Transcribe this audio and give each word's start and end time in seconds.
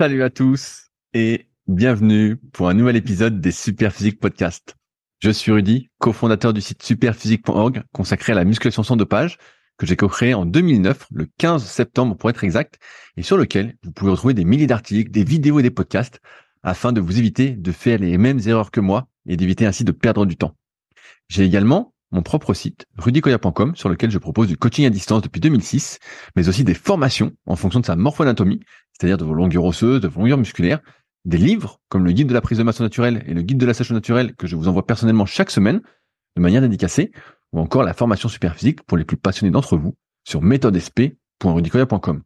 Salut 0.00 0.22
à 0.22 0.30
tous 0.30 0.86
et 1.12 1.46
bienvenue 1.68 2.38
pour 2.54 2.70
un 2.70 2.72
nouvel 2.72 2.96
épisode 2.96 3.38
des 3.38 3.50
Superphysique 3.52 4.18
Podcast. 4.18 4.74
Je 5.18 5.30
suis 5.30 5.52
Rudy, 5.52 5.90
cofondateur 5.98 6.54
du 6.54 6.62
site 6.62 6.82
superphysique.org 6.82 7.82
consacré 7.92 8.32
à 8.32 8.34
la 8.34 8.44
musculation 8.44 8.82
sans 8.82 8.96
dopage 8.96 9.36
que 9.76 9.84
j'ai 9.84 9.96
co-créé 9.96 10.32
en 10.32 10.46
2009, 10.46 11.06
le 11.12 11.28
15 11.36 11.66
septembre 11.66 12.16
pour 12.16 12.30
être 12.30 12.44
exact, 12.44 12.78
et 13.18 13.22
sur 13.22 13.36
lequel 13.36 13.76
vous 13.82 13.92
pouvez 13.92 14.12
retrouver 14.12 14.32
des 14.32 14.46
milliers 14.46 14.66
d'articles, 14.66 15.10
des 15.10 15.22
vidéos 15.22 15.60
et 15.60 15.62
des 15.62 15.70
podcasts 15.70 16.22
afin 16.62 16.94
de 16.94 17.02
vous 17.02 17.18
éviter 17.18 17.50
de 17.50 17.70
faire 17.70 17.98
les 17.98 18.16
mêmes 18.16 18.40
erreurs 18.46 18.70
que 18.70 18.80
moi 18.80 19.06
et 19.26 19.36
d'éviter 19.36 19.66
ainsi 19.66 19.84
de 19.84 19.92
perdre 19.92 20.24
du 20.24 20.38
temps. 20.38 20.56
J'ai 21.28 21.44
également 21.44 21.92
mon 22.10 22.22
propre 22.22 22.54
site, 22.54 22.86
rudykoya.com, 22.96 23.76
sur 23.76 23.88
lequel 23.88 24.10
je 24.10 24.18
propose 24.18 24.48
du 24.48 24.56
coaching 24.56 24.86
à 24.86 24.90
distance 24.90 25.22
depuis 25.22 25.40
2006, 25.40 25.98
mais 26.36 26.48
aussi 26.48 26.64
des 26.64 26.74
formations 26.74 27.32
en 27.46 27.54
fonction 27.54 27.80
de 27.80 27.86
sa 27.86 27.96
morphoanatomie, 27.96 28.60
c'est-à-dire 29.00 29.16
de 29.16 29.24
vos 29.24 29.32
longueurs 29.32 29.64
osseuses, 29.64 30.00
de 30.00 30.08
vos 30.08 30.20
longueurs 30.20 30.38
musculaires, 30.38 30.80
des 31.24 31.38
livres 31.38 31.80
comme 31.88 32.04
le 32.04 32.12
guide 32.12 32.28
de 32.28 32.34
la 32.34 32.42
prise 32.42 32.58
de 32.58 32.62
masse 32.62 32.80
naturelle 32.80 33.24
et 33.26 33.32
le 33.32 33.40
guide 33.40 33.56
de 33.56 33.64
la 33.64 33.72
sèche 33.72 33.92
naturelle 33.92 34.34
que 34.36 34.46
je 34.46 34.56
vous 34.56 34.68
envoie 34.68 34.86
personnellement 34.86 35.24
chaque 35.24 35.50
semaine 35.50 35.80
de 36.36 36.42
manière 36.42 36.60
dédicacée, 36.60 37.10
ou 37.52 37.60
encore 37.60 37.82
la 37.82 37.94
formation 37.94 38.28
super 38.28 38.54
physique 38.54 38.82
pour 38.82 38.98
les 38.98 39.04
plus 39.04 39.16
passionnés 39.16 39.50
d'entre 39.50 39.76
vous 39.76 39.96
sur 40.24 40.42
méthodesp.rudicoya.com. 40.42 42.22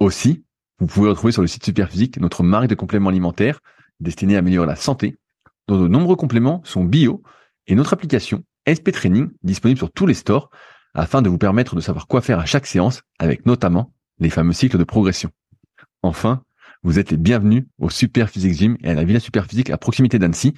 Aussi, 0.00 0.44
vous 0.80 0.86
pouvez 0.86 1.08
retrouver 1.08 1.32
sur 1.32 1.42
le 1.42 1.48
site 1.48 1.64
Superphysique 1.64 2.20
notre 2.20 2.42
marque 2.42 2.66
de 2.66 2.74
compléments 2.74 3.08
alimentaires 3.08 3.60
destinée 4.00 4.34
à 4.34 4.40
améliorer 4.40 4.66
la 4.66 4.76
santé, 4.76 5.16
dont 5.68 5.80
de 5.80 5.86
nombreux 5.86 6.16
compléments 6.16 6.60
sont 6.64 6.84
bio, 6.84 7.22
et 7.66 7.74
notre 7.74 7.92
application 7.92 8.42
SP 8.66 8.90
Training 8.90 9.30
disponible 9.42 9.78
sur 9.78 9.92
tous 9.92 10.06
les 10.06 10.14
stores 10.14 10.50
afin 10.92 11.22
de 11.22 11.28
vous 11.28 11.38
permettre 11.38 11.76
de 11.76 11.80
savoir 11.80 12.08
quoi 12.08 12.20
faire 12.20 12.40
à 12.40 12.46
chaque 12.46 12.66
séance 12.66 13.02
avec 13.20 13.46
notamment 13.46 13.94
les 14.18 14.30
fameux 14.30 14.52
cycles 14.52 14.76
de 14.76 14.84
progression. 14.84 15.30
Enfin, 16.02 16.42
vous 16.82 16.98
êtes 16.98 17.10
les 17.10 17.18
bienvenus 17.18 17.64
au 17.78 17.90
Super 17.90 18.30
Physique 18.30 18.54
Gym 18.54 18.76
et 18.82 18.90
à 18.90 18.94
la 18.94 19.04
Villa 19.04 19.20
Super 19.20 19.44
Physique 19.44 19.70
à 19.70 19.76
proximité 19.76 20.18
d'Annecy. 20.18 20.54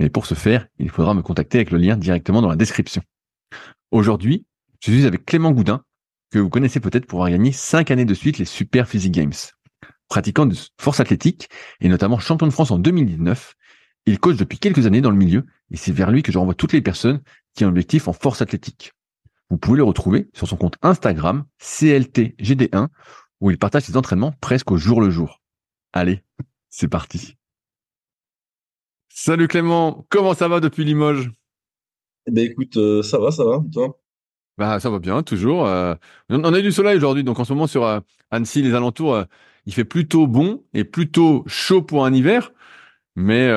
Mais 0.00 0.10
pour 0.10 0.26
ce 0.26 0.34
faire, 0.34 0.66
il 0.78 0.90
faudra 0.90 1.14
me 1.14 1.22
contacter 1.22 1.58
avec 1.58 1.70
le 1.70 1.78
lien 1.78 1.96
directement 1.96 2.42
dans 2.42 2.48
la 2.48 2.56
description. 2.56 3.02
Aujourd'hui, 3.92 4.44
je 4.80 4.90
suis 4.90 5.06
avec 5.06 5.24
Clément 5.24 5.52
Goudin, 5.52 5.84
que 6.32 6.40
vous 6.40 6.48
connaissez 6.48 6.80
peut-être 6.80 7.06
pour 7.06 7.20
avoir 7.20 7.30
gagné 7.30 7.52
5 7.52 7.92
années 7.92 8.04
de 8.04 8.14
suite 8.14 8.38
les 8.38 8.44
Super 8.44 8.88
Physique 8.88 9.12
Games. 9.12 9.32
Pratiquant 10.08 10.46
de 10.46 10.56
force 10.80 10.98
athlétique 10.98 11.48
et 11.80 11.88
notamment 11.88 12.18
champion 12.18 12.48
de 12.48 12.52
France 12.52 12.72
en 12.72 12.78
2019, 12.78 13.54
il 14.06 14.18
coach 14.18 14.36
depuis 14.36 14.58
quelques 14.58 14.86
années 14.86 15.00
dans 15.00 15.10
le 15.10 15.16
milieu 15.16 15.46
et 15.70 15.76
c'est 15.76 15.92
vers 15.92 16.10
lui 16.10 16.24
que 16.24 16.32
je 16.32 16.38
renvoie 16.38 16.54
toutes 16.54 16.72
les 16.72 16.82
personnes 16.82 17.20
qui 17.54 17.64
ont 17.64 17.68
un 17.68 17.70
objectif 17.70 18.08
en 18.08 18.12
force 18.12 18.42
athlétique. 18.42 18.92
Vous 19.48 19.58
pouvez 19.58 19.76
le 19.76 19.84
retrouver 19.84 20.28
sur 20.32 20.48
son 20.48 20.56
compte 20.56 20.76
Instagram 20.82 21.44
CLTGD1 21.60 22.88
où 23.42 23.50
il 23.50 23.58
partage 23.58 23.82
ses 23.82 23.96
entraînements 23.96 24.32
presque 24.40 24.70
au 24.70 24.76
jour 24.76 25.00
le 25.00 25.10
jour. 25.10 25.42
Allez, 25.92 26.22
c'est 26.68 26.86
parti. 26.86 27.36
Salut 29.08 29.48
Clément, 29.48 30.06
comment 30.08 30.32
ça 30.32 30.46
va 30.46 30.60
depuis 30.60 30.84
Limoges? 30.84 31.30
Eh 32.26 32.30
ben 32.30 32.48
écoute, 32.48 32.76
euh, 32.76 33.02
ça 33.02 33.18
va, 33.18 33.32
ça 33.32 33.44
va, 33.44 33.60
toi? 33.70 33.98
Bah 34.56 34.78
ça 34.78 34.90
va 34.90 35.00
bien, 35.00 35.24
toujours. 35.24 35.66
Euh, 35.66 35.94
on 36.30 36.54
a 36.54 36.58
eu 36.60 36.62
du 36.62 36.70
soleil 36.70 36.96
aujourd'hui, 36.96 37.24
donc 37.24 37.40
en 37.40 37.44
ce 37.44 37.52
moment 37.52 37.66
sur 37.66 37.84
euh, 37.84 37.98
Annecy, 38.30 38.62
les 38.62 38.74
alentours, 38.74 39.24
il 39.66 39.74
fait 39.74 39.84
plutôt 39.84 40.28
bon 40.28 40.64
et 40.72 40.84
plutôt 40.84 41.42
chaud 41.48 41.82
pour 41.82 42.06
un 42.06 42.14
hiver. 42.14 42.52
Mais 43.16 43.48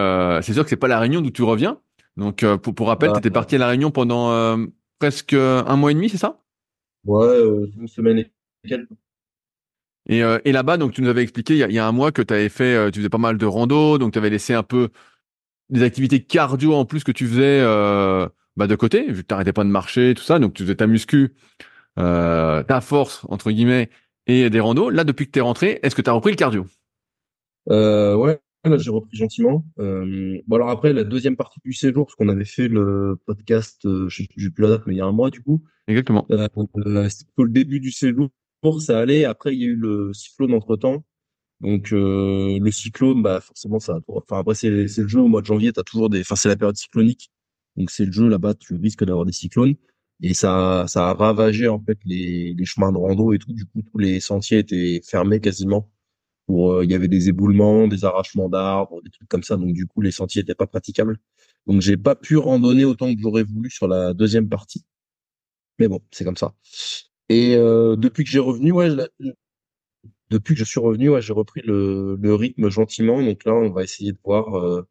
c'est 0.41 0.53
sûr 0.53 0.63
que 0.63 0.69
c'est 0.69 0.75
pas 0.77 0.87
la 0.87 0.99
Réunion 0.99 1.21
d'où 1.21 1.29
tu 1.29 1.43
reviens. 1.43 1.79
Donc 2.17 2.43
pour, 2.57 2.73
pour 2.73 2.87
rappel, 2.87 3.11
tu 3.13 3.19
étais 3.19 3.29
parti 3.29 3.55
à 3.55 3.59
la 3.59 3.67
Réunion 3.67 3.91
pendant 3.91 4.57
presque 4.99 5.33
un 5.33 5.75
mois 5.75 5.91
et 5.91 5.93
demi, 5.93 6.09
c'est 6.09 6.17
ça? 6.17 6.41
Ouais, 7.05 7.39
une 7.77 7.87
semaine 7.87 8.17
et 8.17 8.31
quelques. 8.67 8.89
Et, 10.07 10.23
euh, 10.23 10.39
et 10.45 10.51
là-bas, 10.51 10.77
donc 10.77 10.93
tu 10.93 11.01
nous 11.01 11.09
avais 11.09 11.23
expliqué 11.23 11.55
il 11.55 11.59
y 11.59 11.63
a, 11.63 11.67
il 11.67 11.73
y 11.73 11.79
a 11.79 11.87
un 11.87 11.91
mois 11.91 12.11
que 12.11 12.21
tu 12.21 12.33
avais 12.33 12.49
fait, 12.49 12.75
euh, 12.75 12.91
tu 12.91 12.99
faisais 12.99 13.09
pas 13.09 13.17
mal 13.17 13.37
de 13.37 13.45
rando, 13.45 13.97
donc 13.97 14.13
tu 14.13 14.19
avais 14.19 14.29
laissé 14.29 14.53
un 14.53 14.63
peu 14.63 14.89
des 15.69 15.83
activités 15.83 16.21
cardio 16.21 16.75
en 16.75 16.85
plus 16.85 17.03
que 17.03 17.11
tu 17.11 17.27
faisais 17.27 17.59
euh, 17.61 18.27
bah, 18.55 18.67
de 18.67 18.75
côté, 18.75 19.11
vu 19.11 19.23
que 19.23 19.27
t'arrêtais 19.27 19.53
pas 19.53 19.63
de 19.63 19.69
marcher, 19.69 20.13
tout 20.15 20.23
ça, 20.23 20.37
donc 20.37 20.53
tu 20.53 20.63
faisais 20.63 20.75
ta 20.75 20.87
muscu, 20.87 21.33
ta 21.95 22.81
force 22.81 23.25
entre 23.29 23.51
guillemets 23.51 23.89
et 24.27 24.49
des 24.49 24.59
randos. 24.59 24.89
Là, 24.89 25.03
depuis 25.03 25.25
que 25.25 25.31
tu 25.31 25.39
es 25.39 25.41
rentré, 25.41 25.79
est-ce 25.81 25.95
que 25.95 26.01
tu 26.01 26.09
as 26.09 26.13
repris 26.13 26.31
le 26.31 26.37
cardio? 26.37 26.67
Ouais, 27.67 28.39
là 28.69 28.77
j'ai 28.77 28.89
repris 28.89 29.15
gentiment. 29.15 29.65
Euh, 29.79 30.39
bon 30.47 30.55
alors 30.55 30.69
après 30.69 30.93
la 30.93 31.03
deuxième 31.03 31.35
partie 31.35 31.59
du 31.63 31.73
séjour, 31.73 32.05
parce 32.05 32.15
qu'on 32.15 32.29
avait 32.29 32.45
fait 32.45 32.67
le 32.67 33.17
podcast, 33.25 33.85
euh, 33.85 34.09
je 34.09 34.23
sais 34.23 34.27
plus 34.27 34.51
la 34.57 34.69
date, 34.69 34.83
mais 34.87 34.93
il 34.93 34.97
y 34.97 35.01
a 35.01 35.05
un 35.05 35.11
mois 35.11 35.29
du 35.29 35.41
coup. 35.41 35.63
Exactement. 35.87 36.25
Euh, 36.31 36.47
C'était 37.09 37.29
le 37.37 37.49
début 37.49 37.79
du 37.79 37.91
séjour 37.91 38.29
ça 38.81 38.99
allait. 38.99 39.25
Après, 39.25 39.53
il 39.55 39.61
y 39.61 39.65
a 39.65 39.67
eu 39.67 39.75
le 39.75 40.13
cyclone 40.13 40.53
entre 40.53 40.75
temps. 40.75 41.03
Donc 41.61 41.93
euh, 41.93 42.59
le 42.59 42.71
cyclone, 42.71 43.21
bah 43.21 43.39
forcément 43.41 43.79
ça. 43.79 43.99
Enfin 44.07 44.39
après 44.39 44.55
c'est 44.55 44.69
le 44.69 44.87
jeu 44.87 45.19
au 45.21 45.27
mois 45.27 45.41
de 45.41 45.45
janvier, 45.45 45.71
t'as 45.73 45.83
toujours 45.83 46.09
des. 46.09 46.21
Enfin 46.21 46.35
c'est 46.35 46.49
la 46.49 46.55
période 46.57 46.75
cyclonique, 46.75 47.31
donc 47.77 47.91
c'est 47.91 48.05
le 48.05 48.11
jeu 48.11 48.27
là-bas, 48.27 48.55
tu 48.55 48.75
risques 48.75 49.03
d'avoir 49.05 49.25
des 49.25 49.31
cyclones 49.31 49.75
et 50.21 50.33
ça 50.33 50.85
ça 50.87 51.09
a 51.09 51.13
ravagé 51.13 51.67
en 51.67 51.79
fait 51.81 51.97
les, 52.05 52.53
les 52.53 52.65
chemins 52.65 52.91
de 52.91 52.97
rando 52.97 53.33
et 53.33 53.39
tout. 53.39 53.53
Du 53.53 53.65
coup 53.65 53.81
tous 53.81 53.97
les 53.97 54.19
sentiers 54.19 54.59
étaient 54.59 55.01
fermés 55.05 55.39
quasiment. 55.39 55.91
Pour 56.47 56.73
euh, 56.73 56.85
il 56.85 56.91
y 56.91 56.95
avait 56.95 57.07
des 57.07 57.29
éboulements, 57.29 57.87
des 57.87 58.05
arrachements 58.05 58.49
d'arbres, 58.49 59.01
des 59.03 59.09
trucs 59.11 59.29
comme 59.29 59.43
ça. 59.43 59.57
Donc 59.57 59.73
du 59.73 59.87
coup 59.87 60.01
les 60.01 60.11
sentiers 60.11 60.41
étaient 60.43 60.55
pas 60.55 60.67
praticables. 60.67 61.17
Donc 61.67 61.81
j'ai 61.81 61.97
pas 61.97 62.15
pu 62.15 62.37
randonner 62.37 62.85
autant 62.85 63.13
que 63.13 63.21
j'aurais 63.21 63.43
voulu 63.43 63.69
sur 63.71 63.87
la 63.87 64.13
deuxième 64.13 64.49
partie. 64.49 64.85
Mais 65.79 65.87
bon 65.87 66.01
c'est 66.11 66.25
comme 66.25 66.37
ça. 66.37 66.53
Et 67.29 67.55
euh, 67.55 67.95
depuis 67.95 68.23
que 68.23 68.29
j'ai 68.29 68.39
revenu, 68.39 68.71
ouais, 68.71 68.89
depuis 70.29 70.53
que 70.53 70.59
je 70.59 70.65
suis 70.65 70.79
revenu, 70.79 71.09
ouais, 71.09 71.21
j'ai 71.21 71.33
repris 71.33 71.61
le, 71.63 72.17
le, 72.21 72.35
rythme 72.35 72.69
gentiment. 72.69 73.21
Donc 73.21 73.45
là, 73.45 73.53
on 73.53 73.69
va 73.71 73.83
essayer 73.83 74.11
de 74.11 74.17
voir 74.23 74.55
euh, 74.57 74.87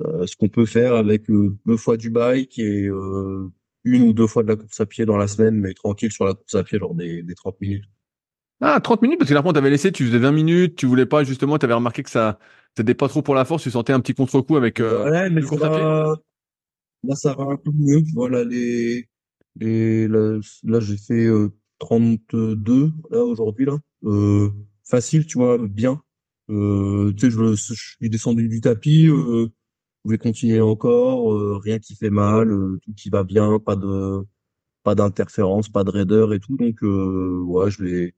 euh, 0.00 0.26
ce 0.26 0.36
qu'on 0.36 0.48
peut 0.48 0.66
faire 0.66 0.94
avec 0.94 1.30
euh, 1.30 1.56
deux 1.66 1.76
fois 1.76 1.96
du 1.96 2.10
bike 2.10 2.58
et 2.58 2.86
euh, 2.86 3.50
une 3.84 4.02
ou 4.02 4.12
deux 4.12 4.26
fois 4.26 4.42
de 4.42 4.48
la 4.48 4.56
course 4.56 4.80
à 4.80 4.86
pied 4.86 5.06
dans 5.06 5.16
la 5.16 5.28
semaine, 5.28 5.54
mais 5.54 5.74
tranquille 5.74 6.12
sur 6.12 6.24
la 6.24 6.34
course 6.34 6.54
à 6.54 6.64
pied, 6.64 6.78
genre 6.78 6.94
des, 6.94 7.22
des 7.22 7.34
30 7.34 7.60
minutes. 7.60 7.84
Ah, 8.60 8.80
30 8.80 9.02
minutes, 9.02 9.18
parce 9.18 9.28
que 9.28 9.34
là, 9.34 9.42
t'avais 9.42 9.70
laissé, 9.70 9.92
tu 9.92 10.06
faisais 10.06 10.18
20 10.18 10.32
minutes, 10.32 10.76
tu 10.76 10.86
voulais 10.86 11.06
pas, 11.06 11.24
justement, 11.24 11.58
t'avais 11.58 11.74
remarqué 11.74 12.02
que 12.02 12.10
ça, 12.10 12.38
c'était 12.76 12.94
pas 12.94 13.08
trop 13.08 13.22
pour 13.22 13.34
la 13.34 13.44
force, 13.44 13.62
tu 13.62 13.70
sentais 13.70 13.92
un 13.92 14.00
petit 14.00 14.14
contre-coup 14.14 14.56
avec, 14.56 14.80
euh, 14.80 15.10
ouais, 15.10 15.30
mais 15.30 15.42
course 15.42 15.62
à 15.62 15.70
pied. 15.70 15.82
Là, 17.04 17.14
ça 17.14 17.34
va 17.34 17.44
un 17.44 17.56
peu 17.56 17.70
mieux. 17.74 18.02
Voilà, 18.14 18.42
les, 18.44 19.06
et 19.60 20.08
là, 20.08 20.38
là 20.64 20.80
j'ai 20.80 20.96
fait 20.96 21.26
euh, 21.26 21.50
32 21.78 22.92
là 23.10 23.24
aujourd'hui 23.24 23.66
là. 23.66 23.78
Euh, 24.04 24.50
facile, 24.84 25.26
tu 25.26 25.38
vois, 25.38 25.58
bien. 25.58 26.02
Euh, 26.50 27.12
tu 27.14 27.26
sais, 27.26 27.30
je, 27.30 27.54
je, 27.54 27.74
suis 27.74 28.10
descendu 28.10 28.48
du 28.48 28.60
tapis. 28.60 29.08
Euh, 29.08 29.48
je 30.04 30.10
vais 30.10 30.18
continuer 30.18 30.60
encore. 30.60 31.32
Euh, 31.34 31.58
rien 31.58 31.78
qui 31.78 31.96
fait 31.96 32.10
mal, 32.10 32.50
euh, 32.50 32.78
tout 32.82 32.94
qui 32.94 33.10
va 33.10 33.24
bien, 33.24 33.58
pas 33.58 33.76
de 33.76 34.24
pas 34.84 34.94
d'interférence, 34.94 35.68
pas 35.68 35.84
de 35.84 35.90
raideur 35.90 36.32
et 36.34 36.40
tout. 36.40 36.56
Donc 36.56 36.82
euh, 36.84 37.42
ouais, 37.44 37.70
je 37.70 37.82
vais, 37.82 38.14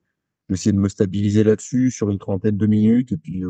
je 0.48 0.48
vais 0.50 0.54
essayer 0.54 0.72
de 0.72 0.78
me 0.78 0.88
stabiliser 0.88 1.44
là-dessus 1.44 1.90
sur 1.90 2.10
une 2.10 2.18
trentaine 2.18 2.56
de 2.58 2.66
minutes 2.66 3.12
et 3.12 3.16
puis 3.18 3.42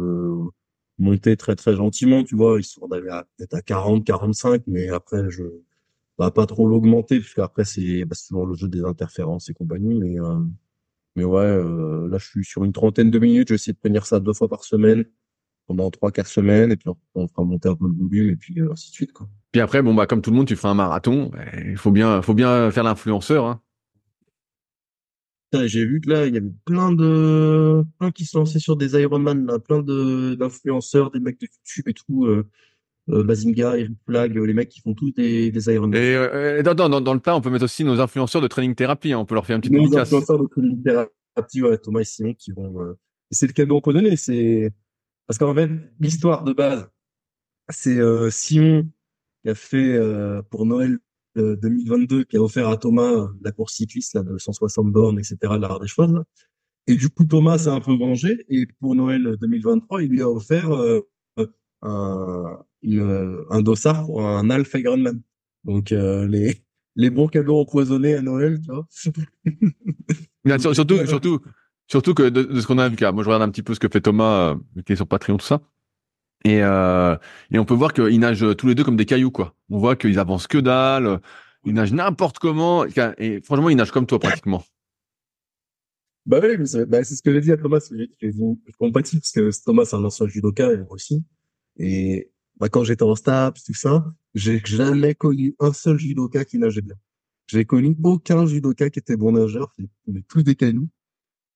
monter 0.98 1.36
très 1.36 1.56
très 1.56 1.76
gentiment, 1.76 2.24
tu 2.24 2.36
vois, 2.36 2.60
histoire 2.60 2.88
d'aller 2.88 3.08
peut-être 3.36 3.54
à 3.54 3.62
40, 3.62 4.04
45, 4.04 4.62
mais 4.66 4.88
après 4.88 5.30
je 5.30 5.44
bah, 6.18 6.32
pas 6.32 6.46
trop 6.46 6.68
l'augmenter 6.68 7.20
parce 7.20 7.32
qu'après 7.32 7.64
c'est 7.64 8.04
bah, 8.04 8.16
souvent 8.16 8.44
le 8.44 8.54
jeu 8.54 8.68
des 8.68 8.84
interférences 8.84 9.48
et 9.48 9.54
compagnie 9.54 9.94
mais 9.94 10.18
euh, 10.20 10.40
mais 11.14 11.24
ouais 11.24 11.44
euh, 11.44 12.08
là 12.08 12.18
je 12.18 12.26
suis 12.26 12.44
sur 12.44 12.64
une 12.64 12.72
trentaine 12.72 13.10
de 13.10 13.18
minutes 13.20 13.48
je 13.48 13.54
vais 13.54 13.56
essayer 13.56 13.72
de 13.72 13.78
tenir 13.78 14.04
ça 14.04 14.18
deux 14.18 14.32
fois 14.32 14.48
par 14.48 14.64
semaine 14.64 15.04
pendant 15.68 15.90
trois 15.90 16.10
quatre 16.10 16.28
semaines 16.28 16.72
et 16.72 16.76
puis 16.76 16.90
on 17.14 17.28
fera 17.28 17.44
monter 17.44 17.68
un 17.68 17.76
peu 17.76 17.86
le 17.86 17.94
volume 17.94 18.30
et 18.30 18.36
puis 18.36 18.60
euh, 18.60 18.72
ainsi 18.72 18.90
de 18.90 18.94
suite 18.94 19.12
quoi 19.12 19.28
puis 19.52 19.60
après 19.60 19.80
bon 19.80 19.94
bah 19.94 20.06
comme 20.06 20.20
tout 20.20 20.30
le 20.30 20.36
monde 20.36 20.48
tu 20.48 20.56
feras 20.56 20.70
un 20.70 20.74
marathon 20.74 21.30
il 21.64 21.76
faut 21.76 21.92
bien 21.92 22.20
faut 22.20 22.34
bien 22.34 22.70
faire 22.72 22.84
l'influenceur 22.84 23.44
hein. 23.44 23.60
j'ai 25.66 25.84
vu 25.84 26.00
que 26.00 26.10
là 26.10 26.26
il 26.26 26.34
y 26.34 26.36
avait 26.36 26.52
plein 26.64 26.90
de 26.90 27.84
plein 28.00 28.10
qui 28.10 28.24
se 28.24 28.36
lançaient 28.36 28.58
sur 28.58 28.76
des 28.76 29.00
Ironman 29.00 29.46
là 29.46 29.60
plein 29.60 29.82
de 29.82 30.34
d'influenceurs 30.34 31.12
des 31.12 31.20
mecs 31.20 31.40
de 31.40 31.46
YouTube 31.46 31.84
et 31.86 31.94
tout 31.94 32.26
euh, 32.26 32.44
Bazinga, 33.08 33.78
Eric 33.78 33.96
Flag, 34.06 34.36
les 34.36 34.54
mecs 34.54 34.68
qui 34.68 34.80
font 34.80 34.94
tous 34.94 35.12
des, 35.12 35.50
des 35.50 35.72
Ironman. 35.72 35.98
Et, 35.98 36.14
euh, 36.14 36.62
dans, 36.62 36.74
dans, 36.74 37.00
dans, 37.00 37.14
le 37.14 37.20
tas, 37.20 37.34
on 37.34 37.40
peut 37.40 37.50
mettre 37.50 37.64
aussi 37.64 37.84
nos 37.84 38.00
influenceurs 38.00 38.42
de 38.42 38.48
training 38.48 38.74
thérapie. 38.74 39.12
Hein, 39.12 39.18
on 39.18 39.24
peut 39.24 39.34
leur 39.34 39.46
faire 39.46 39.56
un 39.56 39.60
petit 39.60 39.70
Nos 39.70 39.96
influenceurs 39.96 40.38
de 40.38 40.46
training 40.46 40.82
thérapie, 40.82 41.62
ouais, 41.62 41.78
Thomas 41.78 42.00
et 42.00 42.04
Simon 42.04 42.34
qui 42.34 42.52
vont. 42.52 42.80
Euh... 42.82 42.98
C'est 43.30 43.46
le 43.46 43.52
cadeau 43.52 43.80
qu'on 43.80 43.90
peut 43.90 43.94
donner. 43.94 44.16
C'est 44.16 44.72
parce 45.26 45.38
qu'en 45.38 45.54
fait, 45.54 45.70
l'histoire 46.00 46.44
de 46.44 46.52
base, 46.52 46.88
c'est 47.68 47.98
euh, 47.98 48.30
Simon 48.30 48.88
qui 49.42 49.50
a 49.50 49.54
fait 49.54 49.94
euh, 49.94 50.42
pour 50.50 50.66
Noël 50.66 50.98
2022, 51.36 52.24
qui 52.24 52.36
a 52.36 52.42
offert 52.42 52.68
à 52.68 52.76
Thomas 52.76 53.28
la 53.42 53.52
course 53.52 53.74
cycliste 53.74 54.14
là, 54.14 54.22
de 54.22 54.38
160 54.38 54.90
bornes, 54.90 55.18
etc. 55.18 55.36
La 55.42 55.78
des 55.80 55.86
choses. 55.86 56.22
Et 56.88 56.96
du 56.96 57.10
coup, 57.10 57.24
Thomas 57.24 57.58
s'est 57.58 57.68
un 57.68 57.80
peu 57.80 57.96
vengé. 57.96 58.44
Et 58.48 58.66
pour 58.80 58.94
Noël 58.96 59.36
2023, 59.40 60.02
il 60.02 60.10
lui 60.10 60.22
a 60.22 60.28
offert 60.28 60.70
un, 61.82 62.58
une, 62.82 63.44
un 63.50 63.62
dossard 63.62 64.06
pour 64.06 64.26
un 64.26 64.50
Alpha 64.50 64.78
Ironman. 64.78 65.20
Donc 65.64 65.92
euh, 65.92 66.26
les 66.26 66.64
les 66.96 67.10
bons 67.10 67.28
cadeaux 67.28 67.60
empoisonnés 67.60 68.14
à 68.14 68.22
Noël, 68.22 68.58
tu 68.60 68.72
vois. 68.72 68.86
surtout 70.74 71.06
surtout 71.06 71.40
Surtout 71.88 72.12
que 72.12 72.28
de, 72.28 72.60
ce 72.60 72.66
qu'on 72.66 72.78
a 72.78 72.88
vu, 72.88 72.96
moi 73.00 73.22
je 73.22 73.28
regarde 73.28 73.42
un 73.42 73.50
petit 73.50 73.62
peu 73.62 73.72
ce 73.72 73.80
que 73.80 73.88
fait 73.88 74.02
Thomas, 74.02 74.50
euh, 74.50 74.82
qui 74.84 74.92
est 74.92 74.96
sur 74.96 75.06
Patreon, 75.06 75.38
tout 75.38 75.46
ça. 75.46 75.62
Et, 76.44 76.62
euh, 76.62 77.16
et 77.50 77.58
on 77.58 77.64
peut 77.64 77.74
voir 77.74 77.94
qu'ils 77.94 78.20
nagent 78.20 78.56
tous 78.56 78.66
les 78.66 78.74
deux 78.74 78.84
comme 78.84 78.96
des 78.96 79.06
cailloux, 79.06 79.30
quoi. 79.30 79.54
On 79.70 79.78
voit 79.78 79.96
qu'ils 79.96 80.18
avancent 80.18 80.46
que 80.46 80.58
dalle, 80.58 81.20
ils 81.64 81.72
nagent 81.72 81.94
n'importe 81.94 82.38
comment, 82.38 82.84
et 82.84 83.40
franchement, 83.40 83.70
ils 83.70 83.76
nagent 83.76 83.90
comme 83.90 84.06
toi 84.06 84.18
pratiquement. 84.18 84.62
Bah 86.26 86.40
oui, 86.42 86.58
bah, 86.86 87.02
c'est 87.04 87.16
ce 87.16 87.22
que 87.22 87.32
j'ai 87.32 87.40
dit 87.40 87.52
à 87.52 87.56
Thomas. 87.56 87.80
Je, 87.90 88.04
je, 88.20 88.28
je 88.30 88.76
compatis 88.78 89.16
parce 89.16 89.32
que 89.32 89.64
Thomas, 89.64 89.86
c'est 89.86 89.96
un 89.96 90.04
ancien 90.04 90.28
judoka 90.28 90.68
aussi. 90.90 91.24
Et 91.78 92.30
bah, 92.58 92.68
quand 92.68 92.84
j'étais 92.84 93.02
en 93.02 93.14
STAPS, 93.14 93.64
tout 93.64 93.74
ça, 93.74 94.12
j'ai 94.34 94.60
jamais 94.64 95.14
connu 95.14 95.54
un 95.60 95.72
seul 95.72 95.98
judoka 95.98 96.44
qui 96.44 96.58
nageait 96.58 96.82
bien. 96.82 96.96
J'ai 97.46 97.64
connu 97.64 97.96
aucun 98.02 98.46
judoka 98.46 98.90
qui 98.90 98.98
était 98.98 99.16
bon 99.16 99.32
nageur. 99.32 99.72
On 100.06 100.14
est 100.14 100.26
tous 100.28 100.42
des 100.42 100.54
cailloux. 100.54 100.88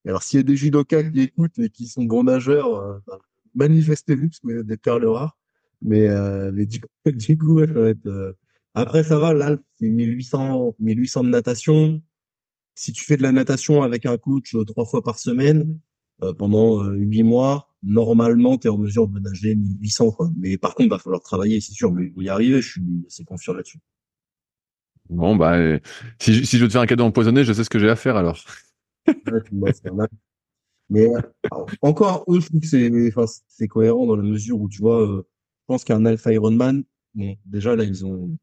alors, 0.07 0.23
s'il 0.23 0.39
y 0.39 0.41
a 0.41 0.45
des 0.45 0.57
judokas 0.57 1.05
qui 1.05 1.21
écoutent 1.21 1.59
et 1.59 1.71
qui 1.71 1.87
sont 1.87 2.05
bons 2.05 2.25
nageurs, 2.25 2.75
euh, 2.75 2.99
bah, 3.07 3.19
manifestez-vous 3.55 4.29
parce 4.29 4.41
qu'il 4.41 4.51
y 4.51 4.59
a 4.59 4.63
des 4.63 4.77
perles 4.77 5.07
rares. 5.07 5.37
Mais, 5.83 6.09
euh, 6.09 6.51
mais 6.53 6.67
du, 6.67 6.81
du 7.07 7.39
coup, 7.39 7.61
ça 7.61 7.73
va 7.73 7.89
être, 7.91 8.07
euh, 8.07 8.33
après, 8.75 9.05
ça 9.05 9.19
va, 9.19 9.35
là, 9.35 9.57
c'est 9.79 9.89
1800, 9.89 10.77
1800 10.79 11.25
de 11.25 11.29
natation 11.29 12.03
si 12.75 12.93
tu 12.93 13.05
fais 13.05 13.17
de 13.17 13.23
la 13.23 13.33
natation 13.33 13.83
avec 13.83 14.07
un 14.07 14.17
coach 14.19 14.55
euh, 14.55 14.65
trois 14.65 14.85
fois 14.85 15.03
par 15.03 15.19
semaine 15.19 15.79
euh, 16.23 16.33
pendant 16.33 16.85
euh, 16.85 16.95
huit 16.95 17.23
mois, 17.23 17.69
normalement, 17.83 18.59
tu 18.59 18.67
es 18.67 18.71
en 18.71 18.79
mesure 18.79 19.09
de 19.09 19.19
nager 19.19 19.55
1800. 19.55 20.13
Quoi. 20.13 20.31
Mais 20.37 20.57
par 20.57 20.75
contre, 20.75 20.87
il 20.87 20.91
va 20.91 20.99
falloir 20.99 21.23
travailler, 21.23 21.61
c'est 21.61 21.73
sûr. 21.73 21.93
Mais 21.93 22.13
y 22.17 22.29
arriver, 22.29 22.61
je 22.61 22.73
suis 22.73 22.83
assez 23.07 23.25
confiant 23.25 23.55
là-dessus. 23.55 23.79
Bon, 25.11 25.37
bah, 25.37 25.57
si, 26.19 26.47
si 26.47 26.59
je 26.59 26.63
veux 26.63 26.69
te 26.69 26.73
faire 26.73 26.83
un 26.83 26.87
cadeau 26.87 27.05
empoisonné, 27.05 27.45
je 27.45 27.53
sais 27.53 27.65
ce 27.65 27.71
que 27.71 27.79
j'ai 27.79 27.91
à 27.91 27.97
faire 27.97 28.17
alors. 28.17 28.39
mais 30.89 31.09
encore, 31.81 32.25
eux, 32.29 32.41
je 32.41 32.47
trouve 32.47 32.61
que 32.61 32.67
c'est, 32.67 32.91
enfin, 33.09 33.25
c'est 33.49 33.69
cohérent 33.69 34.07
dans 34.07 34.17
la 34.17 34.23
mesure 34.23 34.61
où 34.61 34.69
tu 34.69 34.81
vois, 34.81 35.05
je 35.07 35.23
pense 35.67 35.85
qu'un 35.85 36.05
Alpha 36.07 36.33
Ironman, 36.33 36.85
bon, 37.15 37.37
déjà 37.45 37.75
là, 37.75 37.85
ils 37.85 38.07
ont, 38.07 38.37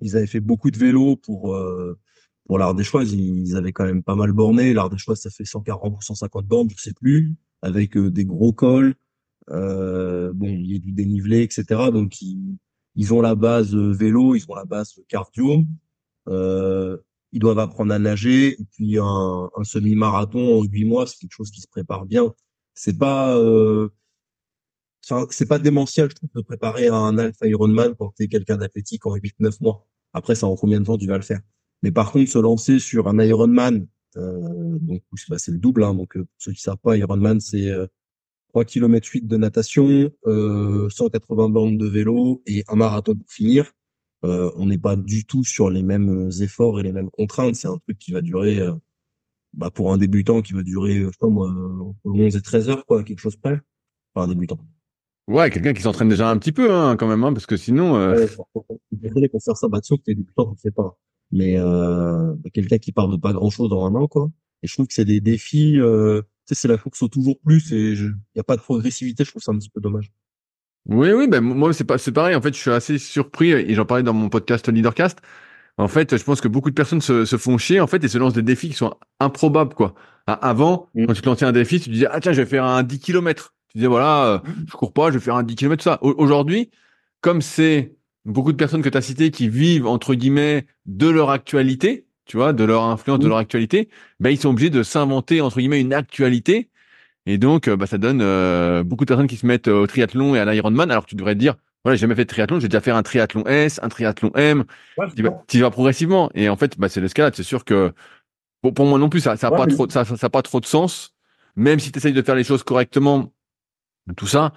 ils 0.00 0.16
avaient 0.16 0.26
fait 0.26 0.40
beaucoup 0.40 0.70
de 0.70 0.78
vélo 0.78 1.16
pour 1.16 1.56
pour 2.48 2.58
l'art 2.58 2.74
des 2.74 2.82
choix, 2.82 3.04
ils, 3.04 3.56
avaient 3.56 3.72
quand 3.72 3.84
même 3.84 4.02
pas 4.02 4.16
mal 4.16 4.32
borné. 4.32 4.72
L'art 4.72 4.88
des 4.88 4.96
choix, 4.96 5.14
ça 5.14 5.30
fait 5.30 5.44
140 5.44 5.96
ou 5.96 6.00
150 6.00 6.46
bornes, 6.46 6.68
je 6.74 6.82
sais 6.82 6.94
plus, 6.94 7.36
avec 7.62 7.96
euh, 7.96 8.10
des 8.10 8.24
gros 8.24 8.52
cols. 8.52 8.94
Euh, 9.50 10.32
bon, 10.34 10.48
il 10.48 10.72
y 10.72 10.76
a 10.76 10.78
du 10.78 10.92
dénivelé, 10.92 11.42
etc. 11.42 11.64
Donc 11.92 12.20
ils, 12.20 12.58
ils 12.96 13.14
ont 13.14 13.20
la 13.20 13.34
base 13.34 13.74
euh, 13.74 13.92
vélo, 13.92 14.34
ils 14.34 14.44
ont 14.48 14.54
la 14.54 14.64
base 14.64 14.94
cardio. 15.08 15.64
Euh, 16.28 16.98
ils 17.32 17.40
doivent 17.40 17.58
apprendre 17.58 17.92
à 17.92 17.98
nager. 17.98 18.60
Et 18.60 18.64
puis 18.72 18.98
un, 18.98 19.50
un 19.56 19.64
semi-marathon 19.64 20.60
en 20.60 20.62
huit 20.64 20.84
mois, 20.84 21.06
c'est 21.06 21.18
quelque 21.18 21.34
chose 21.34 21.50
qui 21.50 21.60
se 21.60 21.68
prépare 21.68 22.06
bien. 22.06 22.34
C'est 22.74 22.98
pas 22.98 23.36
euh, 23.36 23.88
c'est 25.30 25.46
pas 25.46 25.58
démentiel, 25.58 26.10
je 26.10 26.16
trouve, 26.16 26.30
de 26.34 26.42
préparer 26.42 26.88
un 26.88 27.16
Alpha 27.18 27.46
Ironman 27.46 27.94
quand 27.98 28.12
tu 28.16 28.24
es 28.24 28.28
quelqu'un 28.28 28.56
d'athlétique 28.56 29.06
en 29.06 29.16
8-9 29.16 29.62
mois. 29.62 29.86
Après, 30.12 30.34
ça 30.34 30.46
en 30.46 30.56
combien 30.56 30.80
de 30.80 30.84
temps 30.84 30.98
tu 30.98 31.06
vas 31.06 31.16
le 31.16 31.22
faire? 31.22 31.40
Mais 31.82 31.92
par 31.92 32.12
contre, 32.12 32.30
se 32.30 32.38
lancer 32.38 32.78
sur 32.78 33.08
un 33.08 33.18
Ironman, 33.18 33.86
donc 34.16 35.02
bah, 35.28 35.38
c'est 35.38 35.52
le 35.52 35.58
double. 35.58 35.84
Hein, 35.84 35.94
donc 35.94 36.16
euh, 36.16 36.24
pour 36.24 36.34
ceux 36.38 36.52
qui 36.52 36.60
savent 36.60 36.78
pas, 36.78 36.96
Ironman 36.96 37.40
c'est 37.40 37.68
euh, 37.68 37.86
3 38.50 38.64
km 38.64 39.08
8 39.08 39.26
de 39.26 39.36
natation, 39.36 40.10
euh, 40.26 40.88
180 40.88 41.48
bandes 41.50 41.78
de 41.78 41.86
vélo 41.86 42.42
et 42.46 42.64
un 42.68 42.76
marathon 42.76 43.14
pour 43.14 43.30
finir. 43.30 43.72
Euh, 44.24 44.50
on 44.56 44.66
n'est 44.66 44.78
pas 44.78 44.96
du 44.96 45.24
tout 45.26 45.44
sur 45.44 45.70
les 45.70 45.82
mêmes 45.82 46.30
efforts 46.40 46.80
et 46.80 46.82
les 46.82 46.92
mêmes 46.92 47.10
contraintes. 47.10 47.54
C'est 47.54 47.68
un 47.68 47.78
truc 47.78 47.98
qui 47.98 48.12
va 48.12 48.20
durer, 48.20 48.58
euh, 48.58 48.72
bah, 49.52 49.70
pour 49.70 49.92
un 49.92 49.98
débutant, 49.98 50.42
qui 50.42 50.54
va 50.54 50.62
durer, 50.62 51.00
je 51.00 51.06
sais 51.06 51.18
pas 51.20 51.28
moi, 51.28 51.52
11 52.04 52.34
et 52.34 52.42
13 52.42 52.70
heures, 52.70 52.86
quoi, 52.86 53.04
quelque 53.04 53.20
chose 53.20 53.36
près. 53.36 53.60
Enfin, 54.14 54.26
un 54.26 54.28
débutant. 54.28 54.58
Ouais, 55.28 55.50
quelqu'un 55.50 55.74
qui 55.74 55.82
s'entraîne 55.82 56.08
déjà 56.08 56.30
un 56.30 56.38
petit 56.38 56.52
peu, 56.52 56.72
hein, 56.72 56.96
quand 56.96 57.06
même, 57.06 57.22
hein, 57.22 57.32
parce 57.32 57.46
que 57.46 57.56
sinon. 57.56 57.96
Euh... 57.96 58.14
Ouais, 58.16 59.28
pour 59.28 59.42
faire 59.42 59.56
ça, 59.56 59.68
bah, 59.68 59.80
sûr 59.82 59.98
que 59.98 60.02
débutant, 60.06 60.54
tu 60.54 60.62
sais 60.62 60.70
pas 60.70 60.98
mais 61.30 61.58
euh, 61.58 62.34
quelqu'un 62.52 62.78
qui 62.78 62.92
parle 62.92 63.12
de 63.12 63.16
pas 63.16 63.32
grand 63.32 63.50
chose 63.50 63.72
en 63.72 63.86
un 63.86 63.94
an 63.94 64.06
quoi. 64.06 64.30
Et 64.62 64.66
je 64.66 64.74
trouve 64.74 64.86
que 64.86 64.94
c'est 64.94 65.04
des 65.04 65.20
défis 65.20 65.78
euh, 65.78 66.22
tu 66.46 66.54
sais 66.54 66.62
c'est 66.62 66.68
la 66.68 66.78
course 66.78 67.02
au 67.02 67.08
toujours 67.08 67.38
plus 67.40 67.72
et 67.72 67.92
il 67.92 68.14
y 68.34 68.40
a 68.40 68.44
pas 68.44 68.56
de 68.56 68.62
progressivité 68.62 69.24
je 69.24 69.30
trouve 69.30 69.42
ça 69.42 69.52
un 69.52 69.58
petit 69.58 69.70
peu 69.70 69.80
dommage. 69.80 70.10
Oui 70.86 71.12
oui 71.12 71.28
ben 71.28 71.40
moi 71.40 71.72
c'est 71.72 71.84
pas 71.84 71.98
c'est 71.98 72.12
pareil. 72.12 72.34
En 72.34 72.40
fait 72.40 72.54
je 72.54 72.60
suis 72.60 72.70
assez 72.70 72.98
surpris 72.98 73.52
et 73.52 73.74
j'en 73.74 73.84
parlais 73.84 74.02
dans 74.02 74.14
mon 74.14 74.28
podcast 74.28 74.68
Leadercast. 74.68 75.18
En 75.76 75.88
fait 75.88 76.16
je 76.16 76.24
pense 76.24 76.40
que 76.40 76.48
beaucoup 76.48 76.70
de 76.70 76.74
personnes 76.74 77.02
se, 77.02 77.24
se 77.24 77.36
font 77.36 77.58
chier 77.58 77.80
en 77.80 77.86
fait 77.86 78.02
et 78.02 78.08
se 78.08 78.18
lancent 78.18 78.34
des 78.34 78.42
défis 78.42 78.70
qui 78.70 78.74
sont 78.76 78.94
improbables 79.20 79.74
quoi. 79.74 79.94
Avant 80.26 80.88
mm. 80.94 81.06
quand 81.06 81.14
tu 81.14 81.22
te 81.22 81.28
lançais 81.28 81.44
un 81.44 81.52
défi 81.52 81.78
tu 81.78 81.86
te 81.86 81.90
disais 81.90 82.08
ah 82.10 82.20
tiens 82.20 82.32
je 82.32 82.40
vais 82.40 82.48
faire 82.48 82.64
un 82.64 82.82
10 82.82 83.00
km 83.00 83.54
tu 83.68 83.78
disais 83.78 83.88
voilà 83.88 84.26
euh, 84.26 84.38
mm. 84.38 84.66
je 84.66 84.72
cours 84.72 84.92
pas 84.94 85.10
je 85.10 85.18
vais 85.18 85.24
faire 85.24 85.36
un 85.36 85.42
10 85.42 85.56
km 85.56 85.84
ça. 85.84 85.98
Aujourd'hui 86.00 86.70
comme 87.20 87.42
c'est 87.42 87.97
beaucoup 88.28 88.52
de 88.52 88.56
personnes 88.56 88.82
que 88.82 88.88
tu 88.88 88.98
as 88.98 89.02
citées 89.02 89.30
qui 89.30 89.48
vivent 89.48 89.86
entre 89.86 90.14
guillemets 90.14 90.66
de 90.86 91.08
leur 91.08 91.30
actualité, 91.30 92.06
tu 92.26 92.36
vois, 92.36 92.52
de 92.52 92.64
leur 92.64 92.84
influence, 92.84 93.18
de 93.18 93.28
leur 93.28 93.38
actualité, 93.38 93.88
ben 94.20 94.30
ils 94.30 94.38
sont 94.38 94.50
obligés 94.50 94.70
de 94.70 94.82
s'inventer 94.82 95.40
entre 95.40 95.58
guillemets 95.58 95.80
une 95.80 95.94
actualité. 95.94 96.70
Et 97.26 97.38
donc, 97.38 97.68
euh, 97.68 97.76
bah, 97.76 97.86
ça 97.86 97.98
donne 97.98 98.20
euh, 98.22 98.82
beaucoup 98.82 99.04
de 99.04 99.08
personnes 99.08 99.26
qui 99.26 99.36
se 99.36 99.46
mettent 99.46 99.68
au 99.68 99.86
triathlon 99.86 100.34
et 100.34 100.38
à 100.38 100.44
l'Ironman. 100.50 100.90
Alors 100.90 101.06
tu 101.06 101.14
devrais 101.14 101.34
te 101.34 101.40
dire, 101.40 101.56
voilà, 101.84 101.96
j'ai 101.96 102.02
jamais 102.02 102.14
fait 102.14 102.24
de 102.24 102.30
triathlon, 102.30 102.60
j'ai 102.60 102.68
déjà 102.68 102.80
fait 102.80 102.90
un 102.90 103.02
triathlon 103.02 103.44
S, 103.46 103.80
un 103.82 103.88
triathlon 103.88 104.30
M. 104.34 104.64
tu, 105.46 105.60
vas, 105.60 105.70
progressivement. 105.70 106.30
Et 106.34 106.48
en 106.48 106.56
fait, 106.56 106.78
bah, 106.78 106.88
c'est 106.88 107.00
l'escalade. 107.00 107.34
C'est 107.34 107.42
sûr 107.42 107.64
que 107.64 107.92
pour, 108.62 108.86
moi 108.86 108.98
non 108.98 109.08
plus, 109.08 109.20
ça, 109.20 109.36
ça 109.36 109.50
pas 109.50 109.66
trop, 109.66 109.88
ça, 109.88 110.04
ça, 110.04 110.30
pas 110.30 110.42
trop 110.42 110.60
de 110.60 110.66
sens. 110.66 111.14
Même 111.56 111.78
si 111.78 111.92
tu 111.92 111.98
essayes 111.98 112.12
de 112.12 112.22
faire 112.22 112.34
les 112.34 112.44
choses 112.44 112.62
correctement, 112.62 113.32
tout 114.16 114.26
ça, 114.26 114.52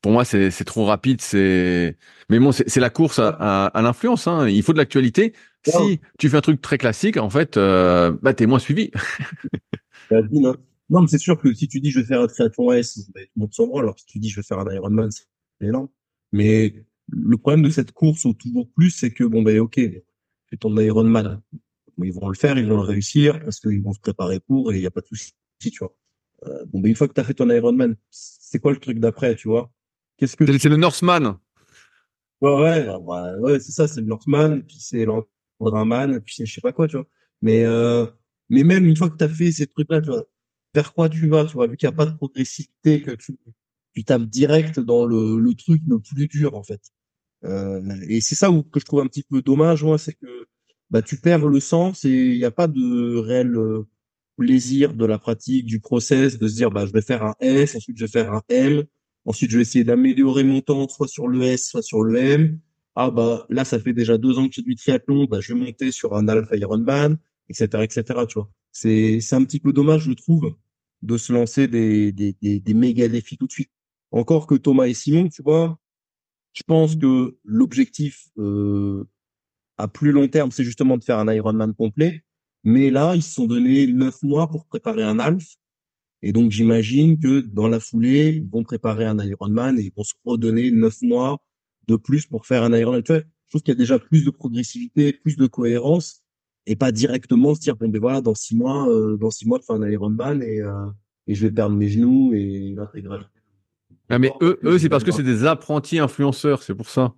pour 0.00 0.12
moi, 0.12 0.24
c'est 0.24 0.64
trop 0.64 0.84
rapide. 0.84 1.20
C'est, 1.20 1.96
mais 2.28 2.38
bon, 2.38 2.52
c'est 2.52 2.80
la 2.80 2.90
course 2.90 3.18
à, 3.18 3.28
à, 3.66 3.82
l'influence. 3.82 4.26
Hein. 4.26 4.48
Il 4.48 4.62
faut 4.62 4.72
de 4.72 4.78
l'actualité. 4.78 5.34
Si 5.66 6.00
tu 6.18 6.28
fais 6.28 6.36
un 6.36 6.40
truc 6.40 6.60
très 6.60 6.78
classique, 6.78 7.16
en 7.16 7.30
fait, 7.30 7.56
euh, 7.56 8.12
bah 8.22 8.34
t'es 8.34 8.46
moins 8.46 8.58
suivi. 8.58 8.90
non, 10.10 11.02
mais 11.02 11.06
c'est 11.06 11.18
sûr 11.18 11.40
que 11.40 11.52
si 11.54 11.68
tu 11.68 11.80
dis 11.80 11.90
je 11.90 12.00
vais 12.00 12.06
faire 12.06 12.20
un 12.20 12.26
triathlon 12.26 12.72
S, 12.72 13.10
bah, 13.14 13.20
tout 13.22 13.30
le 13.36 13.40
monde 13.40 13.54
s'en 13.54 13.72
Alors 13.76 13.98
si 13.98 14.06
tu 14.06 14.18
dis 14.18 14.28
je 14.28 14.36
vais 14.36 14.42
faire 14.42 14.58
un 14.58 14.74
Ironman, 14.74 15.10
c'est 15.10 15.26
énorme. 15.66 15.88
Mais 16.32 16.84
le 17.08 17.36
problème 17.36 17.62
de 17.62 17.70
cette 17.70 17.92
course 17.92 18.26
au 18.26 18.32
toujours 18.32 18.68
plus, 18.74 18.90
c'est 18.90 19.12
que 19.12 19.24
bon 19.24 19.42
ben 19.42 19.58
ok, 19.60 19.76
fais 19.76 20.56
ton 20.58 20.76
Ironman. 20.76 21.40
ils 22.02 22.12
vont 22.12 22.28
le 22.28 22.34
faire, 22.34 22.58
ils 22.58 22.66
vont 22.66 22.76
le 22.76 22.88
réussir 22.88 23.40
parce 23.44 23.60
qu'ils 23.60 23.82
vont 23.82 23.92
se 23.92 24.00
préparer 24.00 24.40
pour 24.40 24.72
et 24.72 24.76
il 24.76 24.80
n'y 24.80 24.86
a 24.86 24.90
pas 24.90 25.00
de 25.00 25.06
souci, 25.06 25.32
tu 25.60 25.78
vois. 25.78 25.94
Euh, 26.46 26.64
bon 26.72 26.80
ben 26.80 26.88
une 26.88 26.96
fois 26.96 27.06
que 27.06 27.14
tu 27.14 27.20
as 27.20 27.24
fait 27.24 27.34
ton 27.34 27.48
Ironman, 27.50 27.94
c'est 28.52 28.58
quoi 28.58 28.72
le 28.72 28.78
truc 28.78 28.98
d'après, 29.00 29.34
tu 29.34 29.48
vois? 29.48 29.72
Qu'est-ce 30.18 30.36
que 30.36 30.46
c'est 30.58 30.68
le 30.68 30.76
Northman 30.76 31.38
Ouais, 32.42 32.54
ouais, 32.60 32.84
bah, 32.84 33.38
ouais, 33.38 33.58
c'est 33.60 33.72
ça, 33.72 33.88
c'est 33.88 34.02
le 34.02 34.06
Northman, 34.08 34.62
puis 34.62 34.76
c'est 34.78 35.06
l'Andraman, 35.06 36.20
puis 36.20 36.34
c'est 36.34 36.44
je 36.44 36.52
sais 36.52 36.60
pas 36.60 36.72
quoi, 36.72 36.86
tu 36.86 36.96
vois. 36.96 37.06
Mais 37.40 37.64
euh, 37.64 38.04
mais 38.50 38.62
même 38.62 38.84
une 38.84 38.94
fois 38.96 39.08
que 39.08 39.16
tu 39.16 39.24
as 39.24 39.28
fait 39.28 39.52
ces 39.52 39.66
trucs-là, 39.66 40.02
tu 40.02 40.08
vois, 40.08 40.24
vers 40.74 40.92
quoi 40.92 41.08
tu 41.08 41.28
vas, 41.28 41.46
tu 41.46 41.54
vois, 41.54 41.66
vu 41.66 41.78
qu'il 41.78 41.88
n'y 41.88 41.94
a 41.94 41.96
pas 41.96 42.04
de 42.04 42.14
progressivité, 42.14 43.00
que 43.00 43.12
tu 43.12 43.38
tu 43.94 44.04
tapes 44.04 44.24
direct 44.24 44.80
dans 44.80 45.06
le, 45.06 45.38
le 45.38 45.54
truc 45.54 45.80
le 45.88 45.98
plus 45.98 46.26
dur 46.28 46.54
en 46.54 46.62
fait. 46.62 46.82
Euh, 47.44 47.80
et 48.08 48.20
c'est 48.20 48.34
ça 48.34 48.50
où, 48.50 48.62
que 48.62 48.80
je 48.80 48.84
trouve 48.84 49.00
un 49.00 49.06
petit 49.06 49.22
peu 49.22 49.40
dommage, 49.40 49.82
moi, 49.82 49.96
c'est 49.98 50.14
que 50.14 50.46
bah 50.90 51.00
tu 51.00 51.16
perds 51.18 51.46
le 51.48 51.60
sens 51.60 52.04
et 52.04 52.10
il 52.10 52.38
n'y 52.38 52.44
a 52.44 52.50
pas 52.50 52.68
de 52.68 53.16
réel 53.16 53.56
euh, 53.56 53.88
plaisir 54.36 54.94
de 54.94 55.04
la 55.04 55.18
pratique, 55.18 55.66
du 55.66 55.80
process, 55.80 56.38
de 56.38 56.48
se 56.48 56.54
dire 56.54 56.70
bah 56.70 56.86
je 56.86 56.92
vais 56.92 57.02
faire 57.02 57.24
un 57.24 57.34
S, 57.40 57.76
ensuite 57.76 57.96
je 57.98 58.04
vais 58.04 58.10
faire 58.10 58.32
un 58.32 58.42
M, 58.48 58.84
ensuite 59.24 59.50
je 59.50 59.56
vais 59.56 59.62
essayer 59.62 59.84
d'améliorer 59.84 60.44
mon 60.44 60.60
temps 60.60 60.88
soit 60.88 61.08
sur 61.08 61.28
le 61.28 61.42
S, 61.42 61.68
soit 61.68 61.82
sur 61.82 62.02
le 62.02 62.16
M. 62.18 62.58
Ah 62.94 63.10
bah 63.10 63.46
là 63.50 63.64
ça 63.64 63.78
fait 63.78 63.92
déjà 63.92 64.18
deux 64.18 64.38
ans 64.38 64.48
que 64.48 64.54
j'ai 64.54 64.62
du 64.62 64.76
triathlon, 64.76 65.24
bah 65.24 65.40
je 65.40 65.54
vais 65.54 65.60
monter 65.60 65.92
sur 65.92 66.14
un 66.14 66.28
Alpha 66.28 66.56
Ironman, 66.56 67.18
etc. 67.48 67.82
etc. 67.82 68.04
Tu 68.28 68.34
vois. 68.34 68.50
C'est 68.72 69.20
c'est 69.20 69.36
un 69.36 69.44
petit 69.44 69.60
peu 69.60 69.72
dommage 69.72 70.04
je 70.04 70.12
trouve 70.12 70.54
de 71.02 71.16
se 71.16 71.32
lancer 71.32 71.68
des, 71.68 72.12
des, 72.12 72.34
des, 72.40 72.60
des 72.60 72.74
méga 72.74 73.08
défis 73.08 73.36
tout 73.36 73.46
de 73.46 73.52
suite. 73.52 73.70
Encore 74.12 74.46
que 74.46 74.54
Thomas 74.54 74.86
et 74.86 74.94
Simon, 74.94 75.28
tu 75.28 75.42
vois, 75.42 75.78
je 76.52 76.62
pense 76.66 76.96
que 76.96 77.36
l'objectif 77.44 78.28
euh, 78.38 79.04
à 79.78 79.88
plus 79.88 80.12
long 80.12 80.28
terme, 80.28 80.50
c'est 80.52 80.64
justement 80.64 80.96
de 80.96 81.04
faire 81.04 81.18
un 81.18 81.32
Ironman 81.32 81.74
complet. 81.74 82.22
Mais 82.64 82.90
là, 82.90 83.14
ils 83.14 83.22
se 83.22 83.34
sont 83.34 83.46
donné 83.46 83.86
neuf 83.86 84.22
mois 84.22 84.48
pour 84.48 84.66
préparer 84.66 85.02
un 85.02 85.18
Alf. 85.18 85.56
Et 86.22 86.32
donc, 86.32 86.52
j'imagine 86.52 87.18
que 87.18 87.40
dans 87.40 87.68
la 87.68 87.80
foulée, 87.80 88.36
ils 88.36 88.48
vont 88.48 88.62
préparer 88.62 89.04
un 89.04 89.18
Ironman 89.18 89.78
et 89.78 89.82
ils 89.82 89.92
vont 89.96 90.04
se 90.04 90.14
redonner 90.24 90.70
neuf 90.70 91.02
mois 91.02 91.38
de 91.88 91.96
plus 91.96 92.26
pour 92.26 92.46
faire 92.46 92.62
un 92.62 92.72
Ironman. 92.72 93.02
Tu 93.02 93.12
vois, 93.12 93.22
je 93.22 93.50
trouve 93.50 93.62
qu'il 93.62 93.74
y 93.74 93.76
a 93.76 93.78
déjà 93.78 93.98
plus 93.98 94.24
de 94.24 94.30
progressivité, 94.30 95.12
plus 95.12 95.36
de 95.36 95.46
cohérence 95.46 96.22
et 96.66 96.76
pas 96.76 96.92
directement 96.92 97.54
se 97.54 97.60
dire, 97.60 97.76
bon, 97.76 97.88
ben 97.88 98.00
voilà, 98.00 98.20
dans 98.20 98.34
six 98.34 98.54
mois, 98.54 98.88
euh, 98.88 99.16
dans 99.16 99.30
six 99.30 99.48
mois, 99.48 99.58
de 99.58 99.64
faire 99.64 99.76
un 99.76 99.90
Ironman 99.90 100.42
et, 100.42 100.60
euh, 100.60 100.86
et 101.26 101.34
je 101.34 101.46
vais 101.46 101.52
perdre 101.52 101.74
mes 101.74 101.88
genoux 101.88 102.32
et 102.34 102.72
l'intégralité. 102.76 103.28
Ah, 104.08 104.18
mais 104.18 104.32
eux, 104.40 104.58
eux, 104.62 104.78
c'est 104.78 104.88
parce 104.88 105.04
que 105.04 105.10
c'est 105.10 105.22
des 105.22 105.44
apprentis 105.44 105.98
influenceurs, 105.98 106.62
c'est 106.62 106.74
pour 106.74 106.88
ça. 106.88 107.14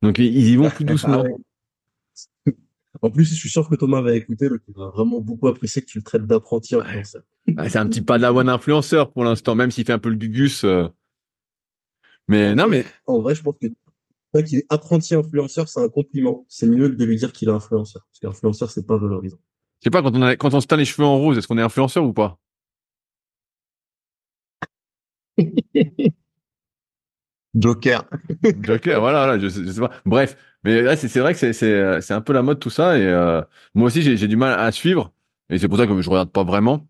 Donc, 0.00 0.18
ils 0.18 0.48
y 0.48 0.56
vont 0.56 0.70
plus 0.70 0.84
doucement. 0.86 1.24
En 3.02 3.10
plus, 3.10 3.24
je 3.24 3.34
suis 3.34 3.48
sûr 3.48 3.68
que 3.68 3.76
Thomas 3.76 4.00
va 4.02 4.14
écouter, 4.14 4.48
donc 4.48 4.60
il 4.68 4.74
va 4.74 4.88
vraiment 4.88 5.20
beaucoup 5.20 5.48
apprécier 5.48 5.80
que 5.80 5.86
tu 5.86 5.98
le 5.98 6.04
traites 6.04 6.26
d'apprenti 6.26 6.74
influenceur. 6.74 7.22
Ah, 7.56 7.68
c'est 7.68 7.78
un 7.78 7.86
petit 7.86 8.02
pas 8.02 8.18
de 8.18 8.22
la 8.22 8.32
bonne 8.32 8.48
influenceur 8.48 9.12
pour 9.12 9.24
l'instant, 9.24 9.54
même 9.54 9.70
s'il 9.70 9.84
fait 9.84 9.92
un 9.92 9.98
peu 9.98 10.08
le 10.08 10.16
gugus. 10.16 10.64
Euh. 10.64 10.88
Mais 12.28 12.54
non, 12.54 12.68
mais 12.68 12.84
En 13.06 13.20
vrai, 13.20 13.34
je 13.34 13.42
pense 13.42 13.54
que 13.60 13.68
qu'il 14.42 14.58
est 14.58 14.66
apprenti 14.68 15.14
influenceur, 15.14 15.68
c'est 15.68 15.80
un 15.80 15.88
compliment. 15.88 16.44
C'est 16.48 16.66
mieux 16.66 16.88
que 16.88 16.94
de 16.94 17.04
lui 17.04 17.16
dire 17.16 17.32
qu'il 17.32 17.48
est 17.48 17.52
influenceur. 17.52 18.06
Parce 18.10 18.20
qu'influenceur, 18.20 18.70
c'est 18.70 18.86
pas 18.86 18.96
valorisant. 18.96 19.38
je 19.80 19.84
sais 19.84 19.90
pas 19.90 20.02
quand 20.02 20.14
on 20.14 20.22
a, 20.22 20.36
quand 20.36 20.54
on 20.54 20.60
se 20.60 20.66
teint 20.66 20.76
les 20.76 20.84
cheveux 20.84 21.06
en 21.06 21.18
rose, 21.18 21.38
est-ce 21.38 21.48
qu'on 21.48 21.58
est 21.58 21.62
influenceur 21.62 22.04
ou 22.04 22.12
pas? 22.12 22.38
Joker. 27.54 28.04
Joker, 28.62 29.00
voilà, 29.00 29.26
voilà, 29.26 29.38
je, 29.38 29.80
pas. 29.80 29.90
Bref, 30.06 30.36
mais 30.64 30.82
là, 30.82 30.96
c'est 30.96 31.20
vrai 31.20 31.34
que 31.34 31.52
c'est 31.52 32.12
un 32.12 32.20
peu 32.20 32.32
la 32.32 32.42
mode 32.42 32.60
tout 32.60 32.70
ça 32.70 32.98
et 32.98 33.04
euh, 33.04 33.42
moi 33.74 33.86
aussi 33.86 34.02
j'ai 34.02 34.28
du 34.28 34.36
mal 34.36 34.58
à 34.58 34.70
suivre 34.72 35.12
et 35.48 35.58
c'est 35.58 35.68
pour 35.68 35.78
ça 35.78 35.86
que 35.86 36.00
je 36.00 36.10
regarde 36.10 36.30
pas 36.30 36.44
vraiment. 36.44 36.86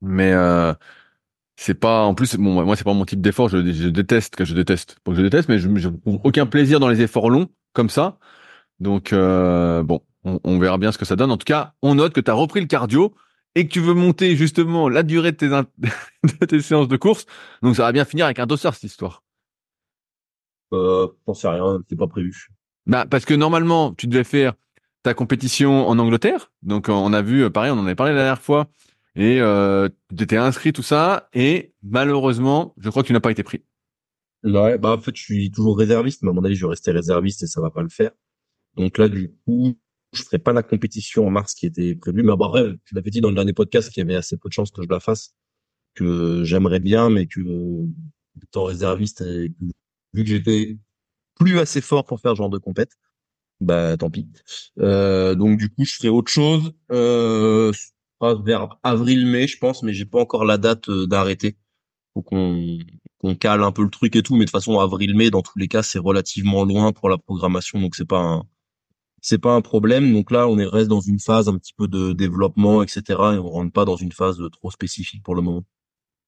Mais 0.00 0.32
euh, 0.32 0.74
c'est 1.56 1.74
pas 1.74 2.02
en 2.04 2.14
plus 2.14 2.36
bon 2.36 2.64
moi 2.64 2.76
c'est 2.76 2.84
pas 2.84 2.94
mon 2.94 3.04
type 3.04 3.20
d'effort, 3.20 3.48
je, 3.48 3.58
déteste 3.58 4.36
que 4.36 4.44
je 4.44 4.54
déteste. 4.54 4.98
Bon, 5.04 5.14
je 5.14 5.22
déteste 5.22 5.48
mais 5.48 5.58
je 5.58 5.68
je 5.76 5.88
aucun 6.06 6.46
plaisir 6.46 6.80
dans 6.80 6.88
les 6.88 7.02
efforts 7.02 7.30
longs 7.30 7.48
comme 7.72 7.90
ça. 7.90 8.18
Donc 8.80 9.12
euh, 9.12 9.82
bon, 9.82 10.02
on, 10.24 10.40
on 10.44 10.58
verra 10.58 10.78
bien 10.78 10.92
ce 10.92 10.98
que 10.98 11.04
ça 11.04 11.16
donne. 11.16 11.30
En 11.30 11.36
tout 11.36 11.44
cas, 11.44 11.74
on 11.82 11.96
note 11.96 12.12
que 12.12 12.20
tu 12.20 12.30
as 12.30 12.34
repris 12.34 12.60
le 12.60 12.66
cardio 12.66 13.14
et 13.54 13.66
que 13.66 13.72
tu 13.72 13.80
veux 13.80 13.94
monter 13.94 14.36
justement 14.36 14.88
la 14.88 15.02
durée 15.02 15.32
de 15.32 15.36
tes 15.36 15.48
de 15.48 16.46
tes 16.46 16.60
séances 16.60 16.88
de 16.88 16.96
course. 16.96 17.26
Donc 17.62 17.76
ça 17.76 17.82
va 17.82 17.92
bien 17.92 18.04
finir 18.04 18.26
avec 18.26 18.38
un 18.38 18.46
dossard 18.46 18.74
cette 18.74 18.84
histoire. 18.84 19.23
Euh, 20.72 21.08
j'en 21.26 21.34
sais 21.34 21.48
rien, 21.48 21.78
c'est 21.88 21.96
pas 21.96 22.06
prévu. 22.06 22.48
Bah, 22.86 23.06
parce 23.06 23.24
que 23.24 23.34
normalement, 23.34 23.92
tu 23.94 24.06
devais 24.06 24.24
faire 24.24 24.54
ta 25.02 25.14
compétition 25.14 25.86
en 25.86 25.98
Angleterre. 25.98 26.52
Donc, 26.62 26.88
on 26.88 27.12
a 27.12 27.22
vu, 27.22 27.44
euh, 27.44 27.50
pareil, 27.50 27.70
on 27.70 27.78
en 27.78 27.86
avait 27.86 27.94
parlé 27.94 28.12
la 28.12 28.20
dernière 28.20 28.40
fois. 28.40 28.68
Et 29.16 29.40
euh, 29.40 29.88
tu 30.16 30.24
étais 30.24 30.36
inscrit, 30.36 30.72
tout 30.72 30.82
ça. 30.82 31.28
Et 31.34 31.72
malheureusement, 31.82 32.74
je 32.78 32.90
crois 32.90 33.02
que 33.02 33.08
tu 33.08 33.12
n'as 33.12 33.20
pas 33.20 33.30
été 33.30 33.42
pris. 33.42 33.62
Ouais, 34.42 34.76
bah 34.76 34.92
en 34.92 34.98
fait, 34.98 35.16
je 35.16 35.22
suis 35.22 35.50
toujours 35.50 35.78
réserviste, 35.78 36.22
mais 36.22 36.30
à 36.30 36.32
mon 36.32 36.44
avis, 36.44 36.54
je 36.54 36.66
vais 36.66 36.70
rester 36.70 36.90
réserviste 36.90 37.42
et 37.42 37.46
ça 37.46 37.62
va 37.62 37.70
pas 37.70 37.82
le 37.82 37.88
faire. 37.88 38.10
Donc 38.76 38.98
là, 38.98 39.08
du 39.08 39.32
coup, 39.46 39.78
je 40.12 40.22
ferai 40.22 40.38
pas 40.38 40.52
la 40.52 40.62
compétition 40.62 41.26
en 41.26 41.30
mars 41.30 41.54
qui 41.54 41.66
était 41.66 41.94
prévue. 41.94 42.22
Mais 42.22 42.28
bah, 42.28 42.36
bref, 42.36 42.74
je 42.84 42.94
l'avais 42.94 43.10
dit 43.10 43.20
dans 43.20 43.30
le 43.30 43.34
dernier 43.34 43.52
podcast 43.54 43.90
qu'il 43.90 44.02
y 44.02 44.04
avait 44.04 44.16
assez 44.16 44.36
peu 44.36 44.48
de 44.48 44.52
chances 44.52 44.70
que 44.70 44.82
je 44.82 44.88
la 44.88 45.00
fasse, 45.00 45.34
que 45.94 46.44
j'aimerais 46.44 46.80
bien, 46.80 47.08
mais 47.08 47.26
que 47.26 47.40
étant 48.42 48.64
réserviste 48.64 49.22
et 49.22 49.50
que, 49.50 49.64
vu 50.14 50.24
que 50.24 50.30
j'étais 50.30 50.78
plus 51.34 51.58
assez 51.58 51.80
fort 51.80 52.06
pour 52.06 52.20
faire 52.20 52.32
ce 52.32 52.36
genre 52.36 52.50
de 52.50 52.58
compète, 52.58 52.92
bah 53.60 53.96
tant 53.96 54.10
pis. 54.10 54.26
Euh, 54.78 55.34
donc 55.34 55.58
du 55.58 55.68
coup, 55.68 55.84
je 55.84 55.94
ferai 55.94 56.08
autre 56.08 56.30
chose 56.30 56.72
euh, 56.92 57.72
vers 58.44 58.78
avril-mai, 58.82 59.46
je 59.46 59.58
pense, 59.58 59.82
mais 59.82 59.92
j'ai 59.92 60.06
pas 60.06 60.20
encore 60.20 60.44
la 60.44 60.58
date 60.58 60.88
euh, 60.88 61.06
d'arrêter. 61.06 61.56
Faut 62.14 62.22
qu'on 62.22 62.78
qu'on 63.18 63.34
cale 63.34 63.62
un 63.62 63.72
peu 63.72 63.82
le 63.82 63.90
truc 63.90 64.14
et 64.16 64.22
tout, 64.22 64.34
mais 64.34 64.40
de 64.40 64.44
toute 64.44 64.52
façon 64.52 64.78
avril-mai 64.78 65.30
dans 65.30 65.42
tous 65.42 65.58
les 65.58 65.68
cas 65.68 65.82
c'est 65.82 65.98
relativement 65.98 66.64
loin 66.64 66.92
pour 66.92 67.08
la 67.08 67.18
programmation, 67.18 67.80
donc 67.80 67.96
c'est 67.96 68.04
pas 68.06 68.20
un 68.20 68.44
c'est 69.20 69.38
pas 69.38 69.54
un 69.54 69.62
problème. 69.62 70.12
Donc 70.12 70.30
là 70.30 70.48
on 70.48 70.58
est 70.58 70.66
reste 70.66 70.88
dans 70.88 71.00
une 71.00 71.18
phase 71.18 71.48
un 71.48 71.58
petit 71.58 71.72
peu 71.76 71.88
de 71.88 72.12
développement, 72.12 72.82
etc. 72.82 73.02
Et 73.08 73.38
on 73.38 73.48
rentre 73.48 73.72
pas 73.72 73.84
dans 73.84 73.96
une 73.96 74.12
phase 74.12 74.38
trop 74.52 74.70
spécifique 74.70 75.22
pour 75.22 75.34
le 75.34 75.42
moment. 75.42 75.64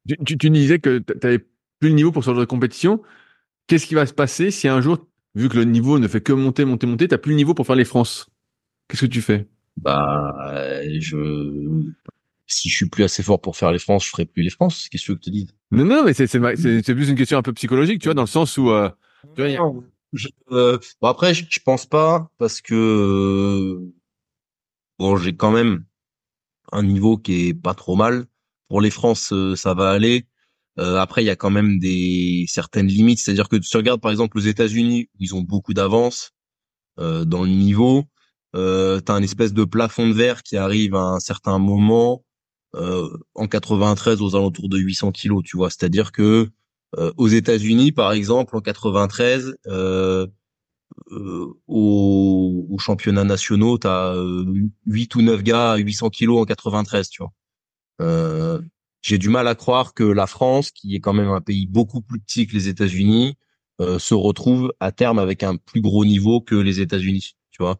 Tu, 0.08 0.16
tu, 0.24 0.38
tu 0.38 0.50
disais 0.50 0.78
que 0.78 0.98
tu 0.98 1.14
n'avais 1.22 1.38
plus 1.38 1.90
le 1.90 1.94
niveau 1.94 2.12
pour 2.12 2.24
ce 2.24 2.30
genre 2.30 2.40
de 2.40 2.44
compétition. 2.44 3.02
Qu'est-ce 3.66 3.86
qui 3.86 3.94
va 3.94 4.06
se 4.06 4.12
passer 4.14 4.50
si 4.50 4.68
un 4.68 4.80
jour, 4.80 4.98
vu 5.34 5.48
que 5.48 5.56
le 5.56 5.64
niveau 5.64 5.98
ne 5.98 6.08
fait 6.08 6.20
que 6.20 6.32
monter, 6.32 6.64
monter, 6.64 6.86
monter, 6.86 7.08
tu 7.08 7.14
n'as 7.14 7.18
plus 7.18 7.30
le 7.30 7.36
niveau 7.36 7.54
pour 7.54 7.66
faire 7.66 7.76
les 7.76 7.84
France? 7.84 8.28
Qu'est-ce 8.88 9.02
que 9.06 9.10
tu 9.10 9.22
fais? 9.22 9.46
Bah 9.76 10.32
je 10.98 11.92
si 12.46 12.68
je 12.68 12.76
suis 12.76 12.88
plus 12.88 13.04
assez 13.04 13.22
fort 13.22 13.40
pour 13.40 13.56
faire 13.56 13.72
les 13.72 13.78
France, 13.78 14.04
je 14.04 14.10
ferai 14.10 14.24
plus 14.24 14.42
les 14.42 14.50
France. 14.50 14.88
Qu'est-ce 14.88 15.02
que 15.02 15.06
tu 15.06 15.12
veux 15.12 15.16
que 15.18 15.24
je 15.24 15.30
te 15.30 15.30
dise? 15.30 15.48
Non, 15.72 15.84
non, 15.84 16.04
mais 16.04 16.14
c'est 16.14 16.26
c'est 16.26 16.40
c'est- 16.56 16.82
c'est 16.84 16.94
plus 16.94 17.08
une 17.10 17.16
question 17.16 17.38
un 17.38 17.42
peu 17.42 17.52
psychologique, 17.52 18.00
tu 18.00 18.06
vois, 18.08 18.14
dans 18.14 18.22
le 18.22 18.28
sens 18.28 18.56
où... 18.56 18.70
Euh, 18.70 18.88
tu 19.34 19.42
vois, 19.42 19.48
il 19.48 19.52
y 19.54 19.56
a- 19.56 19.60
Non, 19.60 19.82
je- 20.12 20.28
euh, 20.52 20.78
bon 21.02 21.08
après, 21.08 21.34
je, 21.34 21.44
je 21.50 21.60
pense 21.60 21.86
pas 21.86 22.30
parce 22.38 22.60
que 22.60 22.74
euh, 22.74 23.92
bon, 24.98 25.16
j'ai 25.16 25.36
quand 25.36 25.50
même 25.50 25.84
un 26.72 26.82
niveau 26.82 27.18
qui 27.18 27.48
est 27.48 27.54
pas 27.54 27.74
trop 27.74 27.96
mal. 27.96 28.26
Pour 28.68 28.80
les 28.80 28.90
France, 28.90 29.32
euh, 29.32 29.56
ça 29.56 29.74
va 29.74 29.90
aller. 29.92 30.26
Euh, 30.78 30.96
après, 30.96 31.22
il 31.22 31.26
y 31.26 31.30
a 31.30 31.36
quand 31.36 31.50
même 31.50 31.78
des 31.78 32.44
certaines 32.48 32.86
limites. 32.86 33.18
C'est-à-dire 33.18 33.48
que 33.48 33.56
tu 33.56 33.76
regardes 33.76 34.00
par 34.00 34.10
exemple 34.10 34.38
aux 34.38 34.42
États-Unis, 34.42 35.08
ils 35.18 35.34
ont 35.34 35.40
beaucoup 35.40 35.74
d'avance 35.74 36.32
euh, 36.98 37.24
dans 37.24 37.44
le 37.44 37.50
niveau. 37.50 38.04
Euh, 38.54 39.00
t'as 39.00 39.14
un 39.14 39.22
espèce 39.22 39.52
de 39.52 39.64
plafond 39.64 40.08
de 40.08 40.14
verre 40.14 40.42
qui 40.42 40.56
arrive 40.56 40.94
à 40.94 41.00
un 41.00 41.20
certain 41.20 41.58
moment 41.58 42.24
euh, 42.74 43.08
en 43.34 43.46
93 43.48 44.20
aux 44.22 44.36
alentours 44.36 44.68
de 44.68 44.78
800 44.78 45.12
kilos, 45.12 45.42
tu 45.44 45.56
vois. 45.56 45.70
C'est-à-dire 45.70 46.12
que 46.12 46.48
euh, 46.98 47.12
aux 47.16 47.28
États-Unis, 47.28 47.92
par 47.92 48.12
exemple, 48.12 48.56
en 48.56 48.60
93, 48.60 49.56
euh, 49.66 50.26
euh, 51.12 51.54
aux, 51.66 52.76
championnats 52.78 53.24
nationaux, 53.24 53.78
t'as 53.78 54.14
euh, 54.14 54.44
8 54.86 55.14
ou 55.16 55.22
9 55.22 55.42
gars 55.42 55.72
à 55.72 55.76
800 55.76 56.10
kilos 56.10 56.40
en 56.40 56.44
93, 56.44 57.08
tu 57.08 57.22
vois. 57.22 57.32
Euh, 58.00 58.60
j'ai 59.06 59.18
du 59.18 59.28
mal 59.28 59.46
à 59.46 59.54
croire 59.54 59.94
que 59.94 60.02
la 60.02 60.26
France, 60.26 60.72
qui 60.72 60.96
est 60.96 61.00
quand 61.00 61.12
même 61.12 61.28
un 61.28 61.40
pays 61.40 61.68
beaucoup 61.68 62.00
plus 62.00 62.18
petit 62.18 62.48
que 62.48 62.54
les 62.54 62.66
États-Unis, 62.66 63.36
euh, 63.80 64.00
se 64.00 64.14
retrouve 64.14 64.72
à 64.80 64.90
terme 64.90 65.20
avec 65.20 65.44
un 65.44 65.56
plus 65.56 65.80
gros 65.80 66.04
niveau 66.04 66.40
que 66.40 66.56
les 66.56 66.80
États-Unis. 66.80 67.36
Tu 67.52 67.62
vois, 67.62 67.78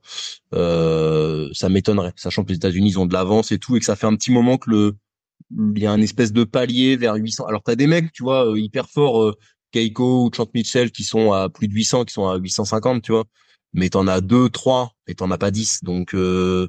euh, 0.54 1.50
ça 1.52 1.68
m'étonnerait, 1.68 2.12
sachant 2.14 2.44
que 2.44 2.50
les 2.50 2.56
États-Unis 2.56 2.96
ont 2.96 3.06
de 3.06 3.12
l'avance 3.12 3.50
et 3.50 3.58
tout, 3.58 3.76
et 3.76 3.80
que 3.80 3.84
ça 3.84 3.96
fait 3.96 4.06
un 4.06 4.14
petit 4.14 4.30
moment 4.30 4.56
que 4.56 4.70
le 4.70 4.96
il 5.50 5.78
y 5.82 5.86
a 5.86 5.92
un 5.92 6.00
espèce 6.00 6.32
de 6.32 6.44
palier 6.44 6.96
vers 6.96 7.14
800. 7.14 7.46
Alors 7.46 7.62
t'as 7.64 7.74
des 7.74 7.86
mecs, 7.88 8.12
tu 8.12 8.22
vois, 8.22 8.48
euh, 8.48 8.58
hyper 8.58 8.88
forts, 8.88 9.22
euh, 9.22 9.34
Keiko 9.72 10.26
ou 10.26 10.30
Chant 10.34 10.46
Mitchell, 10.54 10.92
qui 10.92 11.02
sont 11.04 11.32
à 11.32 11.48
plus 11.48 11.66
de 11.66 11.74
800, 11.74 12.04
qui 12.04 12.12
sont 12.12 12.28
à 12.28 12.36
850, 12.36 13.02
tu 13.02 13.12
vois. 13.12 13.24
Mais 13.72 13.88
t'en 13.90 14.06
as 14.06 14.20
deux, 14.20 14.48
trois, 14.48 14.92
et 15.08 15.14
t'en 15.16 15.30
as 15.32 15.38
pas 15.38 15.50
10. 15.50 15.82
Donc 15.82 16.14
euh, 16.14 16.68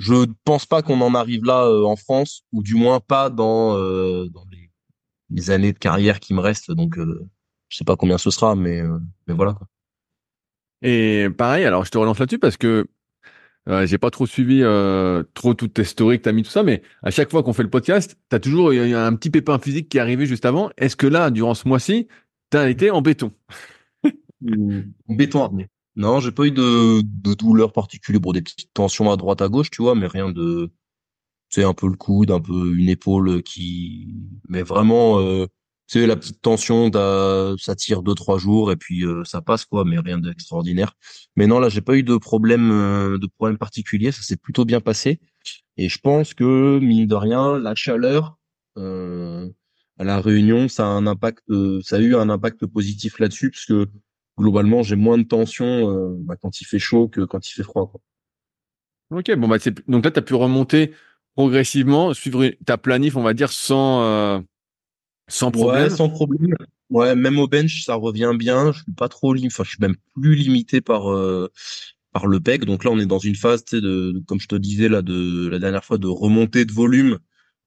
je 0.00 0.26
pense 0.44 0.64
pas 0.64 0.80
qu'on 0.82 1.00
en 1.02 1.14
arrive 1.14 1.44
là 1.44 1.66
euh, 1.66 1.84
en 1.84 1.94
France, 1.94 2.42
ou 2.52 2.62
du 2.62 2.74
moins 2.74 3.00
pas 3.00 3.28
dans, 3.28 3.76
euh, 3.76 4.28
dans 4.30 4.46
les, 4.50 4.70
les 5.28 5.50
années 5.50 5.74
de 5.74 5.78
carrière 5.78 6.20
qui 6.20 6.32
me 6.32 6.40
restent. 6.40 6.70
Donc 6.72 6.98
euh, 6.98 7.28
je 7.68 7.76
sais 7.76 7.84
pas 7.84 7.96
combien 7.96 8.16
ce 8.16 8.30
sera, 8.30 8.56
mais 8.56 8.80
euh, 8.80 8.98
mais 9.26 9.34
voilà. 9.34 9.52
Quoi. 9.52 9.66
Et 10.82 11.28
pareil, 11.36 11.64
alors 11.64 11.84
je 11.84 11.90
te 11.90 11.98
relance 11.98 12.18
là-dessus 12.18 12.38
parce 12.38 12.56
que 12.56 12.86
euh, 13.68 13.86
j'ai 13.86 13.98
pas 13.98 14.10
trop 14.10 14.26
suivi 14.26 14.62
euh, 14.62 15.22
trop 15.34 15.52
toutes 15.52 15.74
tes 15.74 15.84
stories 15.84 16.16
que 16.18 16.22
t'as 16.24 16.32
mis 16.32 16.42
tout 16.44 16.50
ça, 16.50 16.62
mais 16.62 16.82
à 17.02 17.10
chaque 17.10 17.30
fois 17.30 17.42
qu'on 17.42 17.52
fait 17.52 17.62
le 17.62 17.68
podcast, 17.70 18.18
t'as 18.30 18.38
toujours 18.40 18.72
il 18.72 18.88
y 18.88 18.94
a 18.94 19.04
un 19.06 19.14
petit 19.14 19.28
pépin 19.28 19.58
physique 19.58 19.90
qui 19.90 19.98
est 19.98 20.00
arrivé 20.00 20.24
juste 20.24 20.46
avant. 20.46 20.70
Est-ce 20.78 20.96
que 20.96 21.06
là, 21.06 21.30
durant 21.30 21.52
ce 21.54 21.68
mois-ci, 21.68 22.08
t'as 22.48 22.70
été 22.70 22.90
en 22.90 23.02
béton? 23.02 23.32
En 25.08 25.14
béton 25.14 25.44
armé. 25.44 25.68
Non, 25.96 26.20
j'ai 26.20 26.32
pas 26.32 26.44
eu 26.46 26.50
de, 26.52 27.02
de 27.02 27.34
douleur 27.34 27.72
particulière. 27.72 28.20
Bon, 28.20 28.32
des 28.32 28.42
petites 28.42 28.72
tensions 28.72 29.10
à 29.10 29.16
droite 29.16 29.42
à 29.42 29.48
gauche, 29.48 29.70
tu 29.70 29.82
vois, 29.82 29.94
mais 29.94 30.06
rien 30.06 30.30
de, 30.30 30.70
sais, 31.50 31.64
un 31.64 31.74
peu 31.74 31.88
le 31.88 31.96
coude, 31.96 32.30
un 32.30 32.40
peu 32.40 32.74
une 32.76 32.88
épaule 32.88 33.42
qui, 33.42 34.14
mais 34.48 34.62
vraiment, 34.62 35.20
euh, 35.20 35.46
sais, 35.90 36.06
la 36.06 36.16
petite 36.16 36.40
tension, 36.40 36.90
ça 37.58 37.74
tire 37.74 38.02
deux 38.02 38.14
trois 38.14 38.38
jours 38.38 38.70
et 38.72 38.76
puis 38.76 39.04
euh, 39.04 39.24
ça 39.24 39.42
passe 39.42 39.64
quoi, 39.64 39.84
mais 39.84 39.98
rien 39.98 40.18
d'extraordinaire. 40.18 40.94
Mais 41.36 41.46
non, 41.46 41.58
là, 41.58 41.68
j'ai 41.68 41.80
pas 41.80 41.96
eu 41.96 42.02
de 42.02 42.16
problème, 42.16 42.70
euh, 42.70 43.18
de 43.18 43.26
problème 43.26 43.58
particulier. 43.58 44.12
Ça 44.12 44.22
s'est 44.22 44.36
plutôt 44.36 44.64
bien 44.64 44.80
passé. 44.80 45.20
Et 45.76 45.88
je 45.88 45.98
pense 45.98 46.34
que 46.34 46.78
mine 46.78 47.06
de 47.06 47.14
rien, 47.14 47.58
la 47.58 47.74
chaleur 47.74 48.38
euh, 48.78 49.48
à 49.98 50.04
la 50.04 50.20
Réunion, 50.20 50.68
ça 50.68 50.84
a 50.84 50.88
un 50.88 51.06
impact, 51.06 51.42
euh, 51.50 51.80
ça 51.82 51.96
a 51.96 52.00
eu 52.00 52.14
un 52.14 52.28
impact 52.30 52.66
positif 52.66 53.18
là-dessus, 53.18 53.50
parce 53.50 53.66
que 53.66 53.86
globalement, 54.40 54.82
j'ai 54.82 54.96
moins 54.96 55.18
de 55.18 55.22
tension 55.24 55.66
euh, 55.90 56.16
bah, 56.20 56.34
quand 56.40 56.60
il 56.60 56.64
fait 56.64 56.78
chaud 56.78 57.08
que 57.08 57.20
quand 57.20 57.46
il 57.48 57.52
fait 57.52 57.62
froid. 57.62 57.90
Quoi. 57.90 58.00
Ok, 59.10 59.34
bon 59.36 59.48
bah 59.48 59.58
donc 59.88 60.04
là 60.04 60.10
t'as 60.10 60.22
pu 60.22 60.34
remonter 60.34 60.92
progressivement, 61.34 62.14
suivre 62.14 62.48
ta 62.64 62.78
planif, 62.78 63.16
on 63.16 63.22
va 63.22 63.34
dire 63.34 63.50
sans 63.50 64.02
euh, 64.02 64.40
sans 65.28 65.50
problème. 65.50 65.84
Ouais, 65.84 65.90
sans 65.90 66.08
problème. 66.08 66.54
Ouais, 66.90 67.14
même 67.14 67.38
au 67.38 67.46
bench, 67.46 67.84
ça 67.84 67.94
revient 67.94 68.32
bien. 68.36 68.72
Je 68.72 68.82
suis 68.82 68.92
pas 68.92 69.08
trop 69.08 69.32
limité, 69.32 69.54
enfin, 69.54 69.64
je 69.64 69.70
suis 69.70 69.78
même 69.80 69.96
plus 70.14 70.34
limité 70.34 70.80
par 70.80 71.10
euh, 71.12 71.48
par 72.12 72.26
le 72.26 72.40
pec. 72.40 72.64
Donc 72.64 72.84
là, 72.84 72.90
on 72.90 72.98
est 72.98 73.06
dans 73.06 73.18
une 73.18 73.36
phase, 73.36 73.64
tu 73.64 73.76
sais, 73.76 73.82
de, 73.82 74.12
de- 74.12 74.22
comme 74.26 74.40
je 74.40 74.48
te 74.48 74.56
disais 74.56 74.88
là, 74.88 75.02
de 75.02 75.48
la 75.48 75.58
dernière 75.58 75.84
fois, 75.84 75.98
de 75.98 76.08
remontée 76.08 76.64
de 76.64 76.72
volume, 76.72 77.18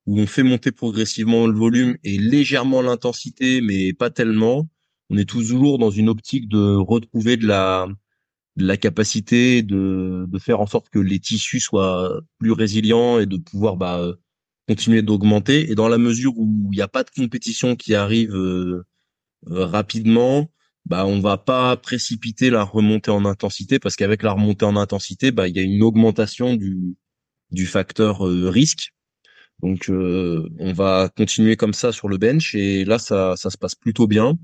où 0.06 0.20
on 0.20 0.28
fait 0.28 0.44
monter 0.44 0.72
progressivement 0.72 1.48
le 1.48 1.58
volume 1.58 1.98
et 2.04 2.18
légèrement 2.18 2.82
l'intensité, 2.82 3.62
mais 3.62 3.94
pas 3.94 4.10
tellement. 4.10 4.68
On 5.14 5.18
est 5.18 5.30
toujours 5.30 5.78
dans 5.78 5.92
une 5.92 6.10
optique 6.10 6.50
de 6.50 6.76
retrouver 6.76 7.38
de 7.38 7.46
la 7.46 7.88
de 8.56 8.66
la 8.66 8.78
capacité 8.78 9.62
de 9.62 10.26
de 10.28 10.40
faire 10.40 10.60
en 10.60 10.66
sorte 10.66 10.90
que 10.90 10.98
les 10.98 11.20
tissus 11.20 11.60
soient 11.60 12.20
plus 12.40 12.52
résilients 12.52 13.20
et 13.20 13.28
de 13.28 13.38
pouvoir 13.38 13.78
bah 13.78 14.00
euh, 14.00 14.16
continuer 14.68 15.04
d'augmenter. 15.04 15.70
Et 15.72 15.76
dans 15.76 15.88
la 15.88 16.00
mesure 16.00 16.34
où 16.38 16.70
il 16.72 16.76
n'y 16.78 16.82
a 16.82 16.88
pas 16.88 17.04
de 17.04 17.12
compétition 17.16 17.76
qui 17.76 17.94
arrive 17.94 18.36
euh, 18.36 18.86
euh, 19.52 19.66
rapidement, 19.66 20.50
bah 20.86 21.06
on 21.06 21.20
va 21.20 21.38
pas 21.38 21.78
précipiter 21.78 22.50
la 22.50 22.64
remontée 22.64 23.12
en 23.12 23.26
intensité 23.26 23.78
parce 23.80 23.96
qu'avec 23.96 24.24
la 24.24 24.34
remontée 24.34 24.66
en 24.66 24.76
intensité, 24.78 25.32
bah 25.32 25.48
il 25.48 25.56
y 25.56 25.60
a 25.60 25.64
une 25.64 25.84
augmentation 25.84 26.56
du 26.56 26.98
du 27.52 27.68
facteur 27.68 28.28
euh, 28.28 28.50
risque. 28.50 28.94
Donc 29.62 29.90
on 29.90 30.74
va 30.74 31.10
continuer 31.16 31.56
comme 31.56 31.74
ça 31.74 31.92
sur 31.92 32.10
le 32.10 32.18
bench 32.18 32.56
et 32.56 32.86
là 32.86 33.00
ça 33.00 33.36
ça 33.38 33.50
se 33.52 33.58
passe 33.58 33.76
plutôt 33.76 34.08
bien. 34.08 34.38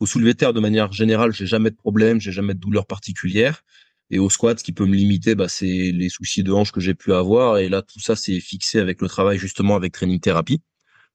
Au 0.00 0.06
soulevé 0.06 0.34
terre 0.34 0.52
de 0.52 0.60
manière 0.60 0.92
générale, 0.92 1.32
j'ai 1.32 1.46
jamais 1.46 1.70
de 1.70 1.76
problème, 1.76 2.20
j'ai 2.20 2.32
jamais 2.32 2.54
de 2.54 2.60
douleur 2.60 2.86
particulière. 2.86 3.62
Et 4.10 4.18
au 4.18 4.30
squat, 4.30 4.58
ce 4.58 4.64
qui 4.64 4.72
peut 4.72 4.86
me 4.86 4.94
limiter, 4.94 5.34
bah, 5.34 5.48
c'est 5.48 5.92
les 5.92 6.08
soucis 6.08 6.42
de 6.42 6.52
hanche 6.52 6.72
que 6.72 6.80
j'ai 6.80 6.94
pu 6.94 7.12
avoir. 7.12 7.58
Et 7.58 7.68
là, 7.68 7.82
tout 7.82 8.00
ça, 8.00 8.16
c'est 8.16 8.40
fixé 8.40 8.78
avec 8.78 9.02
le 9.02 9.08
travail 9.08 9.38
justement 9.38 9.76
avec 9.76 9.92
training 9.92 10.20
thérapie. 10.20 10.62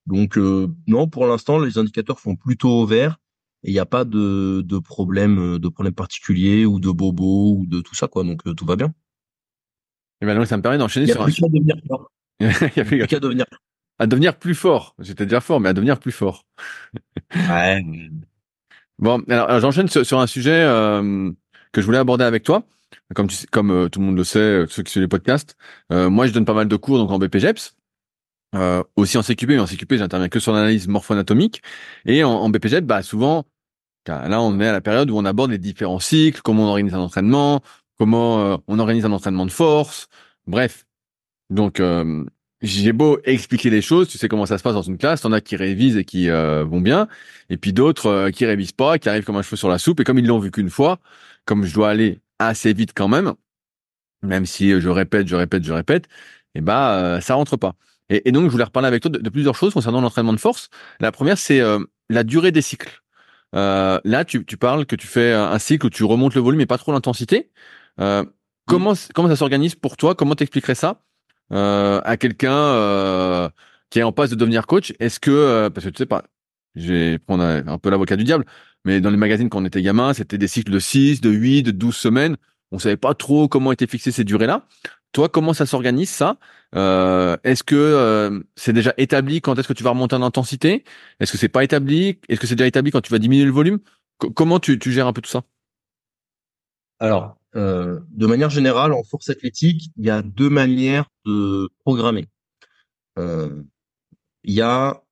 Donc 0.05 0.37
euh, 0.37 0.67
non, 0.87 1.07
pour 1.07 1.25
l'instant, 1.25 1.59
les 1.59 1.77
indicateurs 1.77 2.19
font 2.19 2.35
plutôt 2.35 2.85
vert 2.85 3.19
et 3.63 3.69
il 3.69 3.73
n'y 3.73 3.79
a 3.79 3.85
pas 3.85 4.03
de, 4.03 4.61
de 4.65 4.79
problème 4.79 5.57
de 5.57 5.69
problème 5.69 5.93
particulier 5.93 6.65
ou 6.65 6.79
de 6.79 6.91
bobo 6.91 7.55
ou 7.57 7.65
de 7.65 7.79
tout 7.79 7.95
ça 7.95 8.07
quoi. 8.07 8.23
Donc 8.23 8.45
euh, 8.45 8.53
tout 8.53 8.65
va 8.65 8.75
bien. 8.75 8.93
Et 10.21 10.25
ben 10.25 10.35
donc 10.35 10.47
ça 10.47 10.57
me 10.57 10.61
permet 10.61 10.77
d'enchaîner 10.77 11.07
sur 11.07 11.21
un. 11.21 11.29
Il 11.29 11.41
devenir 11.41 11.75
fort. 11.87 12.11
il 12.39 12.97
y 12.97 13.01
a 13.01 13.07
qu'à 13.07 13.19
devenir. 13.19 13.45
À 13.99 14.07
devenir 14.07 14.37
plus 14.37 14.55
fort. 14.55 14.95
J'étais 14.99 15.25
déjà 15.25 15.39
fort, 15.39 15.59
mais 15.59 15.69
à 15.69 15.73
devenir 15.73 15.99
plus 15.99 16.11
fort. 16.11 16.45
ouais. 17.35 17.81
Bon, 18.99 19.23
alors, 19.29 19.59
j'enchaîne 19.59 19.87
sur, 19.87 20.19
un 20.19 20.27
sujet 20.27 20.63
euh, 20.63 21.31
que 21.71 21.81
je 21.81 21.85
voulais 21.85 21.97
aborder 21.97 22.23
avec 22.23 22.43
toi. 22.43 22.63
Comme 23.15 23.27
tu 23.27 23.35
sais, 23.35 23.47
comme 23.47 23.71
euh, 23.71 23.89
tout 23.89 23.99
le 23.99 24.05
monde 24.05 24.17
le 24.17 24.23
sait, 24.23 24.65
ceux 24.69 24.83
qui 24.83 24.91
suivent 24.91 25.03
les 25.03 25.07
podcasts, 25.07 25.55
moi 25.89 26.27
je 26.27 26.33
donne 26.33 26.45
pas 26.45 26.53
mal 26.53 26.67
de 26.67 26.75
cours 26.75 26.97
donc 26.97 27.11
en 27.11 27.19
BPGEPS. 27.19 27.75
Euh, 28.55 28.83
aussi 28.95 29.17
en 29.17 29.23
CQP, 29.23 29.49
mais 29.49 29.59
en 29.59 29.65
CQP, 29.65 29.95
j'interviens 29.95 30.29
que 30.29 30.39
sur 30.39 30.53
l'analyse 30.53 30.87
morpho-anatomique. 30.87 31.61
Et 32.05 32.23
en, 32.23 32.31
en 32.31 32.49
bah, 32.49 33.01
souvent, 33.01 33.45
là, 34.07 34.41
on 34.41 34.59
est 34.59 34.67
à 34.67 34.71
la 34.71 34.81
période 34.81 35.09
où 35.09 35.17
on 35.17 35.25
aborde 35.25 35.51
les 35.51 35.57
différents 35.57 35.99
cycles, 35.99 36.41
comment 36.43 36.65
on 36.65 36.67
organise 36.67 36.93
un 36.93 36.99
entraînement, 36.99 37.61
comment 37.97 38.39
euh, 38.39 38.57
on 38.67 38.79
organise 38.79 39.05
un 39.05 39.11
entraînement 39.11 39.45
de 39.45 39.51
force, 39.51 40.07
bref. 40.45 40.85
Donc, 41.49 41.79
euh, 41.79 42.25
j'ai 42.63 42.93
beau 42.93 43.19
expliquer 43.25 43.69
les 43.69 43.81
choses, 43.81 44.07
tu 44.07 44.17
sais 44.17 44.27
comment 44.27 44.45
ça 44.45 44.57
se 44.57 44.63
passe 44.63 44.73
dans 44.73 44.81
une 44.81 44.97
classe, 44.97 45.21
t'en 45.21 45.31
as 45.31 45.41
qui 45.41 45.55
révisent 45.55 45.97
et 45.97 46.05
qui 46.05 46.29
vont 46.29 46.81
bien, 46.81 47.07
et 47.49 47.57
puis 47.57 47.73
d'autres 47.73 48.29
qui 48.31 48.45
révisent 48.45 48.71
pas, 48.71 48.97
qui 48.97 49.09
arrivent 49.09 49.25
comme 49.25 49.35
un 49.35 49.41
cheveu 49.41 49.57
sur 49.57 49.69
la 49.69 49.77
soupe, 49.77 49.99
et 49.99 50.03
comme 50.03 50.17
ils 50.17 50.25
l'ont 50.25 50.39
vu 50.39 50.49
qu'une 50.51 50.69
fois, 50.69 50.99
comme 51.45 51.65
je 51.65 51.73
dois 51.73 51.89
aller 51.89 52.19
assez 52.39 52.73
vite 52.73 52.93
quand 52.95 53.07
même, 53.09 53.33
même 54.23 54.45
si 54.45 54.79
je 54.79 54.89
répète, 54.89 55.27
je 55.27 55.35
répète, 55.35 55.63
je 55.63 55.73
répète, 55.73 56.07
et 56.55 56.61
bah 56.61 57.19
ça 57.21 57.35
rentre 57.35 57.57
pas. 57.57 57.75
Et, 58.09 58.31
donc, 58.31 58.45
je 58.45 58.49
voulais 58.49 58.63
reparler 58.63 58.87
avec 58.87 59.01
toi 59.01 59.11
de, 59.11 59.29
plusieurs 59.29 59.55
choses 59.55 59.73
concernant 59.73 60.01
l'entraînement 60.01 60.33
de 60.33 60.39
force. 60.39 60.69
La 60.99 61.11
première, 61.11 61.37
c'est 61.37 61.61
euh, 61.61 61.79
la 62.09 62.23
durée 62.23 62.51
des 62.51 62.61
cycles. 62.61 63.01
Euh, 63.55 63.99
là, 64.03 64.25
tu, 64.25 64.45
tu, 64.45 64.57
parles 64.57 64.85
que 64.85 64.95
tu 64.95 65.07
fais 65.07 65.31
un 65.33 65.59
cycle 65.59 65.85
où 65.85 65.89
tu 65.89 66.03
remontes 66.03 66.35
le 66.35 66.41
volume 66.41 66.61
et 66.61 66.65
pas 66.65 66.77
trop 66.77 66.91
l'intensité. 66.91 67.51
Euh, 67.99 68.25
comment, 68.67 68.93
comment 69.13 69.29
ça 69.29 69.35
s'organise 69.35 69.75
pour 69.75 69.97
toi? 69.97 70.15
Comment 70.15 70.35
t'expliquerais 70.35 70.75
ça? 70.75 71.01
euh, 71.01 71.12
à 71.55 72.17
quelqu'un 72.17 72.53
euh, 72.53 73.49
qui 73.89 73.99
est 73.99 74.03
en 74.03 74.11
passe 74.11 74.29
de 74.29 74.35
devenir 74.35 74.67
coach 74.67 74.93
Est-ce 74.99 75.19
que, 75.19 75.69
parce 75.69 75.85
que 75.85 75.91
tu 75.91 75.97
sais 75.97 76.05
pas, 76.05 76.23
je 76.75 76.91
vais 76.93 77.19
prendre 77.19 77.43
un 77.43 77.77
peu 77.77 77.89
l'avocat 77.89 78.15
du 78.15 78.23
diable, 78.23 78.45
mais 78.85 79.01
dans 79.01 79.09
les 79.09 79.17
magazines 79.17 79.49
quand 79.49 79.61
on 79.61 79.65
était 79.65 79.81
gamin, 79.81 80.13
c'était 80.13 80.37
des 80.37 80.47
cycles 80.47 80.71
de 80.71 80.79
6, 80.79 81.21
de 81.21 81.29
8, 81.29 81.63
de 81.63 81.71
12 81.71 81.95
semaines. 81.95 82.37
On 82.71 82.79
savait 82.79 82.97
pas 82.97 83.13
trop 83.13 83.47
comment 83.47 83.71
étaient 83.71 83.87
fixées 83.87 84.11
ces 84.11 84.23
durées-là. 84.23 84.65
Toi, 85.13 85.29
comment 85.29 85.53
ça 85.53 85.67
s'organise 85.67 86.09
ça? 86.09 86.37
Euh, 86.75 87.37
Est-ce 87.43 87.63
que 87.63 87.75
euh, 87.75 88.41
c'est 88.55 88.73
déjà 88.73 88.95
établi 88.97 89.41
quand 89.41 89.57
est-ce 89.59 89.67
que 89.67 89.73
tu 89.73 89.83
vas 89.83 89.91
remonter 89.91 90.15
en 90.15 90.23
intensité? 90.23 90.83
Est-ce 91.19 91.31
que 91.31 91.37
c'est 91.37 91.49
pas 91.49 91.63
établi? 91.63 92.19
Est-ce 92.29 92.39
que 92.39 92.47
c'est 92.47 92.55
déjà 92.55 92.67
établi 92.67 92.89
quand 92.91 93.01
tu 93.01 93.11
vas 93.11 93.19
diminuer 93.19 93.45
le 93.45 93.51
volume? 93.51 93.79
Comment 94.17 94.59
tu, 94.59 94.79
gères 94.87 95.05
un 95.05 95.13
peu 95.13 95.21
tout 95.21 95.29
ça? 95.29 95.43
Alors, 96.99 97.37
euh, 97.55 97.99
de 98.09 98.25
manière 98.25 98.49
générale, 98.49 98.93
en 98.93 99.03
force 99.03 99.29
athlétique, 99.29 99.91
il 99.97 100.05
y 100.05 100.09
a 100.09 100.21
deux 100.21 100.49
manières 100.49 101.05
de 101.25 101.69
programmer. 101.79 102.27
il 103.17 104.53
y 104.53 104.61
a 104.61 105.03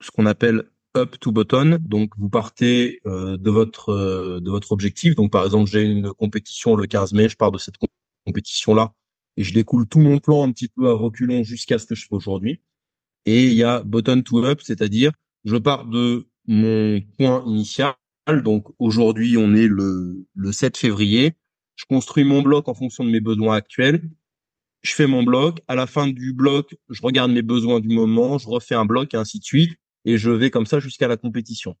ce 0.00 0.10
qu'on 0.10 0.26
appelle 0.26 0.64
up 0.96 1.16
to 1.20 1.32
button. 1.32 1.78
Donc, 1.80 2.12
vous 2.16 2.28
partez 2.30 3.00
de 3.04 3.50
votre 3.50 4.40
de 4.40 4.50
votre 4.50 4.72
objectif. 4.72 5.14
Donc, 5.14 5.30
par 5.30 5.44
exemple, 5.44 5.70
j'ai 5.70 5.82
une 5.82 6.12
compétition 6.12 6.76
le 6.76 6.86
15 6.86 7.12
mai, 7.12 7.28
je 7.28 7.36
pars 7.36 7.52
de 7.52 7.58
cette 7.58 7.76
compétition 8.24 8.74
là 8.74 8.92
et 9.38 9.44
je 9.44 9.54
découle 9.54 9.86
tout 9.86 10.00
mon 10.00 10.18
plan 10.18 10.42
un 10.42 10.50
petit 10.50 10.66
peu 10.66 10.90
à 10.90 10.94
reculons 10.94 11.44
jusqu'à 11.44 11.78
ce 11.78 11.86
que 11.86 11.94
je 11.94 12.06
fais 12.06 12.14
aujourd'hui. 12.14 12.60
Et 13.24 13.46
il 13.46 13.54
y 13.54 13.62
a 13.62 13.84
bottom 13.84 14.24
to 14.24 14.44
up, 14.44 14.60
c'est-à-dire 14.60 15.12
je 15.44 15.56
pars 15.56 15.86
de 15.86 16.28
mon 16.48 17.00
point 17.16 17.44
initial. 17.46 17.94
Donc 18.42 18.66
aujourd'hui, 18.80 19.36
on 19.36 19.54
est 19.54 19.68
le, 19.68 20.26
le 20.34 20.52
7 20.52 20.76
février. 20.76 21.34
Je 21.78 21.84
construis 21.88 22.24
mon 22.24 22.42
bloc 22.42 22.68
en 22.68 22.74
fonction 22.74 23.04
de 23.04 23.10
mes 23.10 23.20
besoins 23.20 23.54
actuels. 23.54 24.02
Je 24.82 24.92
fais 24.92 25.06
mon 25.06 25.22
bloc. 25.22 25.60
À 25.68 25.76
la 25.76 25.86
fin 25.86 26.08
du 26.08 26.32
bloc, 26.32 26.76
je 26.90 27.00
regarde 27.02 27.30
mes 27.30 27.42
besoins 27.42 27.78
du 27.78 27.88
moment, 27.88 28.36
je 28.36 28.48
refais 28.48 28.74
un 28.74 28.84
bloc 28.84 29.14
et 29.14 29.16
ainsi 29.16 29.38
de 29.38 29.44
suite. 29.44 29.78
Et 30.04 30.18
je 30.18 30.30
vais 30.30 30.50
comme 30.50 30.66
ça 30.66 30.80
jusqu'à 30.80 31.06
la 31.06 31.16
compétition. 31.16 31.76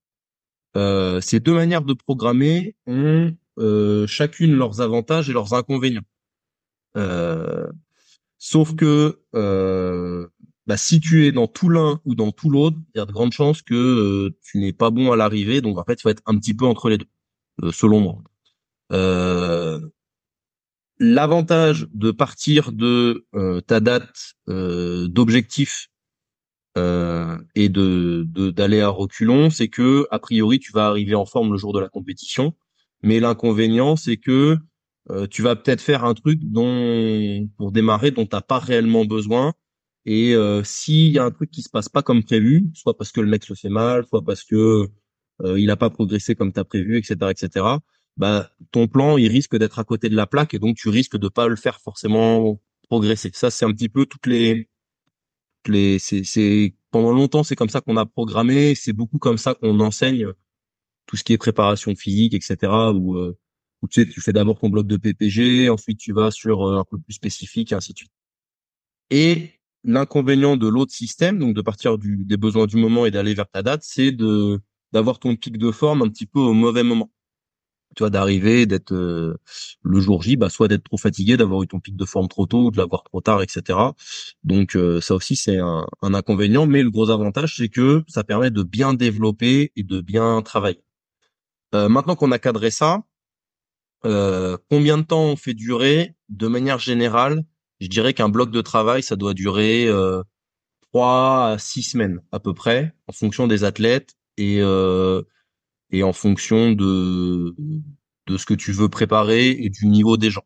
Euh, 0.76 1.20
ces 1.20 1.40
deux 1.40 1.54
manières 1.54 1.82
de 1.82 1.94
programmer 1.94 2.76
ont 2.86 3.34
euh, 3.58 4.06
chacune 4.06 4.54
leurs 4.54 4.80
avantages 4.80 5.28
et 5.30 5.32
leurs 5.32 5.52
inconvénients. 5.52 6.06
Euh, 6.96 7.66
sauf 8.38 8.76
que 8.76 9.20
euh, 9.34 10.28
bah, 10.66 10.76
si 10.76 11.00
tu 11.00 11.26
es 11.26 11.32
dans 11.32 11.48
tout 11.48 11.70
l'un 11.70 12.00
ou 12.04 12.14
dans 12.14 12.30
tout 12.30 12.50
l'autre, 12.50 12.76
il 12.94 12.98
y 12.98 13.00
a 13.00 13.06
de 13.06 13.12
grandes 13.12 13.32
chances 13.32 13.62
que 13.62 14.32
tu 14.42 14.58
n'es 14.58 14.72
pas 14.72 14.90
bon 14.90 15.10
à 15.10 15.16
l'arrivée. 15.16 15.60
Donc 15.60 15.76
en 15.76 15.84
fait, 15.84 15.94
il 15.94 16.02
faut 16.02 16.08
être 16.08 16.22
un 16.26 16.38
petit 16.38 16.54
peu 16.54 16.66
entre 16.66 16.88
les 16.88 16.98
deux, 16.98 17.72
selon 17.72 18.00
moi. 18.00 18.22
L'avantage 21.00 21.86
de 21.92 22.10
partir 22.10 22.72
de 22.72 23.26
ta 23.66 23.80
date 23.80 24.34
d'objectif 24.46 25.88
et 26.76 27.68
de 27.68 28.50
d'aller 28.50 28.80
à 28.80 28.88
reculons, 28.88 29.50
c'est 29.50 29.68
que 29.68 30.06
a 30.10 30.18
priori 30.18 30.58
tu 30.58 30.72
vas 30.72 30.86
arriver 30.86 31.14
en 31.14 31.26
forme 31.26 31.52
le 31.52 31.58
jour 31.58 31.72
de 31.72 31.80
la 31.80 31.88
compétition. 31.88 32.54
Mais 33.02 33.20
l'inconvénient, 33.20 33.96
c'est 33.96 34.16
que 34.16 34.58
euh, 35.10 35.26
tu 35.26 35.42
vas 35.42 35.56
peut-être 35.56 35.80
faire 35.80 36.04
un 36.04 36.14
truc 36.14 36.40
dont 36.42 37.48
pour 37.56 37.72
démarrer 37.72 38.10
dont 38.10 38.26
t'as 38.26 38.40
pas 38.42 38.58
réellement 38.58 39.04
besoin. 39.04 39.54
Et 40.04 40.34
euh, 40.34 40.62
s'il 40.64 41.12
y 41.12 41.18
a 41.18 41.24
un 41.24 41.30
truc 41.30 41.50
qui 41.50 41.62
se 41.62 41.70
passe 41.70 41.88
pas 41.88 42.02
comme 42.02 42.22
prévu, 42.24 42.66
soit 42.74 42.96
parce 42.96 43.12
que 43.12 43.20
le 43.20 43.28
mec 43.28 43.44
se 43.44 43.54
fait 43.54 43.68
mal, 43.68 44.06
soit 44.06 44.22
parce 44.24 44.44
que 44.44 44.88
euh, 45.42 45.60
il 45.60 45.70
a 45.70 45.76
pas 45.76 45.90
progressé 45.90 46.34
comme 46.34 46.52
t'as 46.52 46.64
prévu, 46.64 46.98
etc., 46.98 47.16
etc. 47.30 47.66
Bah 48.18 48.50
ton 48.72 48.88
plan 48.88 49.16
il 49.16 49.28
risque 49.28 49.56
d'être 49.56 49.78
à 49.78 49.84
côté 49.84 50.08
de 50.08 50.16
la 50.16 50.26
plaque 50.26 50.54
et 50.54 50.58
donc 50.58 50.76
tu 50.76 50.88
risques 50.88 51.16
de 51.16 51.28
pas 51.28 51.48
le 51.48 51.56
faire 51.56 51.80
forcément 51.80 52.60
progresser. 52.88 53.30
Ça 53.34 53.50
c'est 53.50 53.64
un 53.64 53.72
petit 53.72 53.88
peu 53.88 54.06
toutes 54.06 54.26
les 54.26 54.68
les 55.66 55.98
c'est 55.98 56.74
pendant 56.90 57.12
longtemps 57.12 57.44
c'est 57.44 57.56
comme 57.56 57.68
ça 57.68 57.80
qu'on 57.80 57.96
a 57.96 58.06
programmé, 58.06 58.74
c'est 58.74 58.92
beaucoup 58.92 59.18
comme 59.18 59.38
ça 59.38 59.54
qu'on 59.54 59.80
enseigne 59.80 60.28
tout 61.06 61.16
ce 61.16 61.24
qui 61.24 61.32
est 61.32 61.38
préparation 61.38 61.94
physique, 61.96 62.34
etc. 62.34 62.72
Ou 62.94 63.34
où 63.82 63.88
tu 63.88 64.02
sais, 64.02 64.08
tu 64.08 64.20
fais 64.20 64.32
d'abord 64.32 64.58
ton 64.58 64.68
bloc 64.70 64.86
de 64.86 64.96
PPG, 64.96 65.70
ensuite 65.70 65.98
tu 65.98 66.12
vas 66.12 66.30
sur 66.30 66.66
euh, 66.66 66.80
un 66.80 66.84
peu 66.84 66.98
plus 66.98 67.14
spécifique, 67.14 67.72
et 67.72 67.74
ainsi 67.74 67.92
de 67.92 67.98
suite. 67.98 68.12
Et 69.10 69.52
l'inconvénient 69.84 70.56
de 70.56 70.68
l'autre 70.68 70.92
système, 70.92 71.38
donc 71.38 71.54
de 71.54 71.62
partir 71.62 71.98
du, 71.98 72.24
des 72.24 72.36
besoins 72.36 72.66
du 72.66 72.76
moment 72.76 73.06
et 73.06 73.10
d'aller 73.10 73.34
vers 73.34 73.48
ta 73.48 73.62
date, 73.62 73.82
c'est 73.84 74.12
de 74.12 74.60
d'avoir 74.92 75.18
ton 75.18 75.36
pic 75.36 75.58
de 75.58 75.70
forme 75.70 76.02
un 76.02 76.08
petit 76.08 76.26
peu 76.26 76.40
au 76.40 76.54
mauvais 76.54 76.82
moment. 76.82 77.10
Tu 77.96 78.02
vois, 78.02 78.10
d'arriver, 78.10 78.66
d'être 78.66 78.92
euh, 78.92 79.36
le 79.82 80.00
jour 80.00 80.22
J, 80.22 80.36
bah, 80.36 80.50
soit 80.50 80.68
d'être 80.68 80.84
trop 80.84 80.98
fatigué, 80.98 81.36
d'avoir 81.36 81.62
eu 81.62 81.66
ton 81.66 81.80
pic 81.80 81.96
de 81.96 82.04
forme 82.04 82.28
trop 82.28 82.46
tôt, 82.46 82.70
de 82.70 82.76
l'avoir 82.76 83.02
trop 83.02 83.20
tard, 83.20 83.42
etc. 83.42 83.78
Donc 84.44 84.76
euh, 84.76 85.00
ça 85.00 85.14
aussi 85.14 85.36
c'est 85.36 85.58
un, 85.58 85.86
un, 86.02 86.14
inconvénient, 86.14 86.66
mais 86.66 86.82
le 86.82 86.90
gros 86.90 87.10
avantage 87.10 87.56
c'est 87.56 87.68
que 87.68 88.04
ça 88.06 88.24
permet 88.24 88.50
de 88.50 88.62
bien 88.62 88.94
développer 88.94 89.72
et 89.74 89.82
de 89.82 90.00
bien 90.00 90.42
travailler. 90.42 90.82
maintenant 91.72 92.16
qu'on 92.16 92.32
a 92.32 92.38
cadré 92.38 92.70
ça, 92.70 93.02
euh, 94.04 94.56
combien 94.70 94.98
de 94.98 95.02
temps 95.02 95.24
on 95.24 95.36
fait 95.36 95.54
durer? 95.54 96.14
De 96.28 96.46
manière 96.46 96.78
générale, 96.78 97.44
je 97.80 97.88
dirais 97.88 98.14
qu'un 98.14 98.28
bloc 98.28 98.50
de 98.50 98.60
travail, 98.60 99.02
ça 99.02 99.16
doit 99.16 99.34
durer 99.34 99.86
euh, 99.86 100.22
3 100.92 101.52
à 101.52 101.58
6 101.58 101.82
semaines 101.82 102.20
à 102.32 102.40
peu 102.40 102.54
près, 102.54 102.94
en 103.06 103.12
fonction 103.12 103.46
des 103.46 103.64
athlètes 103.64 104.14
et, 104.36 104.58
euh, 104.60 105.22
et 105.90 106.02
en 106.02 106.12
fonction 106.12 106.72
de, 106.72 107.54
de 108.26 108.36
ce 108.36 108.46
que 108.46 108.54
tu 108.54 108.72
veux 108.72 108.88
préparer 108.88 109.50
et 109.50 109.70
du 109.70 109.86
niveau 109.86 110.16
des 110.16 110.30
gens. 110.30 110.44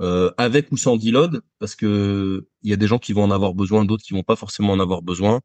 Euh, 0.00 0.32
avec 0.36 0.72
ou 0.72 0.76
sans 0.76 0.96
deload, 0.96 1.42
parce 1.58 1.76
que 1.76 2.48
il 2.62 2.70
y 2.70 2.72
a 2.72 2.76
des 2.76 2.88
gens 2.88 2.98
qui 2.98 3.12
vont 3.12 3.24
en 3.24 3.30
avoir 3.30 3.54
besoin, 3.54 3.84
d'autres 3.84 4.02
qui 4.04 4.14
vont 4.14 4.24
pas 4.24 4.36
forcément 4.36 4.72
en 4.72 4.80
avoir 4.80 5.02
besoin. 5.02 5.40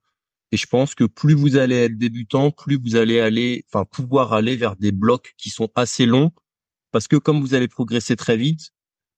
Et 0.52 0.58
je 0.58 0.66
pense 0.68 0.96
que 0.96 1.04
plus 1.04 1.34
vous 1.36 1.58
allez 1.58 1.76
être 1.76 1.98
débutant, 1.98 2.52
plus 2.52 2.78
vous 2.78 2.96
allez 2.96 3.20
aller, 3.20 3.66
enfin 3.70 3.86
pouvoir 3.86 4.34
aller 4.34 4.56
vers 4.56 4.76
des 4.78 4.92
blocs 4.92 5.34
qui 5.38 5.50
sont 5.50 5.70
assez 5.76 6.06
longs 6.06 6.32
parce 6.92 7.08
que 7.08 7.18
comme 7.18 7.42
vous 7.42 7.54
allez 7.54 7.68
progresser 7.68 8.16
très 8.16 8.38
vite, 8.38 8.72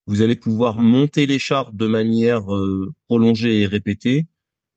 vous 0.08 0.22
allez 0.22 0.36
pouvoir 0.36 0.80
monter 0.80 1.26
l'écharpe 1.28 1.76
de 1.76 1.88
manière 1.88 2.54
euh, 2.54 2.94
prolongée 3.08 3.62
et 3.62 3.68
répétée 3.68 4.28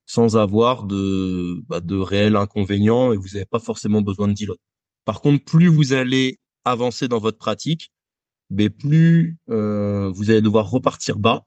sans 0.07 0.37
avoir 0.37 0.85
de, 0.85 1.63
bah, 1.69 1.81
de 1.81 1.97
réels 1.97 2.37
inconvénients 2.37 3.13
et 3.13 3.17
vous 3.17 3.29
n'avez 3.35 3.47
pas 3.47 3.61
forcément 3.61 4.03
besoin 4.03 4.29
de 4.29 4.35
deload. 4.35 4.59
Par 5.05 5.21
contre, 5.21 5.45
plus 5.45 5.69
vous 5.69 5.93
allez 5.93 6.39
avancer 6.65 7.09
dans 7.09 7.19
votre 7.19 7.39
pratique, 7.39 7.93
mais 8.51 8.71
plus 8.71 9.39
euh, 9.51 10.11
vous 10.11 10.31
allez 10.31 10.43
devoir 10.43 10.71
repartir 10.71 11.19
bas 11.19 11.47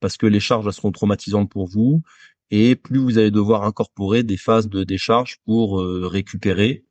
parce 0.00 0.16
que 0.16 0.26
les 0.26 0.40
charges 0.40 0.70
seront 0.70 0.92
traumatisantes 0.92 1.50
pour 1.50 1.66
vous 1.66 2.02
et 2.50 2.76
plus 2.76 2.98
vous 2.98 3.18
allez 3.18 3.30
devoir 3.30 3.64
incorporer 3.64 4.24
des 4.24 4.36
phases 4.36 4.68
de 4.68 4.84
décharge 4.84 5.38
pour 5.46 5.80
euh, 5.80 6.06
récupérer 6.06 6.84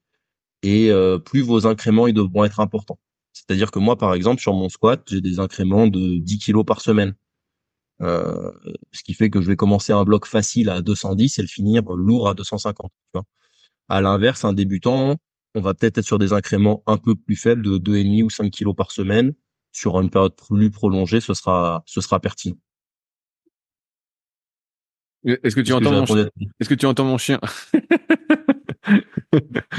et 0.63 0.91
euh, 0.91 1.19
plus 1.19 1.41
vos 1.41 1.67
incréments 1.67 2.07
ils 2.07 2.13
devront 2.13 2.45
être 2.45 2.59
importants. 2.59 2.99
C'est-à-dire 3.33 3.71
que 3.71 3.79
moi, 3.79 3.97
par 3.97 4.13
exemple, 4.13 4.41
sur 4.41 4.53
mon 4.53 4.69
squat, 4.69 5.01
j'ai 5.07 5.21
des 5.21 5.39
incréments 5.39 5.87
de 5.87 6.17
10 6.17 6.37
kilos 6.39 6.65
par 6.65 6.81
semaine. 6.81 7.15
Ce 8.01 9.03
qui 9.05 9.13
fait 9.13 9.29
que 9.29 9.41
je 9.41 9.47
vais 9.47 9.55
commencer 9.55 9.93
un 9.93 10.03
bloc 10.03 10.25
facile 10.25 10.69
à 10.69 10.81
210 10.81 11.37
et 11.37 11.41
le 11.41 11.47
finir 11.47 11.83
lourd 11.83 12.27
à 12.27 12.33
250. 12.33 12.91
Tu. 13.13 13.21
À 13.89 14.01
l'inverse, 14.01 14.43
un 14.43 14.53
débutant, 14.53 15.17
on 15.55 15.61
va 15.61 15.73
peut-être 15.73 15.97
être 15.97 16.05
sur 16.05 16.19
des 16.19 16.33
incréments 16.33 16.83
un 16.87 16.97
peu 16.97 17.15
plus 17.15 17.35
faibles 17.35 17.61
de 17.61 17.77
2,5 17.77 18.23
ou 18.23 18.29
5 18.29 18.51
kilos 18.51 18.75
par 18.75 18.91
semaine. 18.91 19.33
Sur 19.73 19.99
une 20.01 20.09
période 20.09 20.35
plus 20.35 20.69
prolongée, 20.69 21.21
ce 21.21 21.33
sera, 21.33 21.83
ce 21.85 22.01
sera 22.01 22.19
pertinent. 22.19 22.57
Est-ce 25.23 25.55
que 25.55 25.61
tu 25.61 25.71
entends 25.73 25.91
mon 25.91 26.05
chien 26.05 26.29
Est-ce 26.59 26.69
que 26.69 26.75
tu 26.75 26.85
entends 26.85 27.05
mon 27.05 27.17
chien? 27.17 27.39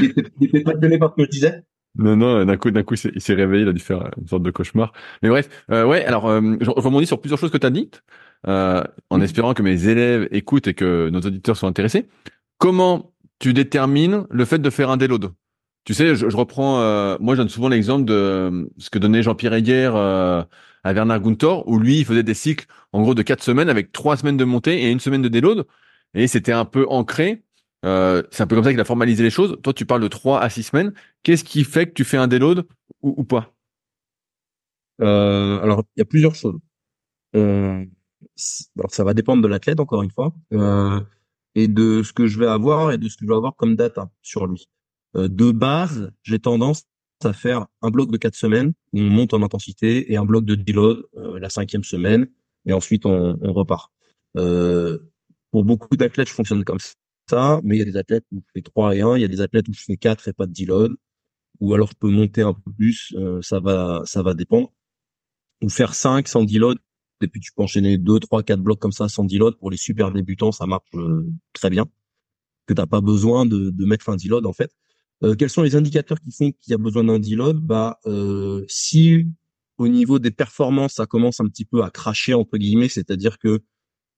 Il 0.00 0.10
était 0.40 0.62
pas 0.62 0.74
donné 0.74 0.98
par 0.98 1.10
ce 1.10 1.16
que 1.16 1.24
je 1.24 1.30
disais? 1.30 1.64
Non, 1.94 2.16
non, 2.16 2.44
d'un 2.44 2.56
coup, 2.56 2.70
d'un 2.70 2.82
coup, 2.84 2.94
il 2.94 3.20
s'est 3.20 3.34
réveillé, 3.34 3.64
il 3.64 3.68
a 3.68 3.72
dû 3.72 3.80
faire 3.80 4.10
une 4.18 4.26
sorte 4.26 4.42
de 4.42 4.50
cauchemar. 4.50 4.92
Mais 5.22 5.28
bref, 5.28 5.64
euh, 5.70 5.84
ouais, 5.84 6.04
alors, 6.04 6.26
euh, 6.26 6.56
je 6.60 6.70
rebondis 6.70 7.06
sur 7.06 7.20
plusieurs 7.20 7.38
choses 7.38 7.50
que 7.50 7.58
tu 7.58 7.66
as 7.66 7.70
dites, 7.70 8.02
euh, 8.46 8.82
en 9.10 9.20
espérant 9.20 9.52
que 9.52 9.62
mes 9.62 9.88
élèves 9.88 10.26
écoutent 10.30 10.68
et 10.68 10.74
que 10.74 11.10
nos 11.10 11.20
auditeurs 11.20 11.56
soient 11.56 11.68
intéressés. 11.68 12.08
Comment 12.56 13.12
tu 13.40 13.52
détermines 13.52 14.26
le 14.30 14.44
fait 14.46 14.58
de 14.58 14.70
faire 14.70 14.88
un 14.88 14.96
déload? 14.96 15.32
Tu 15.84 15.94
sais, 15.94 16.14
je, 16.14 16.26
reprends, 16.36 16.80
euh, 16.80 17.16
moi, 17.20 17.34
je 17.34 17.40
donne 17.40 17.48
souvent 17.48 17.68
l'exemple 17.68 18.04
de 18.04 18.70
ce 18.78 18.88
que 18.88 18.98
donnait 18.98 19.22
Jean-Pierre 19.22 19.54
Heger 19.54 19.96
euh, 19.96 20.44
à 20.84 20.92
Werner 20.92 21.18
Gunther, 21.20 21.66
où 21.66 21.78
lui, 21.78 21.98
il 21.98 22.04
faisait 22.04 22.22
des 22.22 22.34
cycles, 22.34 22.66
en 22.92 23.02
gros, 23.02 23.14
de 23.14 23.22
quatre 23.22 23.42
semaines 23.42 23.68
avec 23.68 23.90
trois 23.90 24.16
semaines 24.16 24.36
de 24.36 24.44
montée 24.44 24.84
et 24.84 24.90
une 24.90 25.00
semaine 25.00 25.22
de 25.22 25.28
déload. 25.28 25.66
Et 26.14 26.28
c'était 26.28 26.52
un 26.52 26.64
peu 26.64 26.86
ancré 26.88 27.42
euh, 27.84 28.22
c'est 28.30 28.42
un 28.42 28.46
peu 28.46 28.54
comme 28.54 28.64
ça 28.64 28.70
qu'il 28.70 28.80
a 28.80 28.84
formalisé 28.84 29.22
les 29.22 29.30
choses. 29.30 29.56
Toi, 29.62 29.72
tu 29.72 29.86
parles 29.86 30.02
de 30.02 30.08
3 30.08 30.40
à 30.40 30.48
6 30.48 30.64
semaines. 30.64 30.92
Qu'est-ce 31.22 31.44
qui 31.44 31.64
fait 31.64 31.86
que 31.86 31.92
tu 31.92 32.04
fais 32.04 32.16
un 32.16 32.28
déload 32.28 32.66
ou, 33.02 33.14
ou 33.18 33.24
pas? 33.24 33.52
Euh, 35.00 35.60
Alors, 35.60 35.82
il 35.96 36.00
y 36.00 36.02
a 36.02 36.04
plusieurs 36.04 36.34
choses. 36.34 36.58
Euh, 37.34 37.84
alors, 38.78 38.90
ça 38.90 39.04
va 39.04 39.14
dépendre 39.14 39.42
de 39.42 39.48
l'athlète, 39.48 39.80
encore 39.80 40.02
une 40.02 40.10
fois, 40.10 40.32
euh, 40.52 41.00
et 41.54 41.68
de 41.68 42.02
ce 42.02 42.12
que 42.12 42.26
je 42.26 42.38
vais 42.38 42.46
avoir 42.46 42.92
et 42.92 42.98
de 42.98 43.08
ce 43.08 43.16
que 43.16 43.24
je 43.24 43.30
vais 43.30 43.36
avoir 43.36 43.56
comme 43.56 43.74
data 43.74 44.10
sur 44.22 44.46
lui. 44.46 44.68
Euh, 45.16 45.28
de 45.28 45.50
base, 45.50 46.12
j'ai 46.22 46.38
tendance 46.38 46.84
à 47.24 47.32
faire 47.32 47.66
un 47.82 47.90
bloc 47.90 48.10
de 48.10 48.16
4 48.16 48.34
semaines 48.34 48.72
où 48.92 48.98
on 49.00 49.10
monte 49.10 49.34
en 49.34 49.42
intensité 49.42 50.12
et 50.12 50.16
un 50.16 50.24
bloc 50.24 50.44
de 50.44 50.54
deload 50.54 51.04
euh, 51.16 51.38
la 51.38 51.50
cinquième 51.50 51.84
semaine 51.84 52.28
et 52.66 52.72
ensuite 52.72 53.06
on, 53.06 53.38
on 53.40 53.52
repart. 53.52 53.92
pour 54.34 55.64
beaucoup 55.64 55.96
d'athlètes, 55.96 56.28
je 56.28 56.34
fonctionne 56.34 56.64
comme 56.64 56.80
ça 56.80 56.94
ça, 57.28 57.60
mais 57.64 57.76
il 57.76 57.78
y 57.78 57.82
a 57.82 57.84
des 57.84 57.96
athlètes 57.96 58.24
où 58.32 58.42
je 58.46 58.50
fais 58.54 58.62
3 58.62 58.96
et 58.96 59.00
1, 59.02 59.16
il 59.16 59.22
y 59.22 59.24
a 59.24 59.28
des 59.28 59.40
athlètes 59.40 59.68
où 59.68 59.72
je 59.72 59.82
fais 59.82 59.96
4 59.96 60.28
et 60.28 60.32
pas 60.32 60.46
de 60.46 60.52
deload, 60.52 60.92
ou 61.60 61.74
alors 61.74 61.88
je 61.88 61.94
peux 61.98 62.10
monter 62.10 62.42
un 62.42 62.54
peu 62.54 62.72
plus, 62.72 63.14
euh, 63.16 63.40
ça 63.42 63.60
va 63.60 64.02
ça 64.04 64.22
va 64.22 64.34
dépendre. 64.34 64.72
Ou 65.62 65.68
faire 65.68 65.94
5 65.94 66.28
sans 66.28 66.44
deload, 66.44 66.78
et 67.22 67.28
puis 67.28 67.40
tu 67.40 67.52
peux 67.52 67.62
enchaîner 67.62 67.98
2, 67.98 68.20
3, 68.20 68.42
4 68.42 68.60
blocs 68.60 68.80
comme 68.80 68.92
ça 68.92 69.08
sans 69.08 69.24
deload. 69.24 69.56
Pour 69.58 69.70
les 69.70 69.76
super 69.76 70.10
débutants, 70.12 70.52
ça 70.52 70.66
marche 70.66 70.88
euh, 70.94 71.26
très 71.52 71.70
bien. 71.70 71.86
Que 72.66 72.74
t'as 72.74 72.86
pas 72.86 73.00
besoin 73.00 73.46
de, 73.46 73.70
de 73.70 73.84
mettre 73.86 74.08
un 74.08 74.16
deload 74.16 74.46
en 74.46 74.52
fait. 74.52 74.72
Euh, 75.22 75.34
quels 75.34 75.50
sont 75.50 75.62
les 75.62 75.76
indicateurs 75.76 76.20
qui 76.20 76.32
font 76.32 76.50
qu'il 76.50 76.70
y 76.70 76.74
a 76.74 76.78
besoin 76.78 77.04
d'un 77.04 77.18
deload? 77.18 77.58
Bah 77.58 77.98
si 78.68 79.26
au 79.78 79.88
niveau 79.88 80.18
des 80.18 80.30
performances, 80.30 80.94
ça 80.94 81.06
commence 81.06 81.40
un 81.40 81.48
petit 81.48 81.64
peu 81.64 81.82
à 81.82 81.90
cracher 81.90 82.34
entre 82.34 82.58
guillemets, 82.58 82.88
c'est-à-dire 82.88 83.38
que 83.38 83.62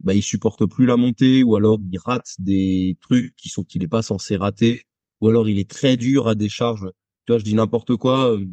bah, 0.00 0.14
il 0.14 0.22
supporte 0.22 0.66
plus 0.66 0.86
la 0.86 0.96
montée, 0.96 1.42
ou 1.42 1.56
alors 1.56 1.78
il 1.90 1.98
rate 1.98 2.34
des 2.38 2.98
trucs 3.00 3.34
qui 3.36 3.48
sont 3.48 3.64
qu'il 3.64 3.82
est 3.82 3.88
pas 3.88 4.02
censé 4.02 4.36
rater, 4.36 4.82
ou 5.20 5.28
alors 5.28 5.48
il 5.48 5.58
est 5.58 5.70
très 5.70 5.96
dur 5.96 6.28
à 6.28 6.34
décharge. 6.34 6.90
Tu 7.26 7.32
vois, 7.32 7.38
je 7.38 7.44
dis 7.44 7.54
n'importe 7.54 7.96
quoi. 7.96 8.32
Euh, 8.32 8.46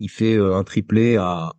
il 0.00 0.10
fait 0.10 0.34
euh, 0.34 0.56
un 0.56 0.64
triplé 0.64 1.16
à 1.16 1.52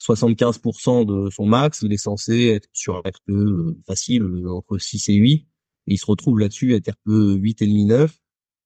75% 0.00 1.06
de 1.06 1.30
son 1.30 1.46
max, 1.46 1.82
il 1.82 1.92
est 1.92 1.96
censé 1.96 2.46
être 2.48 2.68
sur 2.72 2.96
un 2.96 3.00
RPE 3.00 3.30
euh, 3.30 3.78
facile 3.86 4.24
entre 4.48 4.78
6 4.78 5.08
et 5.10 5.14
8, 5.14 5.48
et 5.86 5.94
il 5.94 5.98
se 5.98 6.06
retrouve 6.06 6.38
là-dessus 6.38 6.74
à 6.74 6.78
RPE 6.78 7.36
8 7.40 7.62
et 7.62 7.66
demi 7.66 7.84
9. 7.86 8.21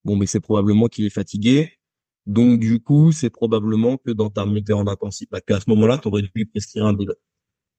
Bon, 0.07 0.15
mais 0.15 0.25
c'est 0.25 0.39
probablement 0.39 0.87
qu'il 0.87 1.05
est 1.05 1.09
fatigué. 1.09 1.73
Donc 2.27 2.61
du 2.61 2.79
coup, 2.81 3.11
c'est 3.11 3.29
probablement 3.29 3.97
que 3.97 4.11
dans 4.11 4.29
ta 4.29 4.45
montée 4.45 4.71
en 4.71 4.87
intensité, 4.87 5.37
qu'à 5.45 5.59
ce 5.59 5.69
moment-là, 5.69 5.97
tu 5.97 6.07
aurais 6.07 6.21
dû 6.21 6.31
lui 6.33 6.45
prescrire 6.45 6.85
un 6.85 6.93
déload. 6.93 7.17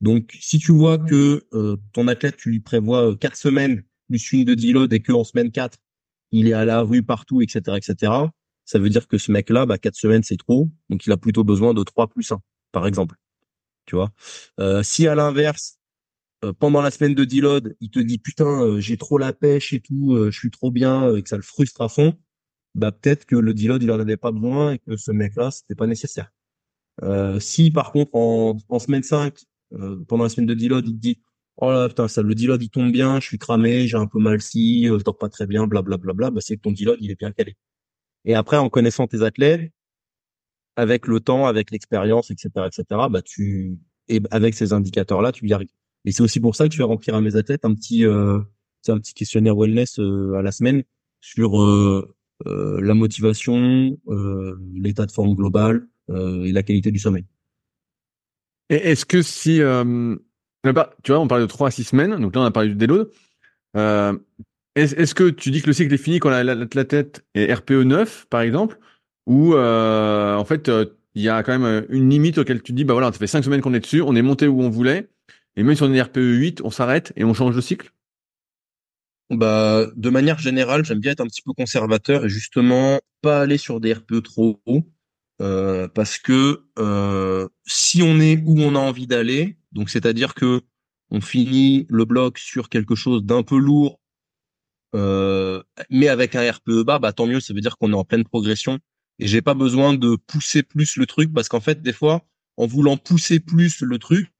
Donc, 0.03 0.37
si 0.41 0.59
tu 0.59 0.73
vois 0.73 0.99
que 0.99 1.47
euh, 1.55 1.77
ton 1.95 2.07
athlète, 2.09 2.37
tu 2.37 2.51
lui 2.51 2.61
prévois 2.61 3.13
euh, 3.13 3.17
quatre 3.17 3.37
semaines 3.37 3.83
plus 4.09 4.33
une 4.33 4.45
de 4.45 4.55
deload 4.55 4.93
et 4.93 5.01
qu'en 5.01 5.25
semaine 5.25 5.51
4, 5.51 5.79
il 6.33 6.49
est 6.49 6.53
à 6.53 6.67
la 6.67 6.83
rue 6.83 7.03
partout, 7.03 7.41
etc., 7.43 7.79
etc., 7.79 8.13
ça 8.67 8.79
veut 8.79 8.91
dire 8.91 9.09
que 9.09 9.17
ce 9.19 9.33
mec-là, 9.33 9.67
bah, 9.67 9.79
quatre 9.79 9.97
semaines, 9.97 10.23
c'est 10.23 10.37
trop. 10.37 10.71
Donc, 10.91 11.07
il 11.07 11.13
a 11.13 11.17
plutôt 11.17 11.45
besoin 11.45 11.73
de 11.75 11.83
3 11.83 12.09
plus 12.09 12.31
1, 12.31 12.41
par 12.73 12.87
exemple. 12.87 13.17
Tu 13.87 13.97
vois? 13.97 14.11
Euh, 14.61 14.83
Si 14.83 15.07
à 15.09 15.15
l'inverse, 15.15 15.78
pendant 16.59 16.83
la 16.83 16.91
semaine 16.91 17.15
de 17.15 17.25
deload, 17.25 17.77
il 17.81 17.91
te 17.91 17.99
dit 17.99 18.19
putain, 18.19 18.79
j'ai 18.81 18.97
trop 18.97 19.19
la 19.19 19.33
pêche 19.33 19.73
et 19.73 19.81
tout, 19.81 20.17
je 20.31 20.39
suis 20.39 20.51
trop 20.51 20.71
bien, 20.71 21.15
et 21.15 21.23
que 21.23 21.29
ça 21.29 21.37
le 21.37 21.43
frustre 21.43 21.83
à 21.83 21.89
fond, 21.89 22.15
bah 22.75 22.93
peut-être 22.93 23.25
que 23.27 23.37
le 23.37 23.55
deload, 23.55 23.83
il 23.83 23.91
en 23.91 24.01
avait 24.01 24.17
pas 24.17 24.33
besoin 24.33 24.73
et 24.73 24.79
que 24.79 24.97
ce 24.97 25.11
mec-là, 25.13 25.51
c'était 25.51 25.75
pas 25.75 25.87
nécessaire. 25.87 26.31
si 27.41 27.71
par 27.71 27.93
contre 27.93 28.15
en, 28.15 28.57
en 28.69 28.79
semaine 28.79 29.03
5, 29.03 29.35
euh, 29.75 30.03
pendant 30.09 30.25
la 30.25 30.31
semaine 30.31 30.47
de 30.47 30.55
deload, 30.55 30.87
il 30.87 30.95
te 30.95 30.99
dit 30.99 31.21
oh 31.57 31.71
là 31.71 31.89
putain 31.89 32.09
ça 32.09 32.23
le 32.23 32.35
deload 32.35 32.63
il 32.63 32.71
tombe 32.71 32.91
bien, 32.93 33.21
je 33.21 33.27
suis 33.27 33.39
cramé, 33.39 33.87
j'ai 33.87 33.97
un 33.97 34.07
peu 34.07 34.19
mal 34.19 34.41
si, 34.41 34.89
euh, 34.89 34.99
je 34.99 35.05
dors 35.05 35.19
pas 35.19 35.29
très 35.29 35.47
bien, 35.47 35.67
blablabla. 35.67 36.13
Bla, 36.13 36.15
bla, 36.15 36.31
bah 36.31 36.41
c'est 36.43 36.57
que 36.57 36.63
ton 36.63 36.73
deload 36.73 36.99
il 37.01 37.11
est 37.11 37.19
bien 37.19 37.33
calé. 37.33 37.57
Et 38.25 38.35
après 38.35 38.57
en 38.59 38.71
connaissant 38.71 39.07
tes 39.07 39.23
athlètes, 39.23 39.73
avec 40.77 41.07
le 41.07 41.21
temps, 41.21 41.47
avec 41.47 41.71
l'expérience, 41.71 42.31
etc., 42.31 42.51
etc., 42.67 42.85
bah 43.11 43.23
tu 43.23 43.79
et 44.09 44.23
avec 44.31 44.55
ces 44.55 44.73
indicateurs 44.73 45.23
là, 45.23 45.33
tu 45.33 45.47
y 45.49 45.53
arrives. 45.53 45.69
Et 46.09 46.13
c'est 46.13 46.23
aussi 46.23 46.41
pour 46.41 46.57
ça 46.57 46.67
que 46.67 46.73
je 46.73 46.79
vais 46.79 46.85
remplir 46.85 47.15
à 47.15 47.21
mes 47.21 47.37
athlètes 47.37 47.67
un 47.67 47.75
petit 47.75 48.07
euh, 48.07 48.41
un 48.89 48.99
petit 48.99 49.13
questionnaire 49.13 49.55
wellness 49.55 49.99
euh, 49.99 50.33
à 50.39 50.43
la 50.43 50.53
semaine 50.53 50.83
sur 51.21 51.61
euh, 51.61 52.15
la 52.47 52.95
motivation, 52.95 53.99
l'état 54.73 55.05
de 55.05 55.13
forme 55.13 55.35
global 55.35 55.87
et 56.09 56.53
la 56.53 56.63
qualité 56.63 56.91
du 56.91 56.99
sommeil. 56.99 57.27
Et 58.71 58.77
est-ce 58.77 59.05
que 59.05 59.21
si, 59.21 59.61
euh, 59.61 60.17
tu 60.65 61.13
vois, 61.13 61.21
on 61.21 61.29
parle 61.29 61.43
de 61.43 61.47
3 61.47 61.69
à 61.69 61.71
6 61.71 61.85
semaines, 61.85 62.17
donc 62.17 62.35
là 62.35 62.41
on 62.41 62.45
a 62.45 62.51
parlé 62.51 62.71
du 62.71 62.75
déload. 62.77 63.11
Euh, 63.77 64.17
est-ce 64.77 65.15
que 65.15 65.29
tu 65.29 65.51
dis 65.51 65.61
que 65.61 65.67
le 65.67 65.73
cycle 65.75 65.93
est 65.93 65.99
fini 65.99 66.21
quand 66.21 66.31
la, 66.31 66.67
tête 66.85 67.27
est 67.35 67.53
RPE 67.53 67.83
9, 67.83 68.29
par 68.31 68.41
exemple, 68.41 68.79
ou 69.27 69.55
euh, 69.55 70.37
en 70.37 70.45
fait 70.45 70.71
il 71.15 71.23
y 71.23 71.29
a 71.29 71.43
quand 71.43 71.59
même 71.59 71.85
une 71.91 72.09
limite 72.09 72.39
auquel 72.39 72.63
tu 72.63 72.73
dis, 72.73 72.85
bah 72.85 72.95
voilà, 72.95 73.13
ça 73.13 73.19
fait 73.19 73.27
5 73.27 73.43
semaines 73.43 73.61
qu'on 73.61 73.75
est 73.75 73.81
dessus, 73.81 74.01
on 74.03 74.15
est 74.15 74.23
monté 74.23 74.47
où 74.47 74.63
on 74.63 74.71
voulait, 74.71 75.09
et 75.59 75.65
même 75.65 75.75
si 75.75 75.83
on 75.83 75.93
RPE 75.93 76.19
8, 76.19 76.61
on 76.63 76.71
s'arrête 76.71 77.13
et 77.17 77.25
on 77.25 77.35
change 77.35 77.57
de 77.57 77.61
cycle? 77.61 77.93
Bah, 79.29 79.87
de 79.97 80.09
manière 80.09 80.39
générale, 80.39 80.85
j'aime 80.85 81.01
bien 81.01 81.11
être 81.11 81.21
un 81.21 81.27
petit 81.27 81.43
peu 81.43 81.53
conservateur 81.53 82.25
et 82.25 82.29
justement 82.29 83.01
pas 83.23 83.41
aller 83.41 83.59
sur 83.59 83.81
des 83.81 83.93
RPE 83.93 84.23
trop 84.23 84.63
hauts 84.67 84.85
euh, 85.43 85.89
parce 85.89 86.17
que 86.19 86.63
euh, 86.79 87.49
si 87.67 88.03
on 88.05 88.21
est 88.21 88.41
où 88.47 88.61
on 88.61 88.77
a 88.77 88.79
envie 88.79 89.09
d'aller, 89.09 89.59
donc 89.73 89.91
c'est-à-dire 89.91 90.35
que 90.35 90.63
on 91.11 91.21
finit 91.21 91.87
le 91.91 92.05
bloc 92.05 92.39
sur 92.39 92.69
quelque 92.69 92.95
chose 92.95 93.25
d'un 93.25 93.43
peu 93.43 93.59
lourd, 93.59 93.99
euh, 94.95 95.61
mais 95.91 96.07
avec 96.07 96.37
un 96.37 96.49
RPE 96.53 96.85
bas, 96.85 97.01
bah 97.01 97.13
tant 97.13 97.27
mieux, 97.27 97.41
ça 97.41 97.53
veut 97.53 97.61
dire 97.61 97.79
qu'on 97.79 97.93
est 97.93 97.97
en 97.97 98.05
pleine 98.05 98.25
progression 98.25 98.79
et 99.19 99.27
j'ai 99.27 99.43
pas 99.43 99.55
besoin 99.55 99.93
de 99.93 100.15
pousser 100.15 100.63
plus 100.63 100.97
le 100.97 101.07
truc 101.07 101.35
parce 101.35 101.49
qu'en 101.49 101.61
fait 101.61 101.83
des 101.83 101.93
fois, 101.93 102.25
en 102.57 102.67
voulant 102.67 102.97
pousser 102.97 103.41
plus 103.41 103.81
le 103.81 103.99
truc, 103.99 104.31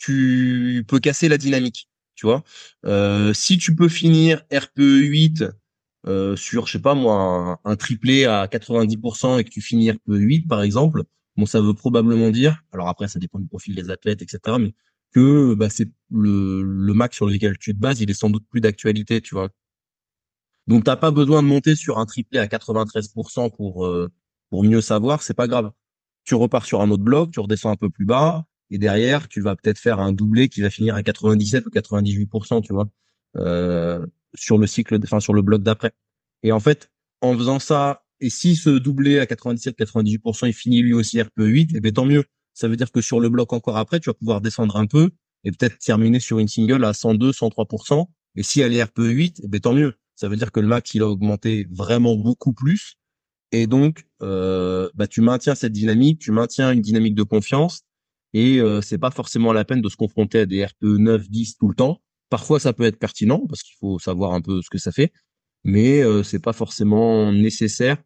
tu 0.00 0.84
peux 0.88 0.98
casser 0.98 1.28
la 1.28 1.38
dynamique, 1.38 1.88
tu 2.16 2.26
vois. 2.26 2.42
Euh, 2.86 3.32
si 3.34 3.58
tu 3.58 3.76
peux 3.76 3.88
finir 3.88 4.42
RPE 4.52 4.80
8 4.80 5.44
euh, 6.06 6.34
sur, 6.36 6.66
je 6.66 6.72
sais 6.72 6.78
pas 6.80 6.94
moi, 6.94 7.60
un, 7.64 7.76
triplé 7.76 8.24
à 8.24 8.46
90% 8.46 9.38
et 9.38 9.44
que 9.44 9.50
tu 9.50 9.60
finis 9.60 9.90
RPE 9.92 10.00
8 10.08 10.48
par 10.48 10.62
exemple, 10.62 11.04
bon 11.36 11.46
ça 11.46 11.60
veut 11.60 11.74
probablement 11.74 12.30
dire, 12.30 12.62
alors 12.72 12.88
après 12.88 13.08
ça 13.08 13.18
dépend 13.18 13.38
du 13.38 13.46
profil 13.46 13.74
des 13.74 13.90
athlètes, 13.90 14.22
etc. 14.22 14.56
Mais 14.58 14.74
que 15.12 15.54
bah, 15.54 15.68
c'est 15.70 15.90
le, 16.10 16.62
le 16.62 16.94
max 16.94 17.16
sur 17.16 17.26
lequel 17.26 17.58
tu 17.58 17.74
te 17.74 17.78
bases, 17.78 18.00
il 18.00 18.10
est 18.10 18.14
sans 18.14 18.30
doute 18.30 18.46
plus 18.50 18.60
d'actualité, 18.60 19.20
tu 19.20 19.34
vois. 19.34 19.50
Donc 20.66 20.84
t'as 20.84 20.96
pas 20.96 21.10
besoin 21.10 21.42
de 21.42 21.48
monter 21.48 21.76
sur 21.76 21.98
un 21.98 22.06
triplé 22.06 22.38
à 22.38 22.46
93% 22.46 23.54
pour 23.54 23.86
euh, 23.86 24.10
pour 24.50 24.64
mieux 24.64 24.80
savoir, 24.80 25.22
c'est 25.22 25.34
pas 25.34 25.48
grave. 25.48 25.72
Tu 26.24 26.34
repars 26.34 26.64
sur 26.64 26.80
un 26.80 26.90
autre 26.90 27.02
bloc, 27.02 27.30
tu 27.32 27.40
redescends 27.40 27.70
un 27.70 27.76
peu 27.76 27.90
plus 27.90 28.06
bas, 28.06 28.44
et 28.70 28.78
derrière 28.78 29.28
tu 29.28 29.40
vas 29.40 29.56
peut-être 29.56 29.78
faire 29.78 30.00
un 30.00 30.12
doublé 30.12 30.48
qui 30.48 30.60
va 30.60 30.70
finir 30.70 30.94
à 30.94 31.02
97 31.02 31.66
ou 31.66 31.70
98%, 31.70 32.62
tu 32.62 32.72
vois. 32.72 32.88
Euh, 33.36 34.04
sur 34.34 34.58
le 34.58 34.66
cycle, 34.66 34.98
enfin 35.02 35.20
sur 35.20 35.34
le 35.34 35.42
bloc 35.42 35.62
d'après. 35.62 35.92
Et 36.42 36.52
en 36.52 36.60
fait, 36.60 36.90
en 37.20 37.36
faisant 37.36 37.58
ça 37.58 38.04
et 38.20 38.30
si 38.30 38.54
ce 38.54 38.70
doublé 38.70 39.18
à 39.18 39.24
97-98%, 39.24 40.46
il 40.46 40.52
finit 40.52 40.82
lui 40.82 40.92
aussi 40.92 41.20
RPE 41.20 41.42
8, 41.42 41.70
eh 41.74 41.80
ben 41.80 41.92
tant 41.92 42.04
mieux. 42.04 42.24
Ça 42.52 42.68
veut 42.68 42.76
dire 42.76 42.92
que 42.92 43.00
sur 43.00 43.20
le 43.20 43.28
bloc 43.28 43.52
encore 43.52 43.78
après, 43.78 44.00
tu 44.00 44.10
vas 44.10 44.14
pouvoir 44.14 44.40
descendre 44.40 44.76
un 44.76 44.86
peu 44.86 45.10
et 45.44 45.52
peut-être 45.52 45.78
terminer 45.78 46.20
sur 46.20 46.38
une 46.38 46.48
single 46.48 46.84
à 46.84 46.92
102, 46.92 47.30
103%. 47.30 48.06
Et 48.36 48.42
si 48.42 48.60
elle 48.60 48.74
est 48.74 48.82
RPE 48.82 49.00
8, 49.00 49.40
eh 49.42 49.48
ben 49.48 49.60
tant 49.60 49.72
mieux. 49.72 49.94
Ça 50.14 50.28
veut 50.28 50.36
dire 50.36 50.52
que 50.52 50.60
le 50.60 50.66
max 50.66 50.92
il 50.94 51.02
a 51.02 51.08
augmenté 51.08 51.66
vraiment 51.70 52.14
beaucoup 52.14 52.52
plus. 52.52 52.96
Et 53.52 53.66
donc, 53.66 54.06
euh, 54.22 54.90
bah, 54.94 55.06
tu 55.06 55.22
maintiens 55.22 55.54
cette 55.54 55.72
dynamique, 55.72 56.20
tu 56.20 56.30
maintiens 56.30 56.72
une 56.72 56.82
dynamique 56.82 57.14
de 57.14 57.22
confiance. 57.22 57.82
Et 58.32 58.60
euh, 58.60 58.80
c'est 58.80 58.98
pas 58.98 59.10
forcément 59.10 59.52
la 59.52 59.64
peine 59.64 59.80
de 59.80 59.88
se 59.88 59.96
confronter 59.96 60.40
à 60.40 60.46
des 60.46 60.64
RPE 60.64 60.84
9, 60.98 61.28
10 61.28 61.56
tout 61.58 61.68
le 61.68 61.74
temps. 61.74 62.00
Parfois, 62.28 62.60
ça 62.60 62.72
peut 62.72 62.84
être 62.84 62.98
pertinent 62.98 63.44
parce 63.48 63.62
qu'il 63.62 63.76
faut 63.78 63.98
savoir 63.98 64.32
un 64.34 64.40
peu 64.40 64.62
ce 64.62 64.70
que 64.70 64.78
ça 64.78 64.92
fait, 64.92 65.12
mais 65.64 66.02
euh, 66.02 66.22
c'est 66.22 66.38
pas 66.38 66.52
forcément 66.52 67.32
nécessaire. 67.32 67.96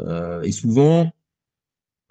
Euh, 0.00 0.42
et 0.42 0.52
souvent, 0.52 1.12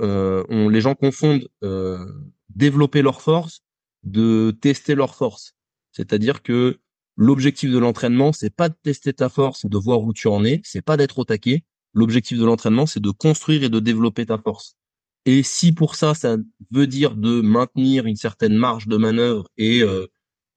euh, 0.01 0.43
on, 0.49 0.69
les 0.69 0.81
gens 0.81 0.95
confondent 0.95 1.47
euh, 1.63 2.05
développer 2.49 3.01
leur 3.01 3.21
force 3.21 3.61
de 4.03 4.51
tester 4.61 4.95
leur 4.95 5.15
force. 5.15 5.55
C'est-à-dire 5.91 6.41
que 6.41 6.79
l'objectif 7.17 7.71
de 7.71 7.77
l'entraînement, 7.77 8.33
c'est 8.33 8.49
pas 8.55 8.69
de 8.69 8.75
tester 8.81 9.13
ta 9.13 9.29
force, 9.29 9.65
de 9.65 9.77
voir 9.77 10.01
où 10.01 10.13
tu 10.13 10.27
en 10.27 10.43
es, 10.43 10.61
c'est 10.63 10.81
pas 10.81 10.97
d'être 10.97 11.19
au 11.19 11.25
taquet. 11.25 11.63
L'objectif 11.93 12.39
de 12.39 12.45
l'entraînement, 12.45 12.85
c'est 12.85 13.01
de 13.01 13.11
construire 13.11 13.63
et 13.63 13.69
de 13.69 13.79
développer 13.79 14.25
ta 14.25 14.37
force. 14.37 14.77
Et 15.25 15.43
si 15.43 15.71
pour 15.71 15.95
ça, 15.95 16.13
ça 16.13 16.37
veut 16.71 16.87
dire 16.87 17.15
de 17.15 17.41
maintenir 17.41 18.05
une 18.05 18.15
certaine 18.15 18.55
marge 18.55 18.87
de 18.87 18.97
manœuvre 18.97 19.47
et 19.57 19.81
euh, 19.83 20.07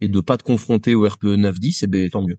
et 0.00 0.08
de 0.08 0.20
pas 0.20 0.36
te 0.36 0.42
confronter 0.42 0.94
au 0.94 1.06
RPE 1.06 1.36
9-10, 1.36 1.80
eh 1.82 1.86
ben 1.86 2.10
tant 2.10 2.22
mieux. 2.22 2.38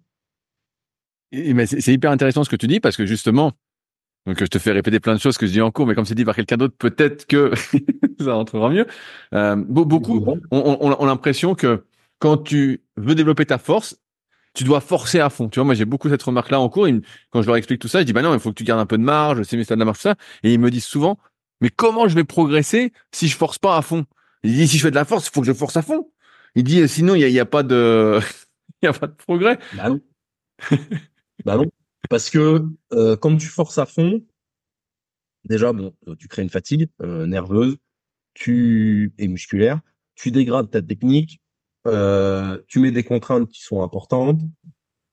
Et, 1.32 1.54
mais 1.54 1.66
c'est 1.66 1.94
hyper 1.94 2.12
intéressant 2.12 2.44
ce 2.44 2.50
que 2.50 2.56
tu 2.56 2.68
dis 2.68 2.80
parce 2.80 2.98
que 2.98 3.06
justement, 3.06 3.54
donc 4.26 4.40
je 4.40 4.46
te 4.46 4.60
fais 4.60 4.72
répéter 4.72 5.00
plein 5.00 5.16
de 5.16 5.20
choses 5.20 5.38
que 5.38 5.46
je 5.48 5.52
dis 5.52 5.62
en 5.62 5.72
cours, 5.72 5.86
mais 5.86 5.96
comme 5.96 6.06
c'est 6.06 6.16
dit 6.16 6.26
par 6.26 6.36
quelqu'un 6.36 6.58
d'autre, 6.58 6.76
peut-être 6.78 7.26
que 7.28 7.52
ça 8.20 8.34
rentrera 8.34 8.70
mieux. 8.70 8.88
Euh, 9.34 9.56
beaucoup 9.56 9.96
ont 10.18 10.40
on, 10.52 10.78
on, 10.82 10.96
on 11.00 11.06
l'impression 11.06 11.56
que 11.56 11.86
quand 12.20 12.38
tu 12.38 12.82
veux 12.98 13.16
développer 13.16 13.46
ta 13.46 13.58
force, 13.58 14.00
tu 14.54 14.64
dois 14.64 14.80
forcer 14.80 15.20
à 15.20 15.30
fond. 15.30 15.50
Tu 15.50 15.60
vois, 15.60 15.66
moi 15.66 15.76
j'ai 15.76 15.86
beaucoup 15.86 16.10
cette 16.10 16.24
remarque-là 16.24 16.60
en 16.60 16.70
cours. 16.70 16.88
quand 17.30 17.42
je 17.42 17.48
leur 17.48 17.58
explique 17.58 17.82
tout 17.82 17.88
ça, 17.88 18.00
je 18.00 18.06
dis 18.06 18.14
bah 18.14 18.22
non, 18.22 18.34
il 18.34 18.40
faut 18.40 18.50
que 18.50 18.56
tu 18.56 18.64
gardes 18.64 18.80
un 18.80 18.86
peu 18.86 18.98
de 18.98 19.04
marge, 19.04 19.44
c'est 19.44 19.58
mieux 19.58 19.64
de 19.64 19.76
la 19.76 19.86
marge 19.86 19.98
tout 19.98 20.04
ça. 20.04 20.16
Et 20.44 20.54
ils 20.54 20.60
me 20.60 20.72
disent 20.72 20.86
souvent, 20.86 21.20
mais 21.62 21.70
comment 21.70 22.08
je 22.08 22.16
vais 22.16 22.24
progresser 22.24 22.94
si 23.12 23.28
je 23.28 23.36
force 23.36 23.58
pas 23.58 23.78
à 23.78 23.82
fond? 23.82 24.06
Ils 24.44 24.54
disent 24.54 24.72
si 24.72 24.78
je 24.78 24.84
fais 24.84 24.92
de 24.92 24.96
la 24.96 25.06
force, 25.06 25.28
il 25.28 25.32
faut 25.32 25.42
que 25.42 25.48
je 25.48 25.54
force 25.54 25.78
à 25.78 25.82
fond. 25.82 26.12
Il 26.56 26.64
dit 26.64 26.88
sinon 26.88 27.16
il 27.16 27.30
y 27.30 27.40
a, 27.40 27.46
pas 27.46 27.64
de 27.64 28.20
il 28.82 28.86
y 28.86 28.88
a 28.88 28.94
pas 28.94 29.08
de 29.08 29.14
progrès. 29.14 29.60
Bah 29.76 29.90
non. 29.90 30.02
bah 31.46 31.58
non. 31.58 31.72
Parce 32.10 32.30
que 32.30 32.64
euh, 32.94 33.18
quand 33.18 33.36
tu 33.38 33.48
forces 33.48 33.78
à 33.78 33.86
fond, 33.86 34.22
déjà, 35.46 35.74
bon, 35.74 35.96
tu 36.20 36.28
crées 36.28 36.42
une 36.42 36.50
fatigue 36.50 36.90
euh, 37.02 37.26
nerveuse, 37.26 37.78
tu 38.34 39.14
et 39.18 39.28
musculaire, 39.28 39.80
tu 40.16 40.32
dégrades 40.32 40.70
ta 40.70 40.82
technique, 40.82 41.42
euh, 41.88 42.60
tu 42.68 42.80
mets 42.80 42.92
des 42.92 43.04
contraintes 43.04 43.50
qui 43.50 43.62
sont 43.62 43.82
importantes. 43.82 44.42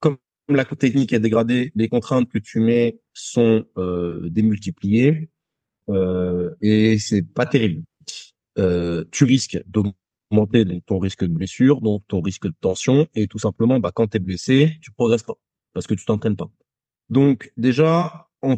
Comme 0.00 0.18
la 0.48 0.64
technique 0.64 1.12
est 1.12 1.20
dégradée, 1.20 1.72
les 1.74 1.88
contraintes 1.88 2.28
que 2.28 2.38
tu 2.38 2.60
mets 2.60 3.00
sont 3.12 3.64
euh, 3.76 4.28
démultipliées 4.30 5.30
et 5.88 6.98
c'est 6.98 7.22
pas 7.22 7.46
terrible. 7.46 7.82
Euh, 8.58 9.04
tu 9.10 9.24
risques 9.24 9.58
d'augmenter 9.66 10.82
ton 10.86 10.98
risque 10.98 11.24
de 11.24 11.32
blessure, 11.32 11.80
donc 11.80 12.02
ton 12.08 12.20
risque 12.20 12.46
de 12.46 12.54
tension, 12.60 13.06
et 13.14 13.26
tout 13.26 13.38
simplement, 13.38 13.80
bah, 13.80 13.92
quand 13.94 14.08
tu 14.08 14.18
es 14.18 14.20
blessé, 14.20 14.76
tu 14.82 14.92
progresses 14.92 15.22
pas 15.22 15.38
parce 15.72 15.86
que 15.86 15.94
tu 15.94 16.04
t'entraînes 16.04 16.36
pas. 16.36 16.50
Donc 17.08 17.52
déjà, 17.56 18.28
en 18.42 18.56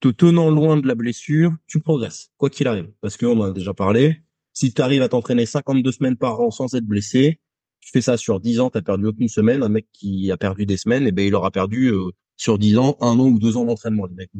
te 0.00 0.08
tenant 0.08 0.50
loin 0.50 0.76
de 0.76 0.86
la 0.86 0.94
blessure, 0.94 1.52
tu 1.66 1.80
progresses, 1.80 2.30
quoi 2.36 2.50
qu'il 2.50 2.68
arrive. 2.68 2.90
Parce 3.00 3.16
qu'on 3.16 3.40
en 3.40 3.44
a 3.44 3.50
déjà 3.52 3.74
parlé, 3.74 4.22
si 4.52 4.72
tu 4.72 4.82
arrives 4.82 5.02
à 5.02 5.08
t'entraîner 5.08 5.46
52 5.46 5.90
semaines 5.92 6.16
par 6.16 6.40
an 6.40 6.50
sans 6.50 6.74
être 6.74 6.84
blessé, 6.84 7.40
tu 7.80 7.90
fais 7.90 8.00
ça 8.00 8.16
sur 8.16 8.38
10 8.38 8.60
ans, 8.60 8.70
tu 8.70 8.80
perdu 8.82 9.06
aucune 9.06 9.28
semaine. 9.28 9.62
Un 9.62 9.68
mec 9.68 9.86
qui 9.92 10.30
a 10.30 10.36
perdu 10.36 10.66
des 10.66 10.76
semaines, 10.76 11.06
eh 11.06 11.12
ben 11.12 11.26
il 11.26 11.34
aura 11.34 11.50
perdu 11.50 11.88
euh, 11.88 12.10
sur 12.36 12.58
10 12.58 12.78
ans, 12.78 12.96
un 13.00 13.18
an 13.18 13.26
ou 13.26 13.38
deux 13.38 13.56
ans 13.56 13.64
d'entraînement, 13.64 14.06
le 14.06 14.14
mec 14.14 14.30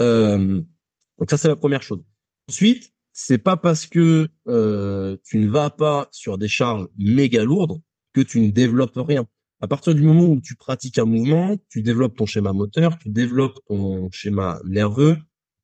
euh, 0.00 0.60
donc 1.18 1.30
ça, 1.30 1.36
c'est 1.36 1.48
la 1.48 1.56
première 1.56 1.82
chose. 1.82 2.02
Ensuite, 2.48 2.92
c'est 3.12 3.38
pas 3.38 3.56
parce 3.56 3.86
que 3.86 4.28
euh, 4.46 5.16
tu 5.24 5.38
ne 5.38 5.48
vas 5.48 5.70
pas 5.70 6.08
sur 6.12 6.38
des 6.38 6.48
charges 6.48 6.86
méga 6.96 7.44
lourdes 7.44 7.80
que 8.12 8.20
tu 8.20 8.40
ne 8.40 8.50
développes 8.50 8.96
rien. 8.96 9.26
À 9.60 9.66
partir 9.66 9.94
du 9.94 10.02
moment 10.02 10.26
où 10.26 10.40
tu 10.40 10.54
pratiques 10.54 10.98
un 10.98 11.04
mouvement, 11.04 11.56
tu 11.68 11.82
développes 11.82 12.16
ton 12.16 12.26
schéma 12.26 12.52
moteur, 12.52 12.96
tu 12.98 13.08
développes 13.08 13.58
ton 13.66 14.08
schéma 14.12 14.60
nerveux, 14.64 15.16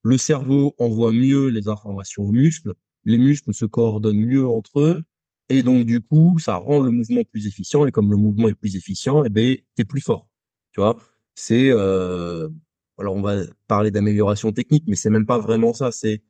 le 0.02 0.18
cerveau 0.18 0.74
envoie 0.78 1.12
mieux 1.12 1.46
les 1.46 1.68
informations 1.68 2.24
aux 2.24 2.32
muscles, 2.32 2.74
les 3.04 3.18
muscles 3.18 3.54
se 3.54 3.64
coordonnent 3.64 4.24
mieux 4.24 4.46
entre 4.46 4.80
eux, 4.80 5.04
et 5.48 5.62
donc 5.62 5.86
du 5.86 6.00
coup, 6.00 6.38
ça 6.40 6.56
rend 6.56 6.80
le 6.80 6.90
mouvement 6.90 7.22
plus 7.30 7.46
efficient, 7.46 7.86
et 7.86 7.92
comme 7.92 8.10
le 8.10 8.16
mouvement 8.16 8.48
est 8.48 8.54
plus 8.54 8.74
efficient, 8.74 9.24
eh 9.24 9.28
ben, 9.28 9.56
t'es 9.76 9.84
plus 9.84 10.00
fort. 10.00 10.28
Tu 10.72 10.80
vois, 10.80 10.98
c'est 11.36 11.70
euh... 11.70 12.48
alors 12.98 13.14
on 13.14 13.22
va 13.22 13.42
parler 13.66 13.90
d'amélioration 13.90 14.52
technique, 14.52 14.84
mais 14.86 14.96
c'est 14.96 15.10
même 15.10 15.26
pas 15.26 15.38
vraiment 15.38 15.72
ça, 15.72 15.92
c'est 15.92 16.22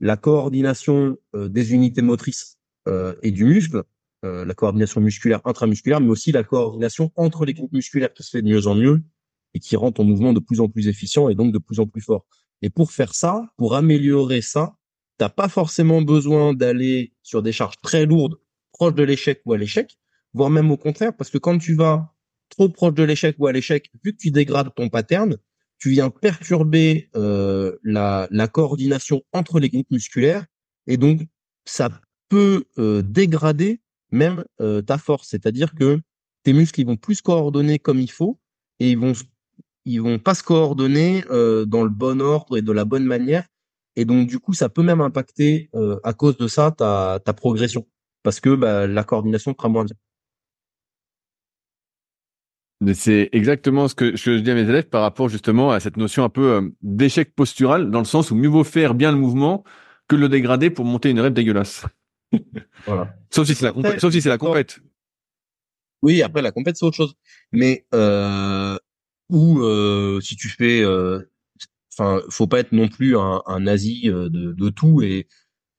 la 0.00 0.16
coordination 0.16 1.16
euh, 1.34 1.48
des 1.48 1.72
unités 1.72 2.02
motrices 2.02 2.58
euh, 2.88 3.14
et 3.22 3.30
du 3.30 3.44
muscle 3.44 3.84
euh, 4.24 4.44
la 4.44 4.54
coordination 4.54 5.00
musculaire 5.00 5.40
intramusculaire, 5.44 6.00
mais 6.00 6.08
aussi 6.08 6.30
la 6.30 6.44
coordination 6.44 7.10
entre 7.16 7.44
les 7.44 7.54
groupes 7.54 7.72
musculaires 7.72 8.12
qui 8.12 8.22
se 8.22 8.30
fait 8.30 8.40
de 8.40 8.46
mieux 8.46 8.68
en 8.68 8.76
mieux 8.76 9.02
et 9.54 9.58
qui 9.58 9.74
rend 9.74 9.90
ton 9.90 10.04
mouvement 10.04 10.32
de 10.32 10.38
plus 10.38 10.60
en 10.60 10.68
plus 10.68 10.86
efficient 10.86 11.28
et 11.28 11.34
donc 11.34 11.52
de 11.52 11.58
plus 11.58 11.80
en 11.80 11.88
plus 11.88 12.02
fort. 12.02 12.24
Et 12.62 12.70
pour 12.70 12.92
faire 12.92 13.14
ça, 13.14 13.52
pour 13.56 13.74
améliorer 13.74 14.40
ça, 14.40 14.76
t'as 15.18 15.28
pas 15.28 15.48
forcément 15.48 16.02
besoin 16.02 16.54
d'aller 16.54 17.14
sur 17.22 17.42
des 17.42 17.50
charges 17.50 17.80
très 17.82 18.06
lourdes, 18.06 18.36
proches 18.70 18.94
de 18.94 19.02
l'échec 19.02 19.42
ou 19.44 19.54
à 19.54 19.58
l'échec, 19.58 19.98
voire 20.34 20.50
même 20.50 20.70
au 20.70 20.76
contraire, 20.76 21.16
parce 21.16 21.30
que 21.30 21.38
quand 21.38 21.58
tu 21.58 21.74
vas 21.74 22.14
trop 22.48 22.68
proche 22.68 22.94
de 22.94 23.02
l'échec 23.02 23.34
ou 23.40 23.48
à 23.48 23.52
l'échec, 23.52 23.90
vu 24.04 24.12
que 24.12 24.18
tu 24.18 24.30
dégrades 24.30 24.72
ton 24.76 24.88
pattern, 24.88 25.36
tu 25.82 25.90
viens 25.90 26.10
perturber 26.10 27.10
euh, 27.16 27.76
la, 27.82 28.28
coordination 28.46 29.22
entre 29.32 29.58
les 29.58 29.68
groupes 29.68 29.90
musculaires, 29.90 30.46
et 30.86 30.96
donc 30.96 31.22
ça 31.64 31.90
peut 32.28 32.66
euh, 32.78 33.02
dégrader 33.02 33.80
même 34.12 34.44
euh, 34.60 34.80
ta 34.80 34.96
force. 34.96 35.30
C'est-à-dire 35.30 35.74
que 35.74 35.98
tes 36.44 36.52
muscles 36.52 36.82
ils 36.82 36.86
vont 36.86 36.96
plus 36.96 37.16
se 37.16 37.22
coordonner 37.22 37.80
comme 37.80 37.98
il 37.98 38.12
faut 38.12 38.38
et 38.78 38.92
ils 38.92 38.98
vont 38.98 39.12
ils 39.84 40.00
vont 40.00 40.20
pas 40.20 40.36
se 40.36 40.44
coordonner 40.44 41.24
dans 41.66 41.82
le 41.82 41.90
bon 41.90 42.20
ordre 42.20 42.56
et 42.56 42.62
de 42.62 42.70
la 42.70 42.84
bonne 42.84 43.04
manière. 43.04 43.48
Et 43.96 44.04
donc 44.04 44.28
du 44.28 44.38
coup, 44.38 44.52
ça 44.52 44.68
peut 44.68 44.84
même 44.84 45.00
impacter 45.00 45.68
à 46.04 46.12
cause 46.12 46.36
de 46.36 46.46
ça 46.46 46.70
ta, 46.70 47.18
ta 47.24 47.32
progression 47.32 47.88
parce 48.22 48.38
que 48.38 48.54
bah, 48.54 48.86
la 48.86 49.02
coordination 49.02 49.52
sera 49.58 49.68
moins 49.68 49.84
bien. 49.84 49.96
C'est 52.94 53.28
exactement 53.32 53.86
ce 53.88 53.94
que, 53.94 54.16
je 54.16 54.32
dis 54.32 54.50
à 54.50 54.54
mes 54.54 54.68
élèves 54.68 54.88
par 54.88 55.02
rapport 55.02 55.28
justement 55.28 55.70
à 55.70 55.80
cette 55.80 55.96
notion 55.96 56.24
un 56.24 56.28
peu 56.28 56.72
d'échec 56.82 57.34
postural, 57.34 57.90
dans 57.90 58.00
le 58.00 58.04
sens 58.04 58.30
où 58.30 58.34
mieux 58.34 58.48
vaut 58.48 58.64
faire 58.64 58.94
bien 58.94 59.12
le 59.12 59.18
mouvement 59.18 59.62
que 60.08 60.16
le 60.16 60.28
dégrader 60.28 60.70
pour 60.70 60.84
monter 60.84 61.10
une 61.10 61.20
rêve 61.20 61.32
dégueulasse. 61.32 61.86
voilà. 62.86 63.14
Sauf 63.30 63.46
si 63.46 63.54
c'est 63.54 63.64
la, 63.64 63.72
compète. 63.72 64.00
Sauf 64.00 64.12
si 64.12 64.20
c'est 64.20 64.28
la 64.28 64.38
compète. 64.38 64.80
Oui, 66.02 66.22
après 66.22 66.42
la 66.42 66.50
compète 66.50 66.76
c'est 66.76 66.84
autre 66.84 66.96
chose. 66.96 67.14
Mais 67.52 67.86
euh, 67.94 68.76
ou 69.28 69.60
euh, 69.60 70.20
si 70.20 70.36
tu 70.36 70.48
fais, 70.48 70.82
euh, 70.82 71.20
enfin, 71.92 72.20
faut 72.28 72.46
pas 72.46 72.60
être 72.60 72.72
non 72.72 72.88
plus 72.88 73.16
un, 73.16 73.42
un 73.46 73.60
nazi 73.60 74.02
euh, 74.06 74.28
de, 74.28 74.52
de 74.52 74.68
tout 74.70 75.02
et 75.02 75.28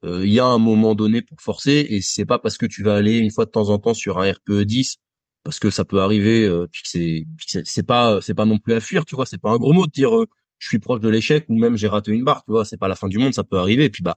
euh, 0.04 0.26
il 0.26 0.34
y 0.34 0.40
a 0.40 0.46
un 0.46 0.58
moment 0.58 0.96
donné 0.96 1.22
pour 1.22 1.40
forcer 1.42 1.86
et 1.90 2.02
c'est 2.02 2.26
pas 2.26 2.40
parce 2.40 2.58
que 2.58 2.66
tu 2.66 2.84
vas 2.84 2.96
aller 2.96 3.18
une 3.18 3.32
fois 3.32 3.46
de 3.46 3.52
temps 3.52 3.70
en 3.70 3.80
temps 3.80 3.94
sur 3.94 4.20
un 4.20 4.32
RPE 4.32 4.64
10 4.64 4.98
parce 5.44 5.60
que 5.60 5.70
ça 5.70 5.86
peut 5.86 6.02
arriver 6.02 6.46
euh, 6.46 6.68
puis 6.72 6.82
c'est 6.86 7.26
c'est 7.66 7.84
pas 7.86 8.22
c'est 8.22 8.34
pas 8.34 8.46
non 8.46 8.58
plus 8.60 8.74
à 8.74 8.80
fuir 8.80 9.06
tu 9.06 9.16
vois 9.16 9.26
c'est 9.26 9.38
pas 9.38 9.52
un 9.52 9.58
gros 9.58 9.74
mot 9.74 9.86
de 9.86 9.92
dire 9.92 10.12
je 10.60 10.68
suis 10.68 10.80
proche 10.80 11.02
de 11.02 11.10
l'échec 11.10 11.46
ou 11.50 11.58
même 11.58 11.76
j'ai 11.78 11.88
raté 11.88 12.12
une 12.12 12.24
barre 12.24 12.44
tu 12.46 12.52
vois 12.52 12.66
c'est 12.66 12.78
pas 12.78 12.88
la 12.88 12.96
fin 12.96 13.08
du 13.08 13.18
monde 13.18 13.34
ça 13.34 13.44
peut 13.44 13.58
arriver 13.58 13.86
et 13.86 13.90
puis 13.90 14.04
bah 14.04 14.16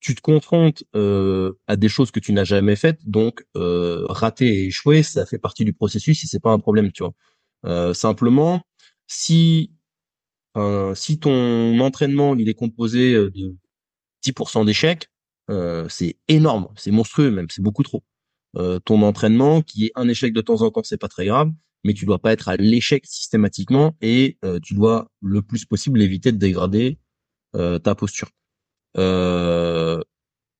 tu 0.00 0.14
te 0.14 0.20
confrontes 0.20 0.82
euh, 0.96 1.52
à 1.66 1.76
des 1.76 1.88
choses 1.88 2.10
que 2.10 2.20
tu 2.20 2.32
n'as 2.32 2.44
jamais 2.44 2.74
faites, 2.76 3.06
donc 3.08 3.44
euh, 3.56 4.06
rater 4.08 4.46
et 4.46 4.66
échouer, 4.66 5.02
ça 5.02 5.26
fait 5.26 5.38
partie 5.38 5.64
du 5.64 5.72
processus 5.74 6.24
et 6.24 6.26
c'est 6.26 6.40
pas 6.40 6.52
un 6.52 6.58
problème, 6.58 6.90
tu 6.90 7.02
vois. 7.02 7.12
Euh, 7.66 7.94
simplement, 7.94 8.62
si 9.06 9.72
si 10.94 11.18
ton 11.20 11.78
entraînement 11.80 12.34
il 12.34 12.48
est 12.48 12.54
composé 12.54 13.14
euh, 13.14 13.30
de 13.30 13.56
10% 14.22 14.64
d'échecs, 14.64 15.08
euh, 15.50 15.88
c'est 15.88 16.18
énorme, 16.28 16.68
c'est 16.76 16.90
monstrueux 16.90 17.30
même, 17.30 17.46
c'est 17.50 17.62
beaucoup 17.62 17.82
trop. 17.82 18.02
Euh, 18.56 18.78
ton 18.80 19.02
entraînement 19.02 19.62
qui 19.62 19.86
est 19.86 19.92
un 19.94 20.08
échec 20.08 20.32
de 20.32 20.40
temps 20.40 20.62
en 20.62 20.70
temps, 20.70 20.82
c'est 20.82 20.98
pas 20.98 21.08
très 21.08 21.26
grave, 21.26 21.50
mais 21.84 21.94
tu 21.94 22.04
dois 22.04 22.18
pas 22.18 22.32
être 22.32 22.48
à 22.48 22.56
l'échec 22.56 23.04
systématiquement 23.06 23.96
et 24.00 24.38
tu 24.62 24.74
dois 24.74 25.10
le 25.22 25.40
plus 25.40 25.64
possible 25.64 26.02
éviter 26.02 26.30
de 26.30 26.36
dégrader 26.36 26.98
ta 27.54 27.94
posture. 27.94 28.28
Euh, 28.96 30.02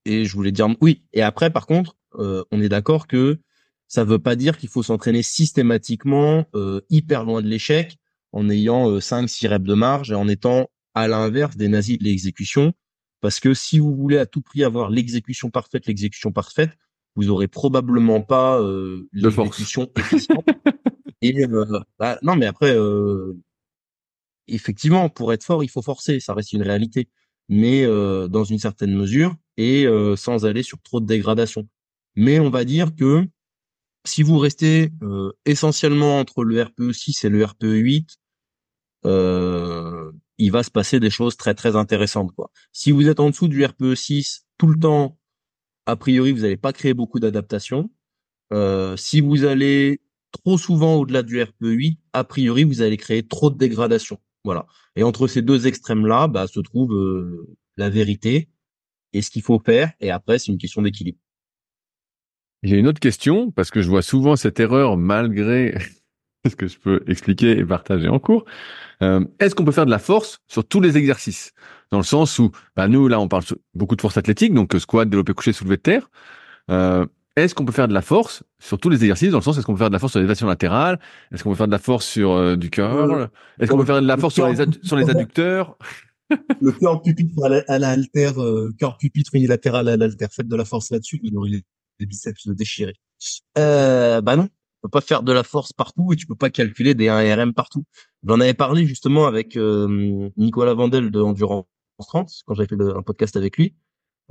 et 0.04 0.24
je 0.24 0.34
voulais 0.34 0.52
dire 0.52 0.68
oui. 0.80 1.04
Et 1.12 1.22
après, 1.22 1.50
par 1.50 1.66
contre, 1.66 1.96
euh, 2.18 2.44
on 2.50 2.60
est 2.60 2.68
d'accord 2.68 3.06
que 3.06 3.40
ça 3.88 4.04
veut 4.04 4.18
pas 4.18 4.36
dire 4.36 4.56
qu'il 4.56 4.68
faut 4.68 4.82
s'entraîner 4.82 5.22
systématiquement 5.22 6.46
euh, 6.54 6.80
hyper 6.90 7.24
loin 7.24 7.42
de 7.42 7.48
l'échec 7.48 7.98
en 8.32 8.48
ayant 8.48 9.00
5 9.00 9.28
6 9.28 9.48
reps 9.48 9.64
de 9.64 9.74
marge 9.74 10.12
et 10.12 10.14
en 10.14 10.28
étant 10.28 10.70
à 10.94 11.08
l'inverse 11.08 11.56
des 11.56 11.68
nazis 11.68 11.98
de 11.98 12.04
l'exécution, 12.04 12.72
parce 13.20 13.40
que 13.40 13.54
si 13.54 13.78
vous 13.78 13.94
voulez 13.94 14.18
à 14.18 14.26
tout 14.26 14.40
prix 14.40 14.62
avoir 14.62 14.90
l'exécution 14.90 15.50
parfaite, 15.50 15.86
l'exécution 15.86 16.30
parfaite, 16.30 16.70
vous 17.16 17.30
aurez 17.30 17.48
probablement 17.48 18.20
pas 18.20 18.60
euh, 18.60 19.08
l'exécution 19.12 19.90
efficiente. 19.96 20.46
Et 21.22 21.44
euh, 21.44 21.80
bah, 21.98 22.18
non, 22.22 22.36
mais 22.36 22.46
après, 22.46 22.74
euh, 22.74 23.34
effectivement, 24.48 25.08
pour 25.08 25.32
être 25.32 25.44
fort, 25.44 25.62
il 25.64 25.68
faut 25.68 25.82
forcer, 25.82 26.20
ça 26.20 26.34
reste 26.34 26.52
une 26.52 26.62
réalité, 26.62 27.08
mais 27.48 27.84
euh, 27.84 28.28
dans 28.28 28.44
une 28.44 28.58
certaine 28.58 28.94
mesure 28.94 29.34
et 29.56 29.86
euh, 29.86 30.16
sans 30.16 30.46
aller 30.46 30.62
sur 30.62 30.80
trop 30.80 31.00
de 31.00 31.06
dégradation. 31.06 31.68
Mais 32.16 32.40
on 32.40 32.50
va 32.50 32.64
dire 32.64 32.94
que 32.94 33.26
si 34.06 34.22
vous 34.22 34.38
restez 34.38 34.90
euh, 35.02 35.32
essentiellement 35.44 36.18
entre 36.20 36.44
le 36.44 36.62
RPE 36.62 36.92
6 36.92 37.24
et 37.24 37.28
le 37.28 37.44
RPE 37.44 37.64
8, 37.64 38.16
il 39.04 40.50
va 40.50 40.62
se 40.62 40.70
passer 40.70 41.00
des 41.00 41.10
choses 41.10 41.36
très 41.36 41.54
très 41.54 41.76
intéressantes. 41.76 42.32
Quoi. 42.34 42.50
Si 42.72 42.92
vous 42.92 43.08
êtes 43.08 43.20
en 43.20 43.30
dessous 43.30 43.48
du 43.48 43.64
RPE 43.64 43.94
6 43.94 44.46
tout 44.56 44.68
le 44.68 44.78
temps, 44.78 45.18
a 45.90 45.96
priori, 45.96 46.32
vous 46.32 46.40
n'allez 46.40 46.56
pas 46.56 46.72
créer 46.72 46.94
beaucoup 46.94 47.20
d'adaptations. 47.20 47.90
si 48.96 49.20
vous 49.20 49.44
allez 49.44 50.00
trop 50.32 50.58
souvent 50.58 50.96
au-delà 50.96 51.22
du 51.22 51.42
RPE 51.42 51.54
8, 51.60 52.00
a 52.12 52.24
priori, 52.24 52.64
vous 52.64 52.82
allez 52.82 52.96
créer 52.96 53.22
trop 53.22 53.50
de 53.50 53.56
dégradation. 53.56 54.18
Voilà. 54.44 54.66
Et 54.96 55.02
entre 55.02 55.26
ces 55.26 55.42
deux 55.42 55.66
extrêmes-là, 55.66 56.28
bah, 56.28 56.46
se 56.46 56.60
trouve 56.60 56.94
euh, 56.94 57.56
la 57.76 57.90
vérité 57.90 58.48
et 59.12 59.22
ce 59.22 59.30
qu'il 59.30 59.42
faut 59.42 59.58
faire. 59.58 59.92
Et 60.00 60.10
après, 60.10 60.38
c'est 60.38 60.52
une 60.52 60.58
question 60.58 60.82
d'équilibre. 60.82 61.18
J'ai 62.62 62.76
une 62.76 62.86
autre 62.86 63.00
question, 63.00 63.50
parce 63.50 63.70
que 63.70 63.80
je 63.80 63.88
vois 63.88 64.02
souvent 64.02 64.36
cette 64.36 64.60
erreur 64.60 64.96
malgré 64.96 65.78
ce 66.48 66.54
que 66.54 66.68
je 66.68 66.78
peux 66.78 67.02
expliquer 67.06 67.58
et 67.58 67.64
partager 67.64 68.08
en 68.08 68.18
cours. 68.18 68.44
Euh, 69.02 69.24
Est-ce 69.38 69.54
qu'on 69.54 69.64
peut 69.64 69.72
faire 69.72 69.86
de 69.86 69.90
la 69.90 69.98
force 69.98 70.40
sur 70.46 70.66
tous 70.66 70.80
les 70.80 70.96
exercices? 70.96 71.52
Dans 71.90 71.98
le 71.98 72.04
sens 72.04 72.38
où, 72.38 72.50
bah, 72.76 72.88
nous, 72.88 73.08
là, 73.08 73.20
on 73.20 73.28
parle 73.28 73.42
beaucoup 73.74 73.96
de 73.96 74.00
force 74.00 74.16
athlétique, 74.16 74.54
donc 74.54 74.74
squat, 74.78 75.08
développé 75.08 75.32
couché, 75.34 75.52
soulevé 75.52 75.76
de 75.76 75.82
terre. 75.82 76.10
Euh, 76.70 77.04
est-ce 77.36 77.54
qu'on 77.54 77.64
peut 77.64 77.72
faire 77.72 77.88
de 77.88 77.94
la 77.94 78.02
force 78.02 78.42
sur 78.58 78.78
tous 78.78 78.90
les 78.90 78.96
exercices 78.96 79.30
dans 79.30 79.38
le 79.38 79.42
sens 79.42 79.56
est-ce 79.56 79.66
qu'on 79.66 79.72
peut 79.72 79.78
faire 79.78 79.90
de 79.90 79.94
la 79.94 79.98
force 79.98 80.12
sur 80.12 80.20
les 80.20 80.24
élévations 80.24 80.46
latérales? 80.46 81.00
Est-ce 81.32 81.42
qu'on 81.42 81.50
peut 81.50 81.56
faire 81.56 81.66
de 81.66 81.72
la 81.72 81.78
force 81.78 82.06
sur 82.06 82.32
euh, 82.32 82.56
du 82.56 82.70
curl? 82.70 83.28
Est-ce 83.58 83.70
qu'on 83.70 83.78
peut 83.78 83.84
faire 83.84 84.02
de 84.02 84.06
la 84.06 84.16
force 84.16 84.34
sur 84.34 84.46
les, 84.46 84.56
sur 84.82 84.96
les 84.96 85.08
adducteurs? 85.08 85.76
Le 86.60 86.70
cœur 86.70 87.02
pupitre 87.02 87.42
à 87.66 87.78
l'altère, 87.78 88.40
euh, 88.40 88.72
cœur 88.78 88.96
pupitre 88.98 89.34
unilatéral 89.34 89.88
à 89.88 89.96
l'altère. 89.96 90.28
Faites 90.32 90.46
de 90.46 90.56
la 90.56 90.64
force 90.64 90.90
là-dessus, 90.90 91.20
vous 91.24 91.36
aurez 91.36 91.62
les 91.98 92.06
biceps 92.06 92.46
déchirés. 92.48 92.94
Euh, 93.58 94.20
bah 94.20 94.36
non, 94.36 94.46
tu 94.46 94.52
peux 94.82 94.88
pas 94.88 95.00
faire 95.00 95.22
de 95.22 95.32
la 95.32 95.42
force 95.42 95.72
partout 95.72 96.12
et 96.12 96.16
tu 96.16 96.26
peux 96.26 96.36
pas 96.36 96.50
calculer 96.50 96.94
des 96.94 97.06
1RM 97.06 97.52
partout. 97.52 97.84
J'en 98.24 98.38
avais 98.40 98.54
parlé 98.54 98.86
justement 98.86 99.26
avec 99.26 99.56
euh, 99.56 100.30
Nicolas 100.36 100.74
Vandel 100.74 101.10
de 101.10 101.20
Endurance 101.20 101.66
30 102.06 102.42
quand 102.46 102.54
j'avais 102.54 102.68
fait 102.68 102.80
un 102.80 103.02
podcast 103.02 103.36
avec 103.36 103.56
lui. 103.56 103.74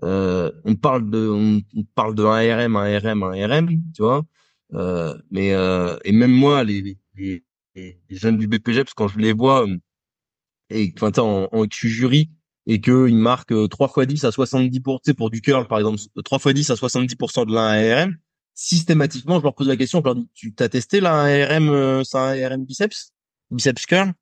Euh, 0.03 0.51
on 0.63 0.75
parle 0.75 1.09
de 1.09 1.27
on, 1.27 1.61
parle 1.95 2.15
de 2.15 2.23
un 2.23 2.65
RM, 2.65 2.75
un 2.75 2.99
RM, 2.99 3.23
un 3.23 3.47
RM, 3.47 3.67
tu 3.93 4.01
vois. 4.01 4.25
Euh, 4.73 5.17
mais 5.31 5.53
euh, 5.53 5.97
et 6.05 6.11
même 6.11 6.31
moi, 6.31 6.63
les, 6.63 6.97
les, 7.15 7.43
les, 7.75 7.97
jeunes 8.09 8.37
du 8.37 8.47
BPGEPS, 8.47 8.93
quand 8.93 9.07
je 9.07 9.19
les 9.19 9.33
vois 9.33 9.65
et 10.69 10.93
enfin 10.95 11.11
en, 11.21 11.49
en 11.51 11.65
jury 11.69 12.29
et 12.67 12.79
que 12.79 13.07
ils 13.07 13.17
marquent 13.17 13.69
3 13.69 13.87
fois 13.87 14.05
10 14.05 14.25
à 14.25 14.31
70 14.31 14.79
pour, 14.81 15.01
pour 15.17 15.29
du 15.31 15.41
curl 15.41 15.67
par 15.67 15.79
exemple 15.79 15.99
3 16.23 16.39
fois 16.39 16.53
10 16.53 16.69
à 16.69 16.75
70 16.75 17.15
de 17.15 17.53
l'un 17.53 18.05
RM 18.05 18.17
systématiquement 18.53 19.39
je 19.39 19.43
leur 19.43 19.55
pose 19.55 19.67
la 19.67 19.77
question 19.77 19.99
je 19.99 20.03
leur 20.03 20.15
dis 20.15 20.29
tu 20.35 20.53
t'as 20.53 20.69
testé 20.69 20.99
là 20.99 21.13
un 21.13 21.45
RM 21.45 22.03
c'est 22.03 22.17
un 22.17 22.49
RM 22.49 22.65
biceps? 22.65 23.11
Biceps 23.49 23.87
curl? 23.87 24.13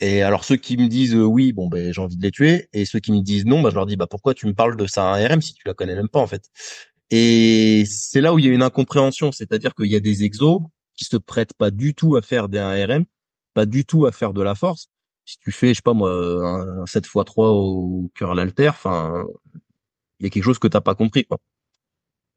Et 0.00 0.22
alors 0.22 0.44
ceux 0.44 0.56
qui 0.56 0.76
me 0.76 0.88
disent 0.88 1.14
euh, 1.14 1.24
oui, 1.24 1.52
bon 1.52 1.68
ben 1.68 1.92
j'ai 1.92 2.00
envie 2.00 2.16
de 2.16 2.22
les 2.22 2.30
tuer, 2.30 2.68
et 2.72 2.84
ceux 2.84 3.00
qui 3.00 3.12
me 3.12 3.20
disent 3.20 3.46
non, 3.46 3.62
bah 3.62 3.70
je 3.70 3.74
leur 3.74 3.86
dis 3.86 3.96
bah 3.96 4.06
pourquoi 4.08 4.34
tu 4.34 4.46
me 4.46 4.54
parles 4.54 4.76
de 4.76 4.86
ça 4.86 5.12
à 5.12 5.28
RM 5.28 5.40
si 5.42 5.54
tu 5.54 5.62
la 5.66 5.74
connais 5.74 5.94
même 5.94 6.08
pas 6.08 6.20
en 6.20 6.26
fait? 6.26 6.44
Et 7.10 7.84
c'est 7.86 8.20
là 8.20 8.34
où 8.34 8.38
il 8.38 8.44
y 8.46 8.48
a 8.48 8.52
une 8.52 8.62
incompréhension, 8.62 9.32
c'est-à-dire 9.32 9.74
qu'il 9.74 9.86
y 9.86 9.96
a 9.96 10.00
des 10.00 10.24
exos 10.24 10.60
qui 10.94 11.04
se 11.04 11.16
prêtent 11.16 11.54
pas 11.54 11.70
du 11.70 11.94
tout 11.94 12.16
à 12.16 12.22
faire 12.22 12.48
des 12.48 12.60
RM, 12.60 13.04
pas 13.54 13.66
du 13.66 13.84
tout 13.84 14.06
à 14.06 14.12
faire 14.12 14.32
de 14.32 14.42
la 14.42 14.54
force. 14.54 14.88
Si 15.24 15.38
tu 15.38 15.52
fais, 15.52 15.68
je 15.68 15.74
sais 15.74 15.82
pas 15.82 15.94
moi, 15.94 16.10
un 16.10 16.86
7 16.86 17.06
x 17.06 17.14
3 17.24 17.50
au 17.50 18.10
cœur 18.14 18.34
l'alter, 18.34 18.68
enfin, 18.68 19.26
il 20.20 20.24
y 20.24 20.26
a 20.26 20.30
quelque 20.30 20.44
chose 20.44 20.58
que 20.58 20.68
t'as 20.68 20.80
pas 20.80 20.94
compris 20.94 21.24
quoi. 21.24 21.38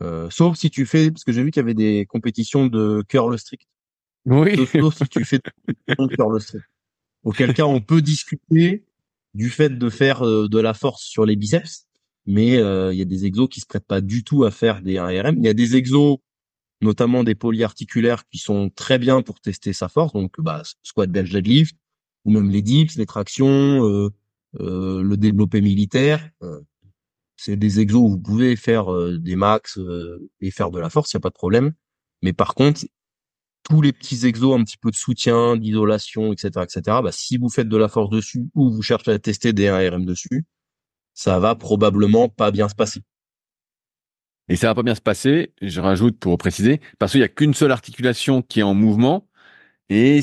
Euh, 0.02 0.30
sauf 0.30 0.58
si 0.58 0.70
tu 0.70 0.86
fais, 0.86 1.12
parce 1.12 1.24
que 1.24 1.32
j'ai 1.32 1.44
vu 1.44 1.52
qu'il 1.52 1.62
y 1.62 1.64
avait 1.64 1.74
des 1.74 2.06
compétitions 2.08 2.66
de 2.68 3.04
curl 3.08 3.38
strict. 3.38 3.68
Oui. 4.26 4.68
Sauf, 4.68 4.96
si 4.98 5.08
tu 5.08 5.26
fais 5.26 5.40
curl 6.16 6.42
strict. 6.42 6.66
Auquel 7.24 7.54
cas, 7.54 7.66
on 7.66 7.82
peut 7.82 8.02
discuter 8.02 8.84
du 9.34 9.50
fait 9.50 9.78
de 9.78 9.90
faire 9.90 10.26
euh, 10.26 10.48
de 10.48 10.60
la 10.60 10.74
force 10.74 11.04
sur 11.04 11.26
les 11.26 11.36
biceps, 11.36 11.88
mais 12.26 12.58
euh, 12.58 12.94
il 12.94 13.00
y 13.00 13.02
a 13.02 13.06
des 13.06 13.26
exos 13.26 13.48
qui 13.50 13.60
se 13.60 13.66
prêtent 13.66 13.86
pas 13.86 14.02
du 14.02 14.24
tout 14.24 14.44
à 14.44 14.52
faire 14.52 14.82
des 14.82 14.96
1RM. 14.96 15.36
Il 15.38 15.46
y 15.46 15.50
a 15.50 15.54
des 15.54 15.76
exos, 15.76 16.18
notamment 16.82 17.24
des 17.24 17.36
polyarticulaires, 17.36 18.28
qui 18.28 18.38
sont 18.38 18.70
très 18.70 18.98
bien 18.98 19.22
pour 19.22 19.40
tester 19.40 19.74
sa 19.74 19.88
force, 19.88 20.14
donc 20.14 20.40
bah, 20.40 20.64
squat, 20.84 21.10
bench, 21.10 21.30
deadlift, 21.30 21.76
ou 22.26 22.32
même 22.32 22.50
les 22.50 22.62
dips, 22.62 22.96
les 22.98 23.06
tractions, 23.06 23.86
euh, 23.88 24.10
euh 24.60 25.02
le 25.02 25.16
développé 25.16 25.62
militaire. 25.62 26.30
c'est 27.38 27.56
des 27.56 27.80
exos 27.80 28.02
où 28.02 28.10
vous 28.10 28.20
pouvez 28.20 28.56
faire 28.56 28.88
des 29.18 29.36
max 29.36 29.80
et 30.42 30.52
faire 30.52 30.72
de 30.72 30.80
la 30.80 30.90
force, 30.90 31.14
il 31.14 31.16
y 31.16 31.18
a 31.18 31.22
pas 31.22 31.30
de 31.30 31.36
problème. 31.36 31.74
Mais 32.22 32.34
par 32.34 32.54
contre, 32.54 32.82
tous 33.64 33.82
les 33.82 33.94
petits 33.94 34.26
exos, 34.26 34.60
un 34.60 34.64
petit 34.64 34.78
peu 34.78 34.92
de 34.92 34.96
soutien, 34.96 35.58
d'isolation, 35.58 36.34
etc., 36.34 36.50
etc. 36.64 36.82
Bah, 37.04 37.12
si 37.12 37.38
vous 37.38 37.50
faites 37.50 37.70
de 37.70 37.78
la 37.78 37.88
force 37.88 38.10
dessus 38.10 38.50
ou 38.56 38.72
vous 38.72 38.82
cherchez 38.82 39.12
à 39.12 39.20
tester 39.20 39.54
des 39.54 39.68
1RM 39.68 40.06
dessus, 40.06 40.46
ça 41.14 41.40
va 41.40 41.56
probablement 41.56 42.30
pas 42.30 42.52
bien 42.52 42.70
se 42.70 42.76
passer. 42.76 43.02
Et 44.50 44.56
ça 44.56 44.68
va 44.68 44.76
pas 44.76 44.84
bien 44.84 44.96
se 44.96 45.02
passer, 45.02 45.54
je 45.62 45.80
rajoute 45.80 46.20
pour 46.20 46.38
préciser, 46.38 46.82
parce 47.00 47.14
qu'il 47.14 47.22
y 47.22 47.24
a 47.24 47.30
qu'une 47.30 47.54
seule 47.54 47.72
articulation 47.72 48.42
qui 48.42 48.60
est 48.60 48.64
en 48.64 48.74
mouvement, 48.74 49.28
et 49.90 50.22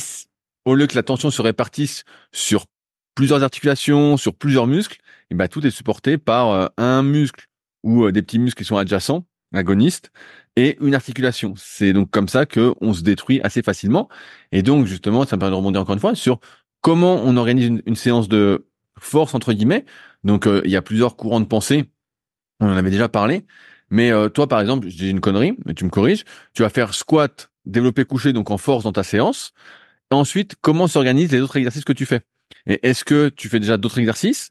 au 0.64 0.74
lieu 0.74 0.86
que 0.86 0.96
la 0.96 1.02
tension 1.02 1.30
se 1.30 1.40
répartisse 1.40 2.04
sur 2.32 2.66
plusieurs 3.14 3.42
articulations, 3.42 4.16
sur 4.16 4.34
plusieurs 4.34 4.66
muscles, 4.66 4.98
et 5.30 5.34
ben 5.34 5.48
tout 5.48 5.66
est 5.66 5.70
supporté 5.70 6.18
par 6.18 6.50
euh, 6.50 6.66
un 6.76 7.02
muscle 7.02 7.46
ou 7.82 8.04
euh, 8.04 8.12
des 8.12 8.22
petits 8.22 8.38
muscles 8.38 8.62
qui 8.62 8.66
sont 8.66 8.76
adjacents, 8.76 9.26
agonistes, 9.52 10.10
et 10.56 10.76
une 10.80 10.94
articulation. 10.94 11.54
C'est 11.56 11.92
donc 11.92 12.10
comme 12.10 12.28
ça 12.28 12.44
que 12.44 12.74
on 12.80 12.92
se 12.92 13.02
détruit 13.02 13.40
assez 13.44 13.62
facilement. 13.62 14.08
Et 14.50 14.62
donc 14.62 14.86
justement, 14.86 15.24
ça 15.24 15.36
me 15.36 15.40
permet 15.40 15.52
de 15.52 15.56
rebondir 15.56 15.80
encore 15.80 15.94
une 15.94 16.00
fois 16.00 16.14
sur 16.14 16.40
comment 16.80 17.22
on 17.24 17.36
organise 17.36 17.80
une, 17.86 17.96
séance 17.96 18.28
de 18.28 18.66
force 18.98 19.34
entre 19.34 19.52
guillemets. 19.52 19.84
Donc 20.24 20.46
euh, 20.46 20.60
il 20.64 20.70
y 20.70 20.76
a 20.76 20.82
plusieurs 20.82 21.16
courants 21.16 21.40
de 21.40 21.46
pensée. 21.46 21.84
On 22.60 22.66
en 22.66 22.76
avait 22.76 22.90
déjà 22.90 23.08
parlé. 23.08 23.46
Mais 23.90 24.10
euh, 24.10 24.28
toi, 24.28 24.48
par 24.48 24.60
exemple, 24.60 24.88
j'ai 24.88 25.08
une 25.08 25.20
connerie, 25.20 25.56
mais 25.64 25.74
tu 25.74 25.84
me 25.84 25.90
corriges. 25.90 26.24
Tu 26.54 26.62
vas 26.62 26.68
faire 26.68 26.92
squat, 26.92 27.50
développer 27.64 28.04
couché, 28.04 28.32
donc 28.32 28.50
en 28.50 28.58
force 28.58 28.84
dans 28.84 28.92
ta 28.92 29.02
séance. 29.04 29.52
ensuite, 30.10 30.56
comment 30.60 30.88
s'organisent 30.88 31.32
les 31.32 31.40
autres 31.40 31.56
exercices 31.56 31.84
que 31.84 31.92
tu 31.92 32.06
fais? 32.06 32.22
Et 32.66 32.80
est-ce 32.88 33.04
que 33.04 33.28
tu 33.28 33.48
fais 33.48 33.60
déjà 33.60 33.76
d'autres 33.76 33.98
exercices? 33.98 34.50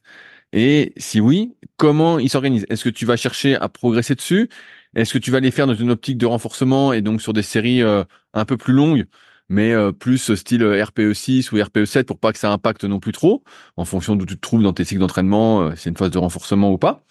Et 0.53 0.93
si 0.97 1.19
oui, 1.19 1.55
comment 1.77 2.19
ils 2.19 2.29
s'organisent? 2.29 2.65
Est-ce 2.69 2.83
que 2.86 2.89
tu 2.89 3.05
vas 3.05 3.17
chercher 3.17 3.55
à 3.55 3.69
progresser 3.69 4.15
dessus? 4.15 4.49
Est-ce 4.97 5.13
que 5.13 5.19
tu 5.19 5.29
vas 5.31 5.39
les 5.39 5.51
faire 5.51 5.67
dans 5.67 5.75
une 5.75 5.91
optique 5.91 6.17
de 6.17 6.25
renforcement 6.25 6.91
et 6.91 7.01
donc 7.01 7.21
sur 7.21 7.31
des 7.31 7.43
séries 7.43 7.83
euh, 7.83 8.03
un 8.33 8.45
peu 8.45 8.57
plus 8.57 8.73
longues, 8.73 9.05
mais 9.47 9.71
euh, 9.71 9.91
plus 9.91 10.33
style 10.33 10.63
euh, 10.63 10.83
RPE 10.83 11.13
6 11.13 11.51
ou 11.51 11.62
RPE 11.62 11.86
7 11.86 12.07
pour 12.07 12.19
pas 12.19 12.33
que 12.33 12.39
ça 12.39 12.51
impacte 12.51 12.83
non 12.83 12.99
plus 12.99 13.12
trop, 13.12 13.43
en 13.77 13.86
fonction 13.86 14.15
d'où 14.15 14.25
tu 14.25 14.36
te 14.36 14.41
trouves 14.41 14.63
dans 14.63 14.73
tes 14.73 14.83
cycles 14.83 14.99
d'entraînement, 14.99 15.75
c'est 15.75 15.91
une 15.91 15.97
phase 15.97 16.10
de 16.10 16.17
renforcement 16.17 16.71
ou 16.71 16.79
pas? 16.79 17.03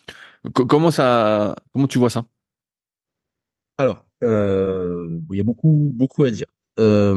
comment 0.53 0.90
ça, 0.90 1.57
comment 1.72 1.87
tu 1.87 1.99
vois 1.99 2.11
ça? 2.11 2.25
Alors, 3.79 4.05
il 4.22 5.37
y 5.37 5.40
a 5.40 5.44
beaucoup, 5.44 5.92
beaucoup 5.94 6.25
à 6.25 6.31
dire. 6.31 6.46
là, 6.77 7.14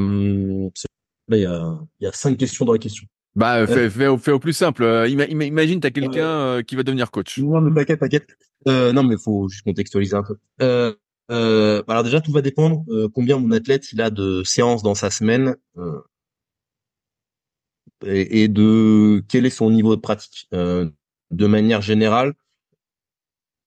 il 1.29 1.41
y 1.41 1.45
a, 1.45 1.79
il 1.99 2.03
y 2.03 2.07
a 2.07 2.11
cinq 2.11 2.37
questions 2.37 2.65
dans 2.65 2.73
la 2.73 2.79
question. 2.79 3.07
Bah, 3.35 3.65
fais, 3.67 3.89
fais, 3.89 4.17
fais, 4.17 4.31
au 4.31 4.39
plus 4.39 4.53
simple. 4.53 4.83
imagine, 5.07 5.79
tu 5.79 5.87
as 5.87 5.91
quelqu'un 5.91 6.63
qui 6.63 6.75
va 6.75 6.83
devenir 6.83 7.11
coach. 7.11 7.37
Non, 7.39 7.61
mais 7.61 7.73
t'inquiète, 7.73 7.99
t'inquiète. 7.99 8.37
Euh, 8.67 8.91
non, 8.91 9.03
mais 9.03 9.17
faut 9.17 9.47
juste 9.47 9.63
contextualiser 9.63 10.15
un 10.15 10.23
peu. 10.23 10.35
Euh, 10.61 10.93
euh, 11.31 11.83
alors 11.87 12.03
déjà, 12.03 12.21
tout 12.21 12.31
va 12.31 12.41
dépendre 12.41 12.83
euh, 12.89 13.07
combien 13.13 13.37
mon 13.37 13.51
athlète 13.51 13.91
il 13.91 14.01
a 14.01 14.09
de 14.09 14.43
séances 14.43 14.83
dans 14.83 14.95
sa 14.95 15.11
semaine 15.11 15.55
euh, 15.77 16.01
et, 18.05 18.43
et, 18.43 18.47
de 18.47 19.23
quel 19.27 19.45
est 19.45 19.51
son 19.51 19.69
niveau 19.69 19.95
de 19.95 20.01
pratique. 20.01 20.47
Euh, 20.53 20.89
de 21.31 21.45
manière 21.45 21.81
générale, 21.81 22.33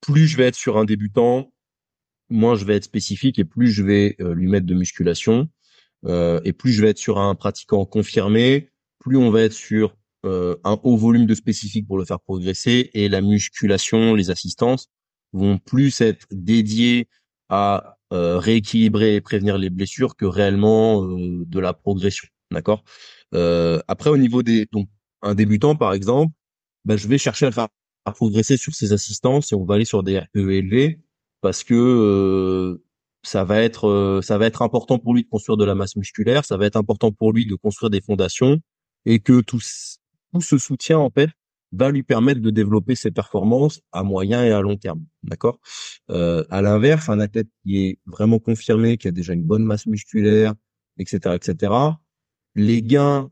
plus 0.01 0.27
je 0.27 0.37
vais 0.37 0.45
être 0.45 0.57
sur 0.57 0.79
un 0.79 0.85
débutant, 0.85 1.53
moins 2.29 2.57
je 2.57 2.65
vais 2.65 2.75
être 2.75 2.85
spécifique 2.85 3.39
et 3.39 3.45
plus 3.45 3.71
je 3.71 3.85
vais 3.85 4.17
lui 4.19 4.49
mettre 4.49 4.67
de 4.67 4.75
musculation. 4.75 5.49
et 6.09 6.53
plus 6.53 6.73
je 6.73 6.83
vais 6.83 6.89
être 6.89 6.99
sur 6.99 7.19
un 7.21 7.37
pratiquant 7.37 7.85
confirmé, 7.85 8.72
plus 9.03 9.17
on 9.17 9.31
va 9.31 9.43
être 9.43 9.53
sur 9.53 9.97
euh, 10.25 10.57
un 10.63 10.79
haut 10.85 10.97
volume 10.97 11.27
de 11.27 11.35
spécifique 11.35 11.89
pour 11.89 11.99
le 11.99 12.05
faire 12.05 12.21
progresser 12.21 12.91
et 12.95 13.09
la 13.09 13.21
musculation, 13.21 14.15
les 14.15 14.31
assistances 14.31 14.89
vont 15.33 15.59
plus 15.59 16.01
être 16.01 16.27
dédiées 16.31 17.09
à 17.49 17.97
euh, 18.13 18.39
rééquilibrer 18.39 19.17
et 19.17 19.21
prévenir 19.21 19.59
les 19.59 19.71
blessures 19.71 20.15
que 20.15 20.25
réellement 20.25 21.05
euh, 21.05 21.45
de 21.45 21.61
la 21.61 21.73
progression. 21.73 22.29
D'accord? 22.51 22.85
après, 23.89 24.11
au 24.11 24.19
niveau 24.19 24.43
des 24.43 24.67
donc 24.73 24.89
un 25.23 25.35
débutant 25.35 25.75
par 25.75 25.95
exemple, 25.95 26.33
bah, 26.85 26.97
je 26.97 27.09
vais 27.09 27.17
chercher 27.19 27.47
à 27.47 27.49
le 27.49 27.55
faire 27.55 27.69
à 28.05 28.13
progresser 28.13 28.59
sur 28.59 28.75
ses 28.75 28.93
assistances 28.93 29.53
et 29.53 29.55
on 29.55 29.65
va 29.65 29.77
aller 29.77 29.87
sur 29.87 30.03
des 30.03 30.19
RPE 30.19 30.51
élevés 30.51 31.01
parce 31.41 31.65
que 31.65 32.79
ça 33.23 33.45
va 33.45 33.63
être 33.63 34.21
ça 34.23 34.37
va 34.37 34.47
être 34.47 34.61
important 34.61 34.99
pour 34.99 35.15
lui 35.15 35.23
de 35.25 35.29
construire 35.31 35.57
de 35.57 35.65
la 35.65 35.75
masse 35.75 35.97
musculaire, 35.97 36.45
ça 36.45 36.59
va 36.59 36.67
être 36.67 36.77
important 36.77 37.11
pour 37.11 37.33
lui 37.33 37.47
de 37.47 37.55
construire 37.55 37.89
des 37.89 38.03
fondations 38.03 38.61
et 39.07 39.19
que 39.21 39.41
tout, 39.41 39.61
tout 40.33 40.41
ce 40.41 40.59
soutien 40.59 40.99
en 40.99 41.11
fait 41.11 41.31
va 41.73 41.91
lui 41.91 42.03
permettre 42.03 42.41
de 42.41 42.51
développer 42.51 42.95
ses 42.95 43.11
performances 43.11 43.81
à 43.93 44.03
moyen 44.03 44.45
et 44.45 44.51
à 44.51 44.61
long 44.61 44.77
terme. 44.77 45.05
D'accord? 45.23 45.59
Euh, 46.11 46.45
À 46.51 46.61
l'inverse, 46.61 47.09
un 47.09 47.19
athlète 47.19 47.49
qui 47.63 47.87
est 47.87 47.99
vraiment 48.07 48.39
confirmé, 48.39 48.99
qui 48.99 49.09
a 49.09 49.11
déjà 49.11 49.33
une 49.33 49.45
bonne 49.45 49.65
masse 49.65 49.87
musculaire, 49.87 50.55
etc., 50.99 51.35
etc., 51.35 51.73
les 52.55 52.83
gains 52.83 53.31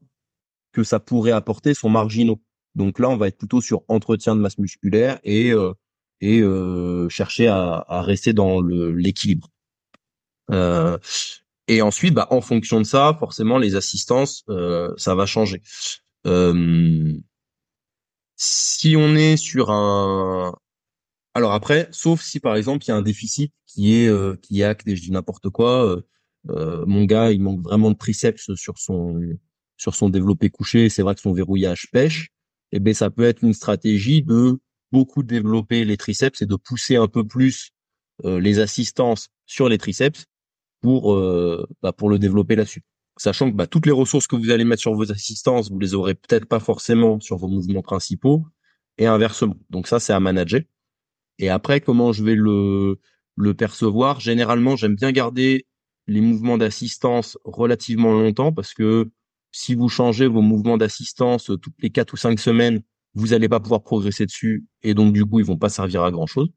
que 0.73 0.83
ça 0.83 1.01
pourrait 1.01 1.33
apporter 1.33 1.75
sont 1.75 1.91
marginaux. 1.91 2.41
Donc 2.75 2.99
là, 2.99 3.11
on 3.11 3.16
va 3.16 3.29
être 3.29 3.37
plutôt 3.37 3.61
sur 3.61 3.83
entretien 3.89 4.35
de 4.37 4.41
masse 4.41 4.59
musculaire 4.59 5.18
et 5.25 5.53
euh, 5.53 5.73
et 6.23 6.41
euh, 6.41 7.09
chercher 7.09 7.49
à, 7.49 7.85
à, 7.89 8.03
rester 8.03 8.33
dans 8.33 8.61
l'équilibre. 8.61 9.49
Euh, 10.51 10.99
et 11.69 11.83
ensuite, 11.83 12.15
bah, 12.15 12.27
en 12.31 12.41
fonction 12.41 12.79
de 12.81 12.85
ça, 12.85 13.17
forcément, 13.19 13.59
les 13.59 13.77
assistances, 13.77 14.45
euh, 14.49 14.93
ça 14.97 15.15
va 15.15 15.27
changer. 15.27 15.63
Euh, 16.27 17.13
si 18.37 18.97
on 18.97 19.15
est 19.15 19.37
sur 19.37 19.71
un, 19.71 20.55
alors 21.35 21.53
après, 21.53 21.89
sauf 21.93 22.23
si 22.23 22.41
par 22.41 22.57
exemple 22.57 22.85
il 22.85 22.89
y 22.89 22.93
a 22.93 22.97
un 22.97 23.03
déficit 23.03 23.53
qui 23.67 23.95
est 23.95 24.09
euh, 24.09 24.37
qui 24.43 24.61
est 24.61 24.65
acté, 24.65 24.97
je 24.97 25.03
dis 25.03 25.13
n'importe 25.13 25.51
quoi. 25.51 26.03
mon 26.47 27.05
gars, 27.05 27.31
il 27.33 27.43
manque 27.43 27.63
vraiment 27.63 27.91
de 27.91 27.97
triceps 27.97 28.55
sur 28.55 28.79
son 28.79 29.21
sur 29.77 29.95
son 29.95 30.09
développé 30.11 30.51
couché. 30.51 30.89
C'est 30.89 31.03
vrai 31.03 31.15
que 31.15 31.21
son 31.21 31.33
verrouillage 31.33 31.89
pêche 31.93 32.31
eh 32.73 32.81
ben 32.81 32.95
ça 32.95 33.11
peut 33.11 33.25
être 33.25 33.43
une 33.43 33.55
stratégie 33.55 34.23
de 34.23 34.59
beaucoup 34.93 35.23
développer 35.23 35.85
les 35.85 35.97
triceps 35.97 36.43
et 36.43 36.47
de 36.47 36.57
pousser 36.57 36.97
un 36.97 37.09
peu 37.09 37.27
plus 37.27 37.71
euh, 38.25 38.41
les 38.41 38.59
assistances 38.59 39.29
sur 39.47 39.69
les 39.69 39.79
triceps 39.79 40.27
pour 40.81 41.14
euh, 41.14 41.66
bah, 41.83 41.93
pour 41.93 42.11
le 42.11 42.18
développer 42.18 42.57
là-dessus. 42.57 42.83
Sachant 43.16 43.51
que 43.51 43.57
bah, 43.57 43.66
toutes 43.66 43.87
les 43.87 43.93
ressources 43.93 44.26
que 44.26 44.37
vous 44.37 44.51
allez 44.51 44.64
mettre 44.64 44.81
sur 44.83 44.95
vos 44.95 45.12
assistances, 45.12 45.70
vous 45.70 45.78
les 45.78 45.95
aurez 45.95 46.14
peut-être 46.14 46.47
pas 46.47 46.61
forcément 46.61 47.20
sur 47.20 47.37
vos 47.37 47.49
mouvements 47.49 47.83
principaux 47.83 48.47
et 48.99 49.07
inversement. 49.07 49.57
Donc 49.70 49.87
ça, 49.89 50.01
c'est 50.01 50.12
à 50.12 50.20
manager. 50.20 50.62
Et 51.39 51.51
après, 51.51 51.81
comment 51.81 52.12
je 52.12 52.24
vais 52.24 52.35
le 52.35 52.99
le 53.37 53.55
percevoir? 53.55 54.20
Généralement, 54.20 54.76
j'aime 54.76 54.97
bien 54.97 55.12
garder 55.12 55.66
les 56.07 56.20
mouvements 56.20 56.59
d'assistance 56.59 57.39
relativement 57.45 58.12
longtemps 58.12 58.53
parce 58.53 58.74
que 58.74 59.11
si 59.53 59.74
vous 59.74 59.89
changez 59.89 60.26
vos 60.26 60.43
mouvements 60.43 60.76
d'assistance 60.76 61.51
euh, 61.51 61.57
toutes 61.57 61.74
les 61.81 61.91
quatre 61.91 62.14
ou 62.14 62.16
cinq 62.16 62.39
semaines, 62.41 62.83
vous 63.14 63.28
n'allez 63.28 63.49
pas 63.49 63.61
pouvoir 63.61 63.83
progresser 63.83 64.26
dessus 64.26 64.64
et 64.83 64.95
donc 64.95 65.12
du 65.12 65.24
coup 65.24 65.41
ils 65.41 65.47
vont 65.47 65.59
pas 65.59 65.68
servir 65.68 66.03
à 66.05 66.11
grand 66.11 66.26
chose. 66.26 66.51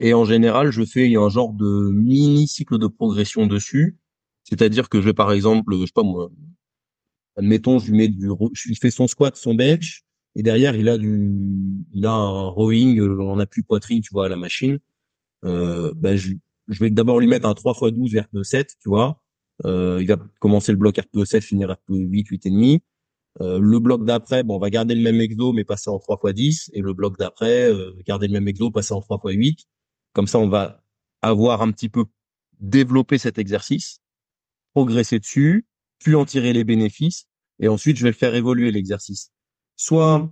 Et 0.00 0.14
en 0.14 0.24
général, 0.24 0.70
je 0.70 0.84
fais 0.84 1.14
un 1.16 1.28
genre 1.28 1.52
de 1.52 1.90
mini 1.92 2.48
cycle 2.48 2.78
de 2.78 2.86
progression 2.86 3.46
dessus, 3.46 3.98
c'est-à-dire 4.44 4.88
que 4.88 5.00
je 5.00 5.06
vais 5.06 5.12
par 5.14 5.32
exemple, 5.32 5.74
je 5.78 5.86
sais 5.86 5.92
pas 5.94 6.02
moi, 6.02 6.30
admettons 7.36 7.78
je 7.78 7.90
lui 7.90 7.98
mets 7.98 8.08
du, 8.08 8.28
je 8.52 8.74
fais 8.80 8.90
son 8.90 9.06
squat, 9.06 9.36
son 9.36 9.54
bench 9.54 10.02
et 10.34 10.42
derrière 10.42 10.74
il 10.76 10.88
a 10.88 10.98
du, 10.98 11.30
il 11.92 12.06
a 12.06 12.12
un 12.12 12.48
rowing 12.48 13.00
en 13.20 13.38
appui 13.38 13.62
poitrine, 13.62 14.00
tu 14.02 14.10
vois, 14.12 14.26
à 14.26 14.28
la 14.28 14.36
machine. 14.36 14.78
Euh, 15.44 15.92
ben 15.96 16.16
je, 16.16 16.34
je 16.68 16.80
vais 16.80 16.90
d'abord 16.90 17.20
lui 17.20 17.26
mettre 17.26 17.46
un 17.46 17.54
3 17.54 17.74
x 17.88 17.96
12 17.96 18.12
vers 18.12 18.28
7, 18.42 18.74
tu 18.80 18.88
vois 18.88 19.22
euh, 19.64 19.98
il 20.00 20.08
va 20.08 20.16
commencer 20.40 20.72
le 20.72 20.78
bloc 20.78 20.98
RPE 20.98 21.24
7, 21.24 21.44
finir 21.44 21.70
RPE 21.70 21.94
8, 21.94 22.28
8 22.28 22.46
et 22.46 22.50
demi. 22.50 22.82
Euh, 23.40 23.58
le 23.58 23.78
bloc 23.78 24.04
d'après, 24.04 24.42
bon, 24.42 24.56
on 24.56 24.58
va 24.58 24.70
garder 24.70 24.94
le 24.94 25.02
même 25.02 25.20
exo 25.20 25.52
mais 25.52 25.64
passer 25.64 25.88
en 25.88 25.98
3 25.98 26.18
x 26.24 26.34
10 26.34 26.70
et 26.74 26.80
le 26.80 26.92
bloc 26.92 27.18
d'après, 27.18 27.70
euh, 27.70 27.92
garder 28.06 28.26
le 28.26 28.34
même 28.34 28.48
exo, 28.48 28.70
passer 28.70 28.92
en 28.92 29.00
3 29.00 29.18
x 29.32 29.34
8. 29.36 29.66
Comme 30.12 30.26
ça, 30.26 30.38
on 30.38 30.48
va 30.48 30.82
avoir 31.22 31.62
un 31.62 31.70
petit 31.72 31.88
peu 31.88 32.04
développé 32.60 33.18
cet 33.18 33.38
exercice, 33.38 34.00
progresser 34.74 35.18
dessus, 35.18 35.66
puis 35.98 36.14
en 36.14 36.24
tirer 36.24 36.52
les 36.52 36.64
bénéfices 36.64 37.26
et 37.60 37.68
ensuite 37.68 37.96
je 37.96 38.04
vais 38.04 38.12
faire 38.12 38.34
évoluer 38.34 38.70
l'exercice. 38.70 39.30
Soit 39.76 40.30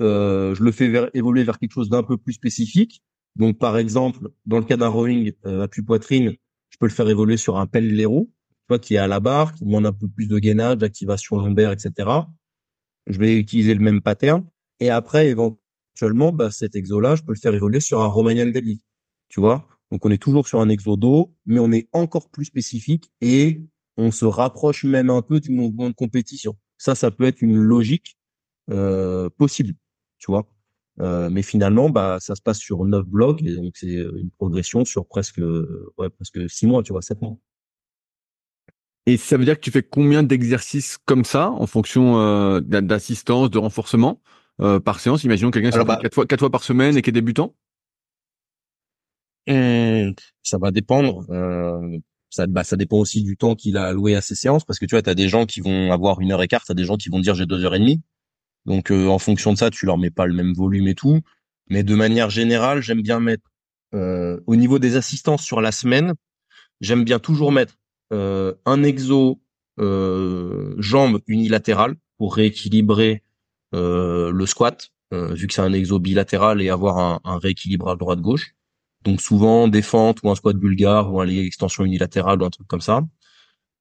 euh, 0.00 0.54
je 0.54 0.62
le 0.62 0.72
fais 0.72 1.10
évoluer 1.14 1.44
vers 1.44 1.58
quelque 1.58 1.72
chose 1.72 1.88
d'un 1.88 2.02
peu 2.02 2.16
plus 2.16 2.34
spécifique. 2.34 3.02
Donc 3.36 3.58
par 3.58 3.78
exemple, 3.78 4.28
dans 4.46 4.58
le 4.58 4.64
cas 4.64 4.76
d'un 4.76 4.88
rowing 4.88 5.32
euh, 5.46 5.62
appui 5.62 5.82
poitrine, 5.82 6.34
je 6.70 6.78
peux 6.78 6.86
le 6.86 6.92
faire 6.92 7.08
évoluer 7.08 7.36
sur 7.36 7.58
un 7.58 7.66
pellero 7.66 8.30
qui 8.78 8.94
est 8.94 8.98
à 8.98 9.08
la 9.08 9.20
barre, 9.20 9.54
qui 9.54 9.64
demande 9.64 9.86
un 9.86 9.92
peu 9.92 10.08
plus 10.08 10.28
de 10.28 10.38
gainage, 10.38 10.78
d'activation 10.78 11.38
lombaire, 11.38 11.72
etc. 11.72 12.08
Je 13.06 13.18
vais 13.18 13.36
utiliser 13.36 13.74
le 13.74 13.80
même 13.80 14.00
pattern. 14.00 14.44
Et 14.78 14.90
après, 14.90 15.28
éventuellement, 15.28 16.32
bah, 16.32 16.50
cet 16.50 16.76
exo-là, 16.76 17.16
je 17.16 17.22
peux 17.22 17.32
le 17.32 17.38
faire 17.38 17.54
évoluer 17.54 17.80
sur 17.80 18.00
un 18.00 18.06
Romanian 18.06 18.46
deadlift. 18.46 18.84
Tu 19.30 19.40
vois? 19.40 19.66
Donc, 19.90 20.04
on 20.04 20.10
est 20.10 20.22
toujours 20.22 20.46
sur 20.46 20.60
un 20.60 20.68
exo 20.68 20.96
dos, 20.96 21.34
mais 21.46 21.58
on 21.58 21.72
est 21.72 21.88
encore 21.92 22.28
plus 22.28 22.44
spécifique 22.44 23.10
et 23.22 23.62
on 23.96 24.10
se 24.10 24.26
rapproche 24.26 24.84
même 24.84 25.08
un 25.08 25.22
peu 25.22 25.40
du 25.40 25.50
mouvement 25.50 25.88
de 25.88 25.94
compétition. 25.94 26.56
Ça, 26.76 26.94
ça 26.94 27.10
peut 27.10 27.24
être 27.24 27.40
une 27.40 27.56
logique 27.56 28.18
euh, 28.70 29.30
possible, 29.30 29.72
tu 30.18 30.30
vois. 30.30 30.46
Euh, 31.00 31.30
mais 31.30 31.42
finalement, 31.42 31.88
bah, 31.88 32.18
ça 32.20 32.34
se 32.34 32.42
passe 32.42 32.58
sur 32.58 32.84
neuf 32.84 33.06
blocs 33.06 33.40
et 33.42 33.56
donc 33.56 33.72
c'est 33.76 33.94
une 33.94 34.30
progression 34.36 34.84
sur 34.84 35.06
presque, 35.06 35.40
ouais, 35.96 36.10
presque 36.10 36.50
six 36.50 36.66
mois, 36.66 36.82
tu 36.82 36.92
vois, 36.92 37.00
sept 37.00 37.22
mois. 37.22 37.38
Et 39.06 39.16
ça 39.16 39.36
veut 39.36 39.44
dire 39.44 39.56
que 39.56 39.60
tu 39.60 39.70
fais 39.70 39.82
combien 39.82 40.22
d'exercices 40.22 40.98
comme 41.04 41.24
ça 41.24 41.50
en 41.50 41.66
fonction 41.66 42.20
euh, 42.20 42.60
d'assistance, 42.60 43.50
de 43.50 43.58
renforcement 43.58 44.20
euh, 44.60 44.78
par 44.78 45.00
séance? 45.00 45.24
Imaginons 45.24 45.50
quelqu'un 45.50 45.70
qui 45.70 45.84
bah, 45.84 45.98
quatre 46.00 46.14
fois, 46.14 46.26
quatre 46.26 46.40
fois 46.40 46.50
par 46.50 46.62
semaine 46.62 46.96
et 46.96 47.02
qui 47.02 47.10
est 47.10 47.12
débutant. 47.12 47.54
Ça 49.46 50.58
va 50.58 50.70
dépendre. 50.70 51.24
Euh, 51.30 51.98
ça, 52.30 52.46
bah, 52.46 52.62
ça 52.64 52.76
dépend 52.76 52.98
aussi 52.98 53.22
du 53.22 53.36
temps 53.36 53.54
qu'il 53.56 53.76
a 53.76 53.86
alloué 53.86 54.14
à 54.14 54.20
ses 54.20 54.34
séances 54.34 54.64
parce 54.64 54.78
que 54.78 54.86
tu 54.86 54.94
vois, 54.94 55.02
tu 55.02 55.10
as 55.10 55.14
des 55.14 55.28
gens 55.28 55.46
qui 55.46 55.60
vont 55.60 55.92
avoir 55.92 56.20
une 56.20 56.32
heure 56.32 56.42
et 56.42 56.48
quart, 56.48 56.64
tu 56.64 56.72
as 56.72 56.76
des 56.76 56.84
gens 56.84 56.96
qui 56.96 57.08
vont 57.08 57.18
dire 57.18 57.34
j'ai 57.34 57.46
deux 57.46 57.64
heures 57.64 57.74
et 57.74 57.80
demie. 57.80 58.00
Donc 58.66 58.90
en 58.90 59.18
fonction 59.18 59.52
de 59.52 59.58
ça, 59.58 59.70
tu 59.70 59.86
leur 59.86 59.98
mets 59.98 60.10
pas 60.10 60.26
le 60.26 60.34
même 60.34 60.52
volume 60.52 60.86
et 60.86 60.94
tout. 60.94 61.20
Mais 61.68 61.82
de 61.82 61.94
manière 61.94 62.30
générale, 62.30 62.82
j'aime 62.82 63.02
bien 63.02 63.20
mettre 63.20 63.50
au 63.92 64.56
niveau 64.56 64.78
des 64.78 64.94
assistances 64.96 65.42
sur 65.42 65.60
la 65.60 65.72
semaine, 65.72 66.14
j'aime 66.80 67.04
bien 67.04 67.18
toujours 67.18 67.50
mettre 67.52 67.74
euh, 68.12 68.54
un 68.66 68.82
exo 68.82 69.40
euh, 69.78 70.74
jambe 70.78 71.20
unilatérale 71.26 71.94
pour 72.18 72.34
rééquilibrer 72.34 73.22
euh, 73.74 74.32
le 74.32 74.46
squat, 74.46 74.90
vu 75.12 75.46
que 75.48 75.54
c'est 75.54 75.62
un 75.62 75.72
exo 75.72 75.98
bilatéral 75.98 76.62
et 76.62 76.70
avoir 76.70 76.98
un, 76.98 77.20
un 77.24 77.38
rééquilibrage 77.38 77.98
droite-gauche. 77.98 78.54
Donc 79.04 79.20
souvent 79.20 79.68
des 79.68 79.82
ou 79.92 80.30
un 80.30 80.34
squat 80.34 80.56
bulgare 80.56 81.12
ou 81.12 81.20
un 81.20 81.26
extension 81.26 81.84
unilatérale 81.84 82.42
ou 82.42 82.44
un 82.44 82.50
truc 82.50 82.66
comme 82.66 82.80
ça. 82.80 83.02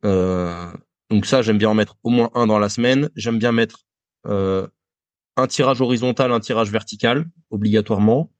Euh, 0.05 0.71
donc 1.09 1.25
ça, 1.25 1.41
j'aime 1.41 1.57
bien 1.57 1.69
en 1.69 1.73
mettre 1.73 1.97
au 2.03 2.09
moins 2.09 2.29
un 2.35 2.47
dans 2.47 2.59
la 2.59 2.69
semaine. 2.69 3.09
J'aime 3.15 3.39
bien 3.39 3.51
mettre 3.51 3.85
euh, 4.27 4.67
un 5.35 5.47
tirage 5.47 5.81
horizontal, 5.81 6.31
un 6.31 6.39
tirage 6.39 6.71
vertical, 6.71 7.25
obligatoirement. 7.49 8.31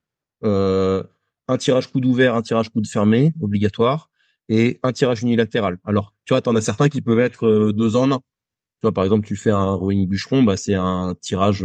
Euh, 0.44 1.02
un 1.48 1.58
tirage 1.58 1.88
coude 1.88 2.06
ouvert, 2.06 2.34
un 2.34 2.42
tirage 2.42 2.70
coude 2.70 2.86
fermé, 2.86 3.32
obligatoire 3.40 4.08
et 4.48 4.80
un 4.82 4.92
tirage 4.92 5.22
unilatéral. 5.22 5.78
Alors, 5.84 6.14
tu 6.24 6.32
vois, 6.32 6.40
tu 6.40 6.48
en 6.48 6.56
as 6.56 6.60
certains 6.60 6.88
qui 6.88 7.02
peuvent 7.02 7.18
être 7.20 7.46
euh, 7.46 7.72
deux 7.72 7.96
en 7.96 8.10
un. 8.10 8.18
Tu 8.18 8.82
vois, 8.82 8.92
par 8.92 9.04
exemple, 9.04 9.26
tu 9.26 9.36
fais 9.36 9.50
un 9.50 9.72
rowing 9.72 10.08
bûcheron, 10.08 10.42
bah 10.42 10.56
c'est 10.56 10.74
un 10.74 11.14
tirage 11.20 11.64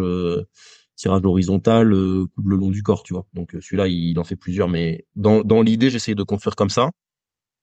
tirage 0.96 1.26
horizontal 1.26 1.94
euh, 1.94 2.26
le 2.44 2.56
long 2.56 2.72
du 2.72 2.84
corps, 2.84 3.04
tu 3.04 3.14
vois. 3.14 3.26
Donc 3.34 3.52
celui-là, 3.60 3.88
il 3.88 4.18
en 4.20 4.24
fait 4.24 4.36
plusieurs, 4.36 4.70
mais 4.70 5.06
dans, 5.16 5.42
dans 5.42 5.62
l'idée, 5.62 5.90
j'essaye 5.90 6.16
de 6.16 6.24
construire 6.24 6.56
comme 6.56 6.70
ça 6.70 6.92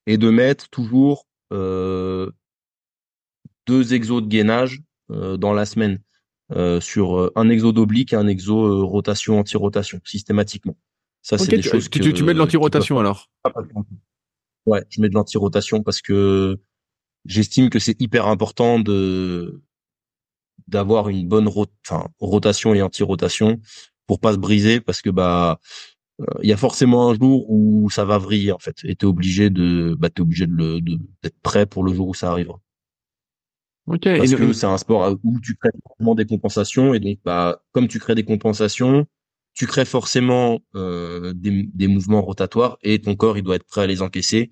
et 0.06 0.18
de 0.18 0.30
mettre 0.30 0.68
toujours 0.68 1.26
euh, 1.52 2.30
deux 3.66 3.94
exos 3.94 4.22
de 4.22 4.28
gainage 4.28 4.82
dans 5.08 5.52
la 5.52 5.66
semaine 5.66 6.00
sur 6.80 7.30
un 7.36 7.48
exo 7.50 7.72
d'oblique 7.72 8.12
et 8.14 8.16
un 8.16 8.26
exo 8.26 8.86
rotation 8.86 9.38
anti-rotation 9.38 10.00
systématiquement. 10.04 10.76
Ça, 11.20 11.38
c'est 11.38 11.54
des 11.54 11.62
choses 11.62 11.88
que, 11.88 11.98
tu, 11.98 12.12
tu 12.12 12.22
mets 12.24 12.34
de 12.34 12.38
l'anti-rotation 12.38 12.98
alors. 12.98 13.30
Ouais, 14.66 14.82
je 14.88 15.00
mets 15.00 15.08
de 15.08 15.14
l'anti-rotation 15.14 15.82
parce 15.82 16.00
que 16.00 16.58
j'estime 17.24 17.70
que 17.70 17.78
c'est 17.78 18.00
hyper 18.00 18.26
important 18.26 18.80
de 18.80 19.62
d'avoir 20.72 21.08
une 21.08 21.28
bonne 21.28 21.48
rotation 22.18 22.74
et 22.74 22.82
anti-rotation 22.82 23.60
pour 24.06 24.18
pas 24.18 24.32
se 24.32 24.38
briser 24.38 24.80
parce 24.80 25.02
que 25.02 25.10
bah 25.10 25.60
euh, 26.20 26.24
il 26.42 26.48
y 26.48 26.52
a 26.52 26.56
forcément 26.56 27.10
un 27.10 27.14
jour 27.14 27.48
où 27.48 27.88
ça 27.90 28.04
va 28.04 28.18
vriller 28.18 28.52
en 28.52 28.58
fait 28.58 28.76
et 28.84 28.96
t'es 28.96 29.06
obligé 29.06 29.50
de 29.50 29.94
bah 29.98 30.10
t'es 30.10 30.22
obligé 30.22 30.46
de 30.46 30.52
le 30.52 30.80
d'être 30.80 31.40
prêt 31.42 31.66
pour 31.66 31.84
le 31.84 31.94
jour 31.94 32.08
où 32.08 32.14
ça 32.14 32.30
arrivera. 32.30 32.58
Ok. 33.86 34.04
Parce 34.04 34.34
que 34.34 34.52
c'est 34.52 34.66
un 34.66 34.78
sport 34.78 35.16
où 35.24 35.40
tu 35.40 35.56
crées 35.56 35.70
des 36.16 36.26
compensations 36.26 36.94
et 36.94 37.00
donc 37.00 37.18
bah 37.24 37.62
comme 37.72 37.88
tu 37.88 37.98
crées 37.98 38.14
des 38.14 38.24
compensations, 38.24 39.06
tu 39.54 39.66
crées 39.66 39.84
forcément 39.84 40.60
euh, 40.74 41.32
des, 41.34 41.88
mouvements 41.88 42.22
rotatoires 42.22 42.78
et 42.82 43.00
ton 43.00 43.16
corps 43.16 43.36
il 43.36 43.42
doit 43.42 43.56
être 43.56 43.66
prêt 43.66 43.82
à 43.82 43.86
les 43.86 44.00
encaisser. 44.02 44.50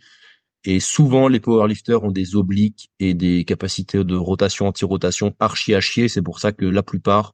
Et 0.64 0.80
souvent 0.80 1.28
les 1.28 1.40
powerlifters 1.40 2.04
ont 2.04 2.10
des 2.10 2.36
obliques 2.36 2.90
et 2.98 3.14
des 3.14 3.44
capacités 3.44 4.04
de 4.04 4.16
rotation 4.16 4.66
anti-rotation 4.66 5.34
archi 5.40 5.74
à 5.74 5.80
chier. 5.80 6.08
C'est 6.08 6.22
pour 6.22 6.38
ça 6.38 6.52
que 6.52 6.66
la 6.66 6.82
plupart 6.82 7.32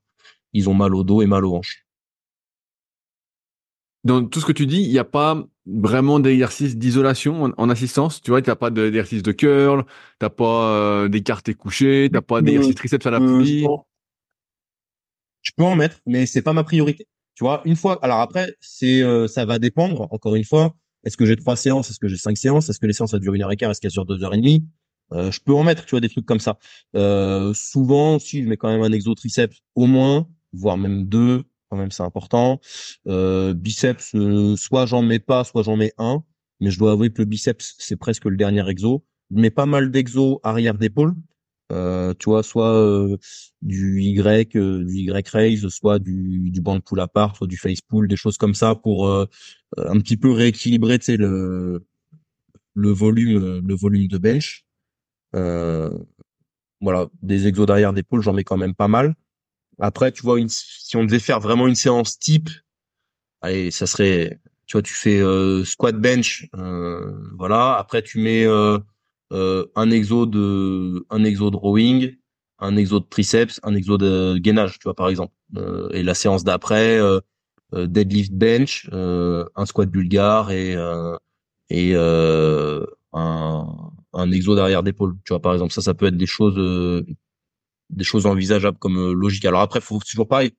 ils 0.52 0.68
ont 0.68 0.74
mal 0.74 0.94
au 0.94 1.04
dos 1.04 1.22
et 1.22 1.26
mal 1.26 1.44
aux 1.44 1.54
hanches. 1.54 1.84
Dans 4.04 4.24
tout 4.24 4.40
ce 4.40 4.46
que 4.46 4.52
tu 4.52 4.66
dis, 4.66 4.82
il 4.82 4.90
n'y 4.90 5.00
a 5.00 5.04
pas 5.04 5.44
vraiment 5.66 6.20
d'exercice 6.20 6.76
d'isolation 6.76 7.52
en, 7.56 7.70
assistance. 7.70 8.22
Tu 8.22 8.30
vois, 8.30 8.40
tu 8.40 8.48
n'as 8.48 8.56
pas 8.56 8.70
d'exercice 8.70 9.22
de 9.22 9.32
curl, 9.32 9.84
tu 9.84 9.90
n'as 10.22 10.30
pas 10.30 10.70
euh, 10.70 11.08
d'écarté 11.08 11.54
couché, 11.54 12.08
tu 12.08 12.14
n'as 12.14 12.22
pas 12.22 12.40
d'exercice 12.40 12.76
triceps 12.76 13.04
à 13.04 13.10
la 13.10 13.18
poulie. 13.18 13.66
Je 15.42 15.50
peux 15.56 15.64
en 15.64 15.74
mettre, 15.74 15.98
mais 16.06 16.24
c'est 16.26 16.42
pas 16.42 16.52
ma 16.52 16.62
priorité. 16.62 17.06
Tu 17.34 17.44
vois, 17.44 17.62
une 17.64 17.76
fois. 17.76 17.98
Alors 18.02 18.20
après, 18.20 18.54
c'est 18.60 19.02
ça 19.28 19.44
va 19.44 19.58
dépendre. 19.58 20.06
Encore 20.10 20.36
une 20.36 20.44
fois, 20.44 20.72
est-ce 21.06 21.16
que 21.16 21.24
j'ai 21.24 21.36
trois 21.36 21.56
séances? 21.56 21.88
Est-ce 21.90 22.00
que 22.00 22.08
j'ai 22.08 22.16
cinq 22.16 22.36
séances? 22.36 22.68
Est-ce 22.68 22.80
que 22.80 22.86
les 22.86 22.92
séances 22.92 23.12
ça 23.12 23.18
dure 23.18 23.34
une 23.34 23.42
heure 23.42 23.52
et 23.52 23.56
quart? 23.56 23.70
Est-ce 23.70 23.80
qu'elles 23.80 23.92
durent 23.92 24.06
deux 24.06 24.22
heures 24.24 24.34
et 24.34 24.38
demie? 24.38 24.66
Euh, 25.12 25.30
Je 25.30 25.40
peux 25.40 25.54
en 25.54 25.62
mettre, 25.62 25.84
tu 25.84 25.90
vois, 25.92 26.00
des 26.00 26.08
trucs 26.08 26.26
comme 26.26 26.40
ça. 26.40 26.58
Euh, 26.96 27.54
souvent, 27.54 28.18
si 28.18 28.42
je 28.42 28.48
mets 28.48 28.56
quand 28.56 28.68
même 28.68 28.82
un 28.82 28.92
exo 28.92 29.14
triceps 29.14 29.60
au 29.76 29.86
moins, 29.86 30.28
voire 30.52 30.76
même 30.76 31.04
deux, 31.06 31.44
quand 31.70 31.76
même 31.76 31.92
c'est 31.92 32.02
important. 32.02 32.60
Euh, 33.06 33.54
biceps, 33.54 34.14
euh, 34.14 34.56
soit 34.56 34.86
j'en 34.86 35.02
mets 35.02 35.20
pas, 35.20 35.44
soit 35.44 35.62
j'en 35.62 35.76
mets 35.76 35.92
un. 35.98 36.24
Mais 36.60 36.70
je 36.70 36.78
dois 36.78 36.92
avouer 36.92 37.10
que 37.10 37.22
le 37.22 37.26
biceps, 37.26 37.74
c'est 37.78 37.96
presque 37.96 38.24
le 38.24 38.36
dernier 38.36 38.68
exo. 38.68 39.04
Je 39.30 39.40
mets 39.40 39.50
pas 39.50 39.66
mal 39.66 39.90
d'exo 39.90 40.40
arrière 40.42 40.74
d'épaule. 40.74 41.14
Euh, 41.72 42.14
tu 42.18 42.30
vois, 42.30 42.42
soit 42.42 42.72
euh, 42.74 43.16
du 43.60 44.00
Y, 44.00 44.56
euh, 44.56 44.84
du 44.84 44.94
Y 44.98 45.28
raise, 45.28 45.68
soit 45.68 45.98
du, 45.98 46.50
du 46.50 46.60
band 46.60 46.80
pull 46.80 47.00
apart, 47.00 47.36
soit 47.36 47.48
du 47.48 47.56
face 47.56 47.80
pull, 47.80 48.06
des 48.06 48.16
choses 48.16 48.38
comme 48.38 48.54
ça 48.54 48.74
pour 48.74 49.10
un 49.10 49.98
petit 50.00 50.16
peu 50.16 50.30
rééquilibrer, 50.30 50.98
tu 50.98 51.06
sais, 51.06 51.16
le 51.16 51.84
le 52.74 52.90
volume, 52.90 53.66
le 53.66 53.74
volume 53.74 54.06
de 54.08 54.18
bench. 54.18 54.64
voilà, 56.80 57.06
des 57.22 57.46
exos 57.46 57.66
derrière 57.66 57.92
d'épaule, 57.92 58.22
j'en 58.22 58.32
mets 58.32 58.44
quand 58.44 58.56
même 58.56 58.74
pas 58.74 58.88
mal. 58.88 59.14
Après, 59.80 60.12
tu 60.12 60.22
vois, 60.22 60.38
une, 60.40 60.48
si 60.48 60.96
on 60.96 61.04
devait 61.04 61.18
faire 61.18 61.40
vraiment 61.40 61.66
une 61.68 61.74
séance 61.74 62.18
type, 62.18 62.50
allez, 63.42 63.70
ça 63.70 63.86
serait, 63.86 64.40
tu 64.66 64.72
vois, 64.76 64.82
tu 64.82 64.94
fais 64.94 65.20
squat 65.64 65.96
bench, 65.96 66.48
voilà. 67.38 67.76
Après, 67.76 68.02
tu 68.02 68.18
mets 68.20 68.44
euh, 68.44 68.78
un 69.32 69.90
exo 69.90 70.26
de 70.26 71.04
un 71.10 71.24
exo 71.24 71.50
de 71.50 71.56
rowing, 71.56 72.16
un 72.58 72.76
exo 72.76 73.00
de 73.00 73.06
triceps, 73.08 73.60
un 73.62 73.74
exo 73.74 73.98
de 73.98 74.38
gainage, 74.38 74.78
tu 74.78 74.84
vois 74.84 74.94
par 74.94 75.08
exemple. 75.08 75.32
Euh, 75.56 75.88
et 75.90 76.02
la 76.02 76.14
séance 76.14 76.44
d'après, 76.44 76.98
euh, 76.98 77.20
deadlift 77.74 78.32
bench, 78.32 78.88
un 78.92 79.66
squat 79.66 79.88
bulgare 79.90 80.50
et 80.52 80.76
et 81.70 81.94
un 81.96 82.86
un 84.12 84.32
exo 84.32 84.54
derrière 84.54 84.82
d'épaule. 84.82 85.16
Tu 85.24 85.32
vois 85.32 85.40
par 85.42 85.52
exemple 85.54 85.72
ça, 85.72 85.82
ça 85.82 85.94
peut 85.94 86.06
être 86.06 86.16
des 86.16 86.26
choses 86.26 87.04
des 87.90 88.04
choses 88.04 88.26
envisageables 88.26 88.78
comme 88.78 89.12
logique. 89.12 89.44
Alors 89.44 89.60
après, 89.60 89.80
faut 89.80 89.98
toujours 90.00 90.28
pareil, 90.28 90.52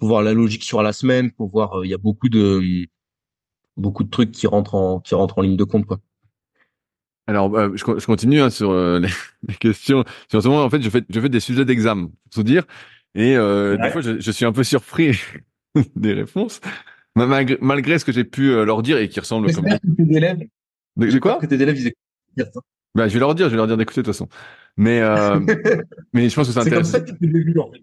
faut 0.00 0.08
voir 0.08 0.22
la 0.22 0.34
logique 0.34 0.64
sur 0.64 0.82
la 0.82 0.92
semaine, 0.92 1.30
faut 1.38 1.48
voir. 1.48 1.84
Il 1.84 1.90
y 1.90 1.94
a 1.94 1.98
beaucoup 1.98 2.28
de 2.28 2.86
beaucoup 3.76 4.04
de 4.04 4.10
trucs 4.10 4.32
qui 4.32 4.46
rentrent 4.46 4.74
en 4.74 5.00
qui 5.00 5.14
rentrent 5.14 5.38
en 5.38 5.42
ligne 5.42 5.56
de 5.56 5.64
compte 5.64 5.86
quoi. 5.86 6.00
Alors, 7.26 7.54
euh, 7.56 7.70
je, 7.74 7.84
je, 7.98 8.06
continue 8.06 8.40
hein, 8.40 8.50
sur 8.50 8.70
euh, 8.70 9.00
les, 9.48 9.54
questions. 9.54 10.04
En 10.32 10.40
ce 10.40 10.48
moment, 10.48 10.64
en 10.64 10.70
fait, 10.70 10.80
je 10.82 10.90
fais, 10.90 11.02
je 11.08 11.20
fais 11.20 11.28
des 11.28 11.40
sujets 11.40 11.64
d'examen, 11.64 12.10
pour 12.32 12.44
dire. 12.44 12.64
Et 13.16 13.34
euh, 13.34 13.78
des 13.78 13.90
fois, 13.90 14.02
je, 14.02 14.20
je, 14.20 14.30
suis 14.30 14.44
un 14.44 14.52
peu 14.52 14.62
surpris 14.62 15.18
des 15.96 16.12
réponses, 16.12 16.60
malgré, 17.16 17.56
malgré, 17.62 17.98
ce 17.98 18.04
que 18.04 18.12
j'ai 18.12 18.24
pu 18.24 18.50
euh, 18.50 18.66
leur 18.66 18.82
dire 18.82 18.98
et 18.98 19.08
qui 19.08 19.18
ressemble 19.18 19.52
comme. 19.54 19.64
Que 19.64 20.02
tes 20.02 20.16
élèves. 20.16 20.38
De, 20.96 21.18
quoi? 21.18 21.38
Que 21.38 21.46
tes 21.46 21.60
élèves 21.60 21.78
ils 21.78 21.86
écoutent. 21.88 22.62
Bah, 22.94 23.08
je 23.08 23.14
vais 23.14 23.20
leur 23.20 23.34
dire, 23.34 23.46
je 23.46 23.52
vais 23.52 23.56
leur 23.56 23.66
dire 23.66 23.78
d'écouter 23.78 24.02
de 24.02 24.06
toute 24.06 24.14
façon. 24.14 24.28
Mais, 24.76 25.00
euh, 25.00 25.40
mais 26.12 26.28
je 26.28 26.34
pense 26.34 26.46
que 26.46 26.52
c'est 26.52 26.60
intéressant. 26.60 26.92
C'est 26.92 26.98
comme 26.98 27.08
ça 27.08 27.14
que 27.14 27.52
tu 27.52 27.58
en 27.58 27.72
fait. 27.72 27.82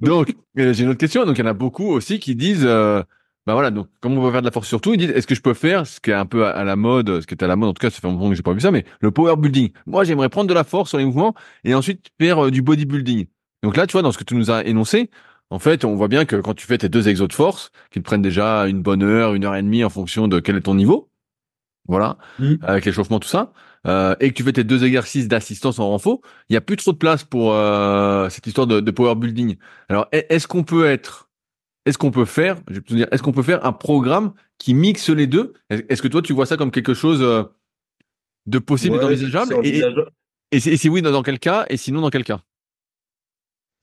Donc, 0.00 0.34
j'ai 0.54 0.82
une 0.82 0.90
autre 0.90 0.98
question. 0.98 1.24
Donc, 1.24 1.38
il 1.38 1.40
y 1.40 1.44
en 1.44 1.50
a 1.50 1.54
beaucoup 1.54 1.88
aussi 1.88 2.18
qui 2.18 2.34
disent 2.34 2.68
bah 3.46 3.52
voilà, 3.52 3.70
donc 3.70 3.88
comment 4.00 4.20
on 4.20 4.24
va 4.24 4.32
faire 4.32 4.42
de 4.42 4.46
la 4.46 4.50
force 4.50 4.66
surtout 4.66 4.92
Ils 4.92 4.98
disent 4.98 5.10
est-ce 5.10 5.26
que 5.26 5.36
je 5.36 5.40
peux 5.40 5.54
faire 5.54 5.86
ce 5.86 6.00
qui 6.00 6.10
est 6.10 6.14
un 6.14 6.26
peu 6.26 6.46
à, 6.46 6.64
la 6.64 6.74
mode, 6.74 7.20
ce 7.20 7.26
qui 7.26 7.34
est 7.34 7.44
à 7.44 7.46
la 7.46 7.54
mode 7.54 7.68
en 7.68 7.74
tout 7.74 7.80
cas, 7.80 7.90
ça 7.90 8.00
fait 8.00 8.08
un 8.08 8.12
moment 8.12 8.28
que 8.28 8.34
j'ai 8.34 8.42
pas 8.42 8.52
vu 8.52 8.60
ça, 8.60 8.72
mais 8.72 8.84
le 9.00 9.12
power 9.12 9.36
building. 9.36 9.70
Moi, 9.86 10.02
j'aimerais 10.02 10.28
prendre 10.28 10.48
de 10.48 10.54
la 10.54 10.64
force 10.64 10.88
sur 10.88 10.98
les 10.98 11.04
mouvements 11.04 11.34
et 11.62 11.72
ensuite 11.72 12.08
faire 12.20 12.46
euh, 12.46 12.50
du 12.50 12.60
bodybuilding. 12.60 13.26
Donc 13.62 13.76
là, 13.76 13.86
tu 13.86 13.92
vois, 13.92 14.02
dans 14.02 14.10
ce 14.10 14.18
que 14.18 14.24
tu 14.24 14.34
nous 14.34 14.50
as 14.50 14.64
énoncé, 14.64 15.10
en 15.50 15.60
fait, 15.60 15.84
on 15.84 15.94
voit 15.94 16.08
bien 16.08 16.24
que 16.24 16.34
quand 16.36 16.54
tu 16.54 16.66
fais 16.66 16.78
tes 16.78 16.88
deux 16.88 17.08
exos 17.08 17.28
de 17.28 17.32
force, 17.32 17.70
qui 17.92 18.00
te 18.00 18.04
prennent 18.04 18.22
déjà 18.22 18.66
une 18.66 18.82
bonne 18.82 19.04
heure, 19.04 19.34
une 19.34 19.44
heure 19.44 19.54
et 19.54 19.62
demie 19.62 19.84
en 19.84 19.90
fonction 19.90 20.26
de 20.26 20.40
quel 20.40 20.56
est 20.56 20.62
ton 20.62 20.74
niveau, 20.74 21.08
voilà, 21.86 22.18
mmh. 22.40 22.54
avec 22.62 22.84
l'échauffement 22.84 23.20
tout 23.20 23.28
ça, 23.28 23.52
euh, 23.86 24.16
et 24.18 24.30
que 24.30 24.34
tu 24.34 24.42
fais 24.42 24.52
tes 24.52 24.64
deux 24.64 24.84
exercices 24.84 25.28
d'assistance 25.28 25.78
en 25.78 25.88
renfort, 25.88 26.20
il 26.48 26.54
y 26.54 26.56
a 26.56 26.60
plus 26.60 26.76
trop 26.76 26.90
de 26.90 26.96
place 26.96 27.22
pour 27.22 27.52
euh, 27.52 28.28
cette 28.28 28.48
histoire 28.48 28.66
de, 28.66 28.80
de 28.80 28.90
power 28.90 29.14
building. 29.14 29.56
Alors, 29.88 30.08
est-ce 30.10 30.48
qu'on 30.48 30.64
peut 30.64 30.86
être 30.86 31.25
est-ce 31.86 31.98
qu'on 31.98 32.10
peut 32.10 32.24
faire, 32.24 32.56
je 32.68 32.74
vais 32.74 32.80
te 32.80 32.92
dire, 32.92 33.06
est-ce 33.12 33.22
qu'on 33.22 33.32
peut 33.32 33.44
faire 33.44 33.64
un 33.64 33.72
programme 33.72 34.34
qui 34.58 34.74
mixe 34.74 35.08
les 35.08 35.28
deux? 35.28 35.54
Est-ce 35.70 36.02
que 36.02 36.08
toi, 36.08 36.20
tu 36.20 36.32
vois 36.32 36.44
ça 36.44 36.56
comme 36.56 36.72
quelque 36.72 36.94
chose 36.94 37.22
euh, 37.22 37.44
de 38.46 38.58
possible 38.58 38.96
et 38.96 38.98
d'envisageable? 38.98 39.56
et, 40.50 40.60
si 40.60 40.88
oui, 40.88 41.00
dans, 41.00 41.22
quel 41.22 41.38
cas 41.38 41.64
Et 41.70 41.76
sinon, 41.76 42.00
dans 42.00 42.10
quel 42.10 42.24
cas? 42.24 42.40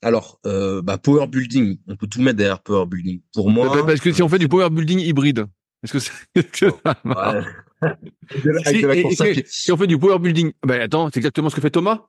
Alors, 0.02 0.42
euh, 0.46 0.82
bah, 0.82 0.98
power 0.98 1.28
building, 1.28 1.78
on 1.88 1.96
peut 1.96 2.08
tout 2.08 2.22
mettre 2.22 2.38
derrière 2.38 2.60
power 2.60 2.86
building. 2.86 3.22
Pour 3.34 3.50
moi, 3.50 3.70
bah, 3.70 3.76
bah, 3.78 3.84
parce 3.88 4.02
que 4.02 4.12
si 4.12 4.22
on 4.22 4.28
fait 4.28 4.40
du 4.40 4.50
power 4.50 4.70
building 4.70 5.00
hybride, 5.00 5.46
est-ce 5.82 5.94
que 5.94 6.00
c'est 6.00 6.12
si, 9.46 9.72
on 9.72 9.78
fait 9.78 9.88
du 9.88 9.98
power 9.98 10.20
building, 10.20 10.52
ben 10.66 10.82
attends, 10.82 11.10
c'est 11.10 11.18
exactement 11.20 11.50
ce 11.50 11.56
que 11.56 11.62
fait 11.62 11.72
Thomas? 11.72 12.06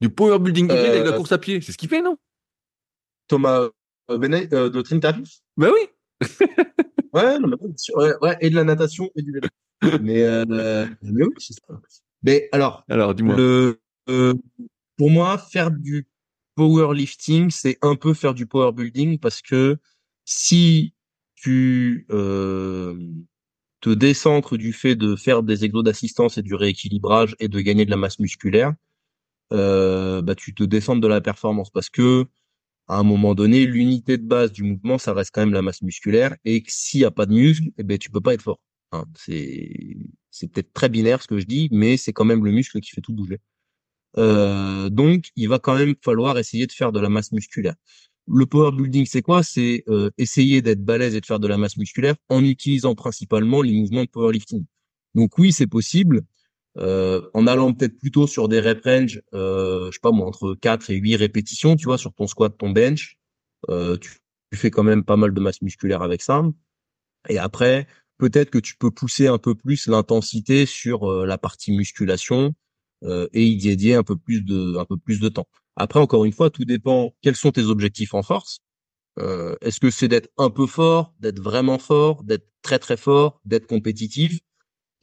Du 0.00 0.10
power 0.10 0.40
building 0.40 0.66
hybride 0.66 0.90
avec 0.90 1.04
la 1.04 1.12
euh, 1.12 1.16
course 1.16 1.30
à 1.30 1.38
pied, 1.38 1.60
c'est 1.60 1.70
ce 1.70 1.78
qu'il 1.78 1.88
fait, 1.88 2.02
non? 2.02 2.16
Thomas 3.28 3.68
euh, 4.10 4.46
euh, 4.52 4.70
de 4.70 4.82
Trinitatis 4.82 5.42
Ben 5.56 5.70
oui. 5.72 5.88
ouais, 7.12 7.38
non, 7.38 7.56
ouais, 7.96 8.12
ouais, 8.22 8.36
et 8.40 8.50
de 8.50 8.54
la 8.54 8.64
natation 8.64 9.10
et 9.14 9.22
du 9.22 9.32
vélo. 9.32 9.48
mais, 10.02 10.22
euh, 10.22 10.86
mais 11.02 11.24
oui, 11.24 11.34
c'est 11.38 11.54
ça. 11.54 11.80
Mais 12.22 12.48
alors, 12.52 12.84
alors 12.88 13.14
dis-moi. 13.14 13.36
Le, 13.36 13.80
euh, 14.08 14.34
pour 14.96 15.10
moi, 15.10 15.38
faire 15.38 15.70
du 15.70 16.06
powerlifting, 16.56 17.50
c'est 17.50 17.78
un 17.82 17.94
peu 17.94 18.14
faire 18.14 18.34
du 18.34 18.46
power 18.46 18.72
building 18.72 19.18
parce 19.18 19.42
que 19.42 19.78
si 20.24 20.94
tu 21.36 22.06
euh, 22.10 22.98
te 23.80 23.90
décentres 23.90 24.56
du 24.58 24.72
fait 24.72 24.96
de 24.96 25.14
faire 25.14 25.42
des 25.42 25.64
exos 25.64 25.84
d'assistance 25.84 26.36
et 26.38 26.42
du 26.42 26.54
rééquilibrage 26.54 27.36
et 27.38 27.48
de 27.48 27.60
gagner 27.60 27.84
de 27.84 27.90
la 27.90 27.96
masse 27.96 28.18
musculaire, 28.18 28.74
euh, 29.52 30.20
bah 30.22 30.34
tu 30.34 30.54
te 30.54 30.64
descends 30.64 30.96
de 30.96 31.08
la 31.08 31.20
performance 31.20 31.70
parce 31.70 31.88
que 31.90 32.26
à 32.88 32.98
un 32.98 33.02
moment 33.02 33.34
donné, 33.34 33.66
l'unité 33.66 34.16
de 34.18 34.24
base 34.24 34.52
du 34.52 34.62
mouvement, 34.62 34.98
ça 34.98 35.12
reste 35.12 35.30
quand 35.32 35.42
même 35.42 35.52
la 35.52 35.62
masse 35.62 35.82
musculaire. 35.82 36.36
Et 36.44 36.62
s'il 36.66 37.00
n'y 37.00 37.04
a 37.04 37.10
pas 37.10 37.26
de 37.26 37.34
muscle, 37.34 37.68
eh 37.78 37.82
ben, 37.82 37.98
tu 37.98 38.10
peux 38.10 38.20
pas 38.20 38.34
être 38.34 38.42
fort. 38.42 38.60
Hein, 38.92 39.04
c'est, 39.16 39.96
c'est 40.30 40.48
peut-être 40.48 40.72
très 40.72 40.88
binaire 40.88 41.22
ce 41.22 41.28
que 41.28 41.38
je 41.38 41.44
dis, 41.44 41.68
mais 41.70 41.96
c'est 41.98 42.12
quand 42.14 42.24
même 42.24 42.44
le 42.44 42.50
muscle 42.50 42.80
qui 42.80 42.90
fait 42.90 43.02
tout 43.02 43.12
bouger. 43.12 43.38
Euh, 44.16 44.88
donc, 44.88 45.30
il 45.36 45.48
va 45.48 45.58
quand 45.58 45.76
même 45.76 45.94
falloir 46.02 46.38
essayer 46.38 46.66
de 46.66 46.72
faire 46.72 46.92
de 46.92 47.00
la 47.00 47.10
masse 47.10 47.32
musculaire. 47.32 47.74
Le 48.26 48.46
power 48.46 48.72
building, 48.72 49.06
c'est 49.06 49.22
quoi? 49.22 49.42
C'est 49.42 49.84
euh, 49.88 50.10
essayer 50.18 50.62
d'être 50.62 50.84
balèze 50.84 51.14
et 51.14 51.20
de 51.20 51.26
faire 51.26 51.40
de 51.40 51.48
la 51.48 51.58
masse 51.58 51.76
musculaire 51.76 52.14
en 52.28 52.44
utilisant 52.44 52.94
principalement 52.94 53.62
les 53.62 53.72
mouvements 53.72 54.04
de 54.04 54.08
powerlifting. 54.10 54.64
Donc 55.14 55.38
oui, 55.38 55.52
c'est 55.52 55.66
possible 55.66 56.22
euh, 56.76 57.22
en 57.34 57.46
allant 57.46 57.72
peut-être 57.72 57.98
plutôt 57.98 58.26
sur 58.26 58.48
des 58.48 58.60
rep 58.60 58.84
range, 58.84 59.22
euh, 59.34 59.86
je 59.86 59.92
sais 59.92 60.00
pas 60.00 60.12
moi, 60.12 60.26
entre 60.26 60.54
4 60.54 60.90
et 60.90 60.96
8 60.96 61.16
répétitions, 61.16 61.76
tu 61.76 61.86
vois, 61.86 61.98
sur 61.98 62.12
ton 62.12 62.26
squat, 62.26 62.56
ton 62.56 62.70
bench, 62.70 63.18
euh, 63.68 63.96
tu, 63.98 64.10
fais 64.54 64.70
quand 64.70 64.82
même 64.82 65.04
pas 65.04 65.16
mal 65.16 65.34
de 65.34 65.40
masse 65.40 65.60
musculaire 65.62 66.02
avec 66.02 66.22
ça. 66.22 66.42
Et 67.28 67.38
après, 67.38 67.86
peut-être 68.18 68.50
que 68.50 68.58
tu 68.58 68.76
peux 68.76 68.90
pousser 68.90 69.26
un 69.28 69.38
peu 69.38 69.54
plus 69.54 69.86
l'intensité 69.88 70.66
sur 70.66 71.10
euh, 71.10 71.26
la 71.26 71.38
partie 71.38 71.72
musculation 71.72 72.54
euh, 73.04 73.28
et 73.32 73.44
y 73.44 73.56
dédier 73.56 73.94
un 73.94 74.02
peu 74.02 74.16
plus 74.16 74.42
de 74.42 74.76
un 74.78 74.84
peu 74.84 74.96
plus 74.96 75.20
de 75.20 75.28
temps. 75.28 75.48
Après, 75.76 76.00
encore 76.00 76.24
une 76.24 76.32
fois, 76.32 76.50
tout 76.50 76.64
dépend 76.64 77.14
quels 77.22 77.36
sont 77.36 77.52
tes 77.52 77.64
objectifs 77.64 78.14
en 78.14 78.22
force. 78.22 78.60
Euh, 79.18 79.56
est-ce 79.62 79.80
que 79.80 79.90
c'est 79.90 80.08
d'être 80.08 80.30
un 80.38 80.50
peu 80.50 80.66
fort, 80.66 81.14
d'être 81.20 81.40
vraiment 81.40 81.78
fort, 81.78 82.24
d'être 82.24 82.48
très 82.62 82.78
très 82.78 82.96
fort, 82.96 83.40
d'être 83.44 83.66
compétitif? 83.66 84.40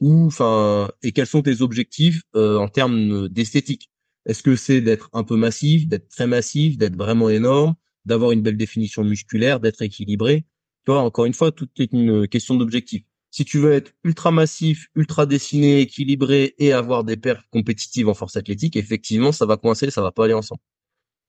Ou 0.00 0.26
enfin 0.26 0.90
et 1.02 1.12
quels 1.12 1.26
sont 1.26 1.42
tes 1.42 1.62
objectifs 1.62 2.22
euh, 2.34 2.58
en 2.58 2.68
termes 2.68 3.28
d'esthétique? 3.28 3.90
Est-ce 4.26 4.42
que 4.42 4.56
c'est 4.56 4.80
d'être 4.80 5.08
un 5.12 5.24
peu 5.24 5.36
massif, 5.36 5.86
d'être 5.88 6.08
très 6.08 6.26
massif, 6.26 6.76
d'être 6.78 6.96
vraiment 6.96 7.28
énorme, 7.30 7.74
d'avoir 8.04 8.32
une 8.32 8.42
belle 8.42 8.56
définition 8.56 9.04
musculaire, 9.04 9.60
d'être 9.60 9.82
équilibré? 9.82 10.44
Tu 10.84 10.92
vois, 10.92 11.00
encore 11.02 11.24
une 11.26 11.34
fois, 11.34 11.52
tout 11.52 11.68
est 11.78 11.92
une 11.92 12.28
question 12.28 12.56
d'objectif. 12.56 13.02
Si 13.30 13.44
tu 13.44 13.58
veux 13.58 13.72
être 13.72 13.92
ultra 14.04 14.30
massif, 14.30 14.88
ultra 14.94 15.26
dessiné, 15.26 15.80
équilibré 15.80 16.54
et 16.58 16.72
avoir 16.72 17.04
des 17.04 17.16
perfs 17.16 17.46
compétitives 17.50 18.08
en 18.08 18.14
force 18.14 18.36
athlétique, 18.36 18.76
effectivement, 18.76 19.32
ça 19.32 19.46
va 19.46 19.56
coincer, 19.56 19.90
ça 19.90 20.02
va 20.02 20.12
pas 20.12 20.24
aller 20.24 20.34
ensemble. 20.34 20.60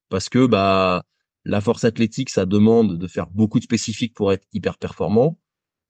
Parce 0.09 0.29
que 0.29 0.45
bah 0.47 1.03
la 1.45 1.61
force 1.61 1.85
athlétique, 1.85 2.29
ça 2.29 2.45
demande 2.45 2.97
de 2.97 3.07
faire 3.07 3.27
beaucoup 3.27 3.59
de 3.59 3.63
spécifiques 3.63 4.13
pour 4.13 4.33
être 4.33 4.45
hyper 4.53 4.77
performant. 4.77 5.39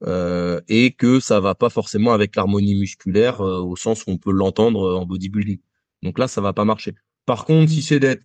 Euh, 0.04 0.62
et 0.68 0.92
que 0.92 1.20
ça 1.20 1.40
va 1.40 1.56
pas 1.56 1.70
forcément 1.70 2.14
avec 2.14 2.36
l'harmonie 2.36 2.76
musculaire 2.76 3.42
euh, 3.42 3.62
au 3.62 3.76
sens 3.76 4.06
où 4.06 4.12
on 4.12 4.18
peut 4.18 4.32
l'entendre 4.32 4.84
euh, 4.84 4.96
en 4.96 5.06
bodybuilding. 5.08 5.60
Donc 6.04 6.20
là, 6.20 6.28
ça 6.28 6.40
va 6.40 6.54
pas 6.54 6.66
marcher. 6.66 6.94
Par 7.26 7.46
contre, 7.46 7.72
si 7.72 7.82
c'est 7.82 8.00
d'être 8.00 8.22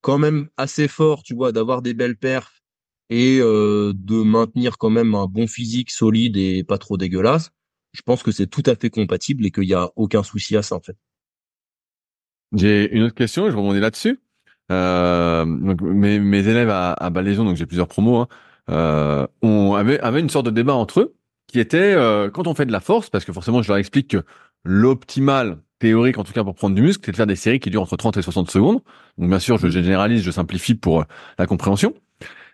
quand 0.00 0.18
même 0.18 0.48
assez 0.56 0.86
fort, 0.86 1.24
tu 1.24 1.34
vois, 1.34 1.50
d'avoir 1.50 1.82
des 1.82 1.94
belles 1.94 2.16
perfs 2.16 2.62
et 3.10 3.38
euh, 3.40 3.92
de 3.96 4.22
maintenir 4.22 4.78
quand 4.78 4.90
même 4.90 5.14
un 5.14 5.26
bon 5.26 5.48
physique 5.48 5.90
solide 5.90 6.36
et 6.36 6.62
pas 6.62 6.78
trop 6.78 6.96
dégueulasse, 6.96 7.50
je 7.92 8.02
pense 8.02 8.22
que 8.22 8.30
c'est 8.30 8.46
tout 8.46 8.62
à 8.66 8.76
fait 8.76 8.90
compatible 8.90 9.44
et 9.44 9.50
qu'il 9.50 9.64
y 9.64 9.74
a 9.74 9.90
aucun 9.96 10.22
souci 10.22 10.56
à 10.56 10.62
ça 10.62 10.76
en 10.76 10.80
fait. 10.80 10.96
J'ai 12.54 12.90
une 12.94 13.02
autre 13.02 13.14
question, 13.14 13.50
je 13.50 13.56
rebondis 13.56 13.80
là-dessus. 13.80 14.20
Euh, 14.70 15.44
donc 15.44 15.80
mes, 15.82 16.20
mes 16.20 16.46
élèves 16.46 16.70
à, 16.70 16.92
à 16.92 17.10
donc 17.10 17.56
j'ai 17.56 17.66
plusieurs 17.66 17.88
promos, 17.88 18.18
hein, 18.18 18.28
euh, 18.70 19.26
on 19.42 19.74
avait, 19.74 20.00
avait 20.00 20.20
une 20.20 20.30
sorte 20.30 20.46
de 20.46 20.50
débat 20.50 20.74
entre 20.74 21.00
eux 21.00 21.14
qui 21.48 21.60
était 21.60 21.78
euh, 21.78 22.30
quand 22.30 22.46
on 22.46 22.54
fait 22.54 22.66
de 22.66 22.72
la 22.72 22.80
force, 22.80 23.10
parce 23.10 23.24
que 23.24 23.32
forcément 23.32 23.62
je 23.62 23.68
leur 23.68 23.76
explique 23.76 24.08
que 24.08 24.24
l'optimal 24.64 25.58
théorique, 25.78 26.16
en 26.16 26.24
tout 26.24 26.32
cas 26.32 26.44
pour 26.44 26.54
prendre 26.54 26.74
du 26.74 26.82
muscle, 26.82 27.02
c'est 27.04 27.12
de 27.12 27.16
faire 27.16 27.26
des 27.26 27.36
séries 27.36 27.60
qui 27.60 27.68
durent 27.68 27.82
entre 27.82 27.96
30 27.96 28.16
et 28.16 28.22
60 28.22 28.50
secondes. 28.50 28.80
Donc 29.18 29.28
bien 29.28 29.38
sûr, 29.38 29.58
je 29.58 29.68
généralise, 29.68 30.22
je 30.22 30.30
simplifie 30.30 30.74
pour 30.74 31.00
euh, 31.00 31.04
la 31.38 31.46
compréhension. 31.46 31.92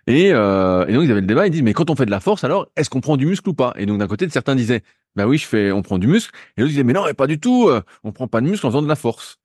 Et, 0.06 0.32
euh, 0.32 0.86
et 0.86 0.94
donc 0.94 1.04
ils 1.04 1.10
avaient 1.10 1.20
le 1.20 1.26
débat, 1.26 1.46
ils 1.46 1.50
disent 1.50 1.62
mais 1.62 1.74
quand 1.74 1.90
on 1.90 1.96
fait 1.96 2.06
de 2.06 2.10
la 2.10 2.20
force, 2.20 2.42
alors 2.42 2.66
est-ce 2.76 2.88
qu'on 2.88 3.02
prend 3.02 3.16
du 3.16 3.26
muscle 3.26 3.48
ou 3.50 3.54
pas? 3.54 3.74
Et 3.76 3.86
donc 3.86 3.98
d'un 3.98 4.06
côté, 4.06 4.28
certains 4.30 4.56
disaient 4.56 4.82
bah 5.14 5.26
oui, 5.26 5.38
je 5.38 5.46
fais, 5.46 5.70
on 5.70 5.82
prend 5.82 5.98
du 5.98 6.06
muscle, 6.06 6.32
et 6.56 6.62
d'autres 6.62 6.70
disaient 6.70 6.84
mais 6.84 6.92
non, 6.94 7.04
mais 7.04 7.14
pas 7.14 7.26
du 7.26 7.38
tout, 7.38 7.68
euh, 7.68 7.82
on 8.04 8.12
prend 8.12 8.26
pas 8.26 8.40
de 8.40 8.46
muscle 8.46 8.66
en 8.66 8.70
faisant 8.70 8.82
de 8.82 8.88
la 8.88 8.96
force. 8.96 9.38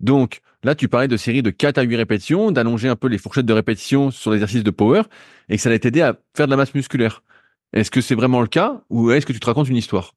Donc 0.00 0.40
là, 0.62 0.74
tu 0.74 0.88
parlais 0.88 1.08
de 1.08 1.16
séries 1.16 1.42
de 1.42 1.50
4 1.50 1.78
à 1.78 1.82
8 1.82 1.96
répétitions, 1.96 2.50
d'allonger 2.50 2.88
un 2.88 2.96
peu 2.96 3.08
les 3.08 3.18
fourchettes 3.18 3.46
de 3.46 3.52
répétition 3.52 4.10
sur 4.10 4.30
l'exercice 4.30 4.62
de 4.62 4.70
power, 4.70 5.02
et 5.48 5.56
que 5.56 5.62
ça 5.62 5.68
allait 5.68 5.78
t'aider 5.78 6.02
à 6.02 6.18
faire 6.36 6.46
de 6.46 6.50
la 6.50 6.56
masse 6.56 6.74
musculaire. 6.74 7.22
Est-ce 7.72 7.90
que 7.90 8.00
c'est 8.00 8.14
vraiment 8.14 8.40
le 8.40 8.48
cas, 8.48 8.82
ou 8.90 9.10
est-ce 9.10 9.26
que 9.26 9.32
tu 9.32 9.40
te 9.40 9.46
racontes 9.46 9.68
une 9.68 9.76
histoire? 9.76 10.14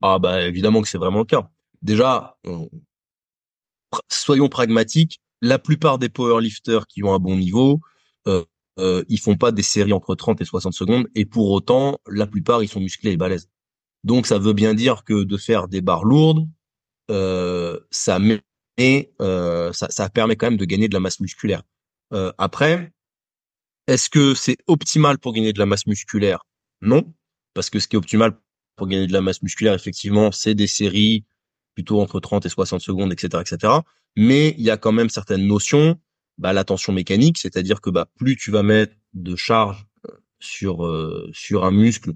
Ah 0.00 0.18
bah 0.18 0.42
évidemment 0.42 0.80
que 0.80 0.88
c'est 0.88 0.98
vraiment 0.98 1.18
le 1.18 1.24
cas. 1.24 1.50
Déjà, 1.82 2.38
soyons 4.08 4.48
pragmatiques, 4.48 5.20
la 5.40 5.58
plupart 5.58 5.98
des 5.98 6.08
powerlifters 6.08 6.86
qui 6.86 7.02
ont 7.02 7.14
un 7.14 7.18
bon 7.18 7.36
niveau, 7.36 7.80
euh, 8.26 8.44
euh, 8.78 9.04
ils 9.08 9.20
font 9.20 9.36
pas 9.36 9.52
des 9.52 9.62
séries 9.62 9.92
entre 9.92 10.14
30 10.14 10.40
et 10.40 10.44
60 10.44 10.72
secondes, 10.72 11.08
et 11.14 11.24
pour 11.24 11.50
autant, 11.50 11.98
la 12.08 12.26
plupart, 12.26 12.62
ils 12.62 12.68
sont 12.68 12.80
musclés 12.80 13.12
et 13.12 13.16
balèzes. 13.16 13.48
Donc 14.04 14.26
ça 14.26 14.38
veut 14.38 14.52
bien 14.52 14.74
dire 14.74 15.04
que 15.04 15.24
de 15.24 15.36
faire 15.36 15.68
des 15.68 15.80
barres 15.80 16.04
lourdes, 16.04 16.48
euh, 17.10 17.78
ça 17.90 18.18
met, 18.18 18.40
euh, 19.20 19.72
ça, 19.72 19.88
ça 19.90 20.08
permet 20.08 20.36
quand 20.36 20.46
même 20.46 20.56
de 20.56 20.64
gagner 20.64 20.88
de 20.88 20.94
la 20.94 21.00
masse 21.00 21.20
musculaire. 21.20 21.62
Euh, 22.12 22.32
après, 22.38 22.92
est-ce 23.86 24.08
que 24.08 24.34
c'est 24.34 24.58
optimal 24.66 25.18
pour 25.18 25.32
gagner 25.32 25.52
de 25.52 25.58
la 25.58 25.66
masse 25.66 25.86
musculaire? 25.86 26.44
Non, 26.80 27.12
parce 27.54 27.70
que 27.70 27.80
ce 27.80 27.88
qui 27.88 27.96
est 27.96 27.98
optimal 27.98 28.38
pour 28.76 28.86
gagner 28.86 29.06
de 29.06 29.12
la 29.12 29.20
masse 29.20 29.42
musculaire, 29.42 29.74
effectivement, 29.74 30.30
c'est 30.32 30.54
des 30.54 30.66
séries 30.66 31.24
plutôt 31.74 32.00
entre 32.00 32.20
30 32.20 32.46
et 32.46 32.48
60 32.48 32.80
secondes, 32.80 33.12
etc., 33.12 33.42
etc. 33.44 33.72
Mais 34.16 34.54
il 34.58 34.64
y 34.64 34.70
a 34.70 34.76
quand 34.76 34.92
même 34.92 35.08
certaines 35.08 35.46
notions, 35.46 35.98
bah, 36.38 36.52
la 36.52 36.64
tension 36.64 36.92
mécanique, 36.92 37.38
c'est-à-dire 37.38 37.80
que 37.80 37.90
bah, 37.90 38.08
plus 38.16 38.36
tu 38.36 38.50
vas 38.50 38.62
mettre 38.62 38.94
de 39.14 39.36
charge 39.36 39.86
euh, 40.08 40.12
sur 40.40 40.84
euh, 40.84 41.28
sur 41.32 41.64
un 41.64 41.70
muscle, 41.70 42.12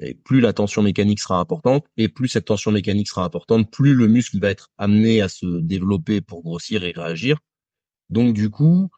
et 0.00 0.14
plus 0.14 0.40
la 0.40 0.52
tension 0.52 0.82
mécanique 0.82 1.20
sera 1.20 1.38
importante, 1.38 1.86
et 1.96 2.08
plus 2.08 2.28
cette 2.28 2.46
tension 2.46 2.70
mécanique 2.70 3.08
sera 3.08 3.24
importante, 3.24 3.70
plus 3.70 3.94
le 3.94 4.08
muscle 4.08 4.38
va 4.40 4.50
être 4.50 4.70
amené 4.78 5.20
à 5.20 5.28
se 5.28 5.46
développer 5.60 6.20
pour 6.20 6.42
grossir 6.42 6.84
et 6.84 6.92
réagir. 6.92 7.38
Donc 8.10 8.34
du 8.34 8.50
coup, 8.50 8.88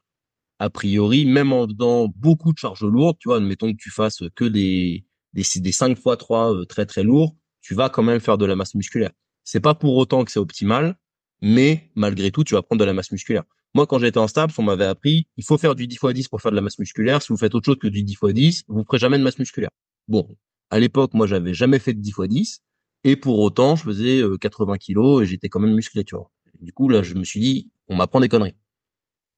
a 0.58 0.70
priori, 0.70 1.24
même 1.24 1.52
en 1.52 1.66
faisant 1.68 2.08
beaucoup 2.16 2.52
de 2.52 2.58
charges 2.58 2.84
lourdes, 2.84 3.16
tu 3.18 3.28
vois, 3.28 3.38
admettons 3.38 3.72
que 3.72 3.78
tu 3.78 3.90
fasses 3.90 4.22
que 4.34 4.44
des 4.44 5.04
des, 5.34 5.44
des 5.56 5.72
5 5.72 5.98
fois 5.98 6.16
3 6.16 6.54
euh, 6.54 6.64
très 6.64 6.86
très 6.86 7.02
lourds, 7.02 7.36
tu 7.60 7.74
vas 7.74 7.88
quand 7.88 8.02
même 8.02 8.20
faire 8.20 8.38
de 8.38 8.46
la 8.46 8.56
masse 8.56 8.74
musculaire. 8.74 9.10
C'est 9.44 9.60
pas 9.60 9.74
pour 9.74 9.96
autant 9.96 10.24
que 10.24 10.30
c'est 10.30 10.38
optimal, 10.38 10.96
mais 11.42 11.90
malgré 11.94 12.30
tout, 12.30 12.44
tu 12.44 12.54
vas 12.54 12.62
prendre 12.62 12.80
de 12.80 12.84
la 12.84 12.92
masse 12.92 13.12
musculaire. 13.12 13.44
Moi, 13.74 13.86
quand 13.86 13.98
j'étais 13.98 14.18
en 14.18 14.26
STAPS, 14.26 14.58
on 14.58 14.62
m'avait 14.62 14.86
appris, 14.86 15.26
il 15.36 15.44
faut 15.44 15.58
faire 15.58 15.74
du 15.74 15.86
10 15.86 15.96
x 15.96 16.12
10 16.14 16.28
pour 16.28 16.40
faire 16.40 16.50
de 16.50 16.56
la 16.56 16.62
masse 16.62 16.78
musculaire. 16.78 17.22
Si 17.22 17.28
vous 17.28 17.36
faites 17.36 17.54
autre 17.54 17.66
chose 17.66 17.78
que 17.78 17.88
du 17.88 18.02
10 18.02 18.12
x 18.12 18.32
10, 18.32 18.64
vous 18.68 18.84
ferez 18.84 18.98
jamais 18.98 19.18
de 19.18 19.22
masse 19.22 19.38
musculaire. 19.38 19.70
Bon, 20.08 20.26
à 20.70 20.78
l'époque, 20.78 21.14
moi, 21.14 21.26
j'avais 21.26 21.54
jamais 21.54 21.78
fait 21.78 21.94
de 21.94 22.00
10 22.00 22.10
x 22.10 22.28
10, 22.28 22.62
et 23.04 23.16
pour 23.16 23.38
autant, 23.38 23.76
je 23.76 23.84
faisais 23.84 24.22
80 24.40 24.72
euh, 24.72 24.76
kilos 24.76 25.22
et 25.22 25.26
j'étais 25.26 25.48
quand 25.48 25.60
même 25.60 25.74
musclé, 25.74 26.04
tu 26.04 26.16
vois. 26.16 26.30
du 26.60 26.72
coup, 26.72 26.88
là, 26.88 27.02
je 27.02 27.14
me 27.14 27.24
suis 27.24 27.40
dit, 27.40 27.70
on 27.88 27.96
m'apprend 27.96 28.20
des 28.20 28.28
conneries. 28.28 28.56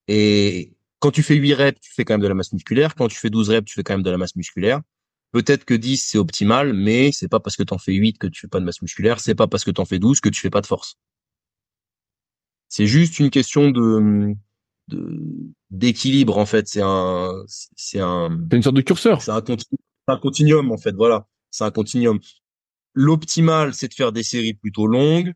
Et 0.07 0.73
quand 0.99 1.11
tu 1.11 1.23
fais 1.23 1.35
8 1.35 1.53
reps, 1.53 1.79
tu 1.81 1.93
fais 1.93 2.05
quand 2.05 2.13
même 2.15 2.21
de 2.21 2.27
la 2.27 2.33
masse 2.33 2.53
musculaire. 2.53 2.95
Quand 2.95 3.07
tu 3.07 3.17
fais 3.17 3.29
12 3.29 3.49
reps, 3.49 3.65
tu 3.65 3.75
fais 3.75 3.83
quand 3.83 3.93
même 3.93 4.03
de 4.03 4.09
la 4.09 4.17
masse 4.17 4.35
musculaire. 4.35 4.81
Peut-être 5.31 5.65
que 5.65 5.73
10 5.73 5.97
c'est 5.97 6.17
optimal, 6.17 6.73
mais 6.73 7.11
c'est 7.11 7.29
pas 7.29 7.39
parce 7.39 7.55
que 7.55 7.63
tu 7.63 7.73
en 7.73 7.77
fais 7.77 7.93
8 7.93 8.17
que 8.17 8.27
tu 8.27 8.41
fais 8.41 8.47
pas 8.47 8.59
de 8.59 8.65
masse 8.65 8.81
musculaire, 8.81 9.19
c'est 9.19 9.35
pas 9.35 9.47
parce 9.47 9.63
que 9.63 9.71
tu 9.71 9.79
en 9.81 9.85
fais 9.85 9.99
12 9.99 10.19
que 10.19 10.29
tu 10.29 10.41
fais 10.41 10.49
pas 10.49 10.61
de 10.61 10.67
force. 10.67 10.97
C'est 12.67 12.87
juste 12.87 13.19
une 13.19 13.29
question 13.29 13.71
de 13.71 14.35
d'équilibre 15.69 16.37
en 16.37 16.45
fait, 16.45 16.67
c'est 16.67 16.81
un 16.83 17.43
c'est 17.47 17.99
un 17.99 18.29
c'est 18.49 18.57
une 18.57 18.63
sorte 18.63 18.75
de 18.75 18.81
curseur. 18.81 19.21
C'est 19.21 19.31
un, 19.31 19.41
un 20.11 20.17
continuum 20.17 20.71
en 20.71 20.77
fait, 20.77 20.93
voilà, 20.93 21.27
c'est 21.49 21.63
un 21.63 21.71
continuum. 21.71 22.19
L'optimal, 22.93 23.73
c'est 23.73 23.87
de 23.87 23.93
faire 23.93 24.11
des 24.11 24.23
séries 24.23 24.53
plutôt 24.53 24.87
longues 24.87 25.33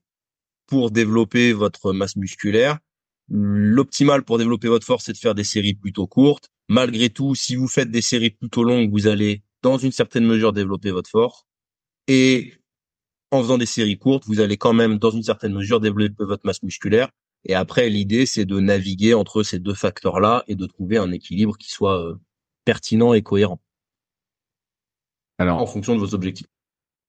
pour 0.67 0.91
développer 0.91 1.53
votre 1.53 1.93
masse 1.93 2.15
musculaire. 2.15 2.79
L'optimal 3.29 4.23
pour 4.23 4.37
développer 4.37 4.67
votre 4.67 4.85
force, 4.85 5.05
c'est 5.05 5.13
de 5.13 5.17
faire 5.17 5.35
des 5.35 5.43
séries 5.43 5.73
plutôt 5.73 6.07
courtes. 6.07 6.49
Malgré 6.67 7.09
tout, 7.09 7.35
si 7.35 7.55
vous 7.55 7.67
faites 7.67 7.91
des 7.91 8.01
séries 8.01 8.31
plutôt 8.31 8.63
longues, 8.63 8.91
vous 8.91 9.07
allez 9.07 9.43
dans 9.61 9.77
une 9.77 9.91
certaine 9.91 10.25
mesure 10.25 10.53
développer 10.53 10.91
votre 10.91 11.09
force. 11.09 11.45
Et 12.07 12.53
en 13.31 13.41
faisant 13.41 13.57
des 13.57 13.65
séries 13.65 13.97
courtes, 13.97 14.25
vous 14.27 14.39
allez 14.39 14.57
quand 14.57 14.73
même 14.73 14.97
dans 14.99 15.11
une 15.11 15.23
certaine 15.23 15.53
mesure 15.53 15.79
développer 15.79 16.23
votre 16.23 16.45
masse 16.45 16.63
musculaire. 16.63 17.09
Et 17.45 17.55
après, 17.55 17.89
l'idée, 17.89 18.25
c'est 18.25 18.45
de 18.45 18.59
naviguer 18.59 19.13
entre 19.13 19.43
ces 19.43 19.59
deux 19.59 19.73
facteurs-là 19.73 20.43
et 20.47 20.55
de 20.55 20.65
trouver 20.65 20.97
un 20.97 21.11
équilibre 21.11 21.57
qui 21.57 21.69
soit 21.71 22.01
euh, 22.03 22.15
pertinent 22.65 23.13
et 23.13 23.21
cohérent. 23.21 23.61
Alors, 25.37 25.61
en 25.61 25.65
fonction 25.65 25.95
de 25.95 25.99
vos 25.99 26.13
objectifs. 26.13 26.47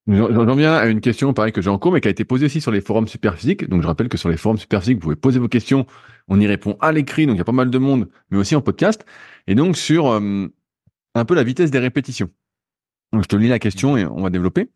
J'en 0.09 0.55
viens 0.55 0.75
à 0.75 0.87
une 0.87 1.01
question, 1.01 1.33
pareil, 1.33 1.53
que 1.53 1.61
j'ai 1.61 1.71
en 1.71 1.79
cours, 1.79 1.93
mais 1.93 2.01
qui 2.01 2.07
a 2.07 2.11
été 2.13 2.25
posée 2.25 2.47
aussi 2.47 2.61
sur 2.61 2.71
les 2.71 2.81
forums 2.81 3.09
Superphysique. 3.09 3.69
Donc, 3.69 3.83
je 3.83 3.87
rappelle 3.87 4.09
que 4.09 4.17
sur 4.17 4.29
les 4.29 4.37
forums 4.37 4.59
Superphysique, 4.59 4.99
vous 4.99 5.03
pouvez 5.03 5.17
poser 5.17 5.41
vos 5.41 5.49
questions. 5.49 5.85
On 6.29 6.41
y 6.41 6.47
répond 6.47 6.77
à 6.81 6.93
l'écrit, 6.93 7.27
donc 7.27 7.35
il 7.35 7.39
y 7.39 7.41
a 7.41 7.45
pas 7.45 7.53
mal 7.53 7.71
de 7.71 7.79
monde, 7.79 8.09
mais 8.31 8.39
aussi 8.39 8.55
en 8.55 8.61
podcast. 8.61 9.05
Et 9.49 9.57
donc, 9.57 9.77
sur 9.77 10.09
euh, 10.09 10.47
un 11.15 11.25
peu 11.25 11.35
la 11.35 11.43
vitesse 11.43 11.73
des 11.73 11.81
répétitions. 11.81 12.31
Donc, 13.13 13.25
je 13.25 13.29
te 13.29 13.35
lis 13.35 13.49
la 13.49 13.59
question 13.59 13.97
et 13.97 14.07
on 14.07 14.23
va 14.23 14.31
développer. 14.31 14.71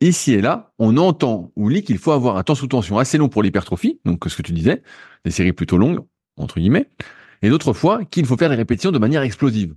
Ici 0.00 0.32
et 0.32 0.40
là, 0.40 0.72
on 0.80 0.96
entend 0.96 1.52
ou 1.54 1.68
lit 1.68 1.84
qu'il 1.84 1.98
faut 1.98 2.10
avoir 2.10 2.36
un 2.36 2.42
temps 2.42 2.56
sous 2.56 2.66
tension 2.66 2.98
assez 2.98 3.18
long 3.18 3.28
pour 3.28 3.44
l'hypertrophie, 3.44 4.00
donc 4.04 4.24
ce 4.26 4.36
que 4.36 4.42
tu 4.42 4.52
disais, 4.52 4.82
des 5.24 5.30
séries 5.30 5.52
plutôt 5.52 5.78
longues, 5.78 6.00
entre 6.36 6.58
guillemets, 6.58 6.88
et 7.40 7.50
d'autres 7.50 7.72
fois 7.72 8.04
qu'il 8.04 8.26
faut 8.26 8.36
faire 8.36 8.50
des 8.50 8.56
répétitions 8.56 8.90
de 8.90 8.98
manière 8.98 9.22
explosive. 9.22 9.76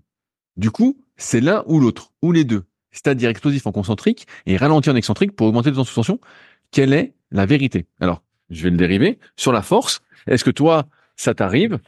Du 0.57 0.71
coup, 0.71 0.97
c'est 1.15 1.41
l'un 1.41 1.63
ou 1.67 1.79
l'autre, 1.79 2.11
ou 2.23 2.31
les 2.31 2.43
deux, 2.43 2.63
c'est-à-dire 2.95 3.29
explosif 3.29 3.67
en 3.67 3.73
concentrique 3.73 4.25
et 4.45 4.55
ralenti 4.55 4.89
en 4.89 4.95
excentrique 4.95 5.35
pour 5.35 5.47
augmenter 5.47 5.69
le 5.69 5.75
temps 5.75 5.83
sous 5.83 5.93
tension. 5.93 6.19
Quelle 6.71 6.93
est 6.93 7.13
la 7.31 7.45
vérité? 7.45 7.85
Alors, 7.99 8.23
je 8.49 8.63
vais 8.63 8.69
le 8.69 8.77
dériver. 8.77 9.19
Sur 9.35 9.51
la 9.51 9.61
force, 9.61 10.01
est-ce 10.27 10.43
que 10.45 10.51
toi, 10.51 10.87
ça 11.17 11.33
t'arrive, 11.33 11.79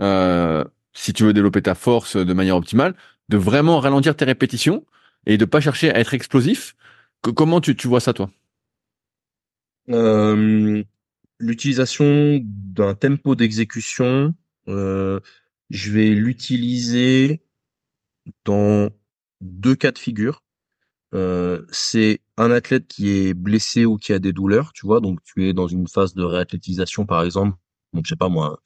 euh, 0.00 0.64
si 0.94 1.12
tu 1.12 1.24
veux 1.24 1.34
développer 1.34 1.60
ta 1.62 1.74
force 1.74 2.16
de 2.16 2.32
manière 2.32 2.56
optimale, 2.56 2.94
de 3.28 3.36
vraiment 3.36 3.78
ralentir 3.78 4.16
tes 4.16 4.24
répétitions 4.24 4.84
et 5.26 5.36
de 5.36 5.44
pas 5.44 5.60
chercher 5.60 5.92
à 5.92 5.98
être 6.00 6.14
explosif? 6.14 6.74
comment 7.22 7.60
tu, 7.60 7.74
tu 7.76 7.88
vois 7.88 8.00
ça, 8.00 8.12
toi? 8.12 8.30
Euh, 9.90 10.82
L'utilisation 11.40 12.40
d'un 12.44 12.94
tempo 12.94 13.34
d'exécution, 13.34 14.34
euh, 14.68 15.20
je 15.70 15.90
vais 15.90 16.10
l'utiliser 16.10 17.42
dans 18.44 18.88
deux 19.40 19.74
cas 19.74 19.90
de 19.90 19.98
figure. 19.98 20.43
Euh, 21.14 21.62
c'est 21.70 22.20
un 22.36 22.50
athlète 22.50 22.88
qui 22.88 23.10
est 23.10 23.34
blessé 23.34 23.84
ou 23.84 23.96
qui 23.96 24.12
a 24.12 24.18
des 24.18 24.32
douleurs, 24.32 24.72
tu 24.72 24.86
vois, 24.86 25.00
donc 25.00 25.20
tu 25.24 25.48
es 25.48 25.52
dans 25.52 25.68
une 25.68 25.86
phase 25.88 26.14
de 26.14 26.24
réathlétisation 26.24 27.06
par 27.06 27.22
exemple, 27.22 27.56
donc 27.92 28.04
je 28.06 28.10
sais 28.10 28.16
pas 28.16 28.28
moi, 28.28 28.60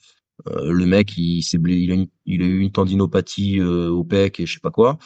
euh, 0.46 0.72
le 0.72 0.86
mec 0.86 1.16
il 1.16 1.42
s'est 1.42 1.58
il, 1.66 1.92
a 1.92 1.96
il 2.26 2.42
a 2.42 2.46
eu 2.46 2.60
une 2.60 2.70
tendinopathie 2.72 3.58
euh, 3.60 3.88
au 3.90 4.04
pec 4.04 4.38
et 4.40 4.46
je 4.46 4.54
sais 4.54 4.60
pas 4.60 4.70
quoi. 4.70 4.98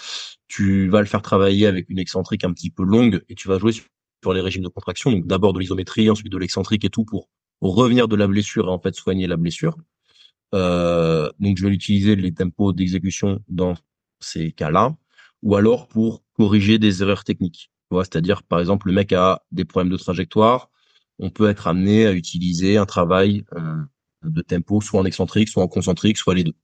Tu 0.48 0.88
vas 0.88 1.00
le 1.00 1.06
faire 1.06 1.22
travailler 1.22 1.66
avec 1.66 1.88
une 1.88 1.98
excentrique 1.98 2.44
un 2.44 2.52
petit 2.52 2.70
peu 2.70 2.84
longue 2.84 3.22
et 3.28 3.34
tu 3.34 3.48
vas 3.48 3.58
jouer 3.58 3.72
sur 3.72 4.32
les 4.34 4.40
régimes 4.40 4.62
de 4.62 4.68
contraction. 4.68 5.10
Donc 5.10 5.26
d'abord 5.26 5.52
de 5.54 5.60
l'isométrie, 5.60 6.10
ensuite 6.10 6.30
de 6.30 6.38
l'excentrique 6.38 6.84
et 6.84 6.90
tout 6.90 7.04
pour, 7.04 7.28
revenir 7.60 8.08
de 8.08 8.16
la 8.16 8.26
blessure 8.26 8.66
et 8.66 8.70
en 8.70 8.80
fait 8.80 8.94
soigner 8.94 9.26
la 9.26 9.36
blessure. 9.36 9.76
Euh, 10.54 11.30
donc 11.40 11.56
je 11.58 11.66
vais 11.66 11.72
utiliser 11.72 12.16
les 12.16 12.32
tempos 12.34 12.72
d'exécution 12.72 13.40
dans 13.48 13.74
ces 14.20 14.52
cas-là, 14.52 14.96
ou 15.42 15.56
alors 15.56 15.88
pour 15.88 16.22
corriger 16.34 16.78
des 16.78 17.02
erreurs 17.02 17.24
techniques. 17.24 17.70
C'est-à-dire 17.90 18.42
par 18.42 18.60
exemple 18.60 18.86
le 18.86 18.94
mec 18.94 19.12
a 19.12 19.42
des 19.52 19.66
problèmes 19.66 19.92
de 19.92 19.98
trajectoire, 19.98 20.70
on 21.18 21.28
peut 21.28 21.50
être 21.50 21.66
amené 21.66 22.06
à 22.06 22.12
utiliser 22.12 22.78
un 22.78 22.86
travail 22.86 23.44
euh, 23.54 23.76
de 24.24 24.40
tempo, 24.42 24.80
soit 24.80 25.00
en 25.00 25.04
excentrique, 25.04 25.48
soit 25.48 25.62
en 25.62 25.68
concentrique, 25.68 26.16
soit 26.16 26.34
les 26.34 26.44
deux. 26.44 26.54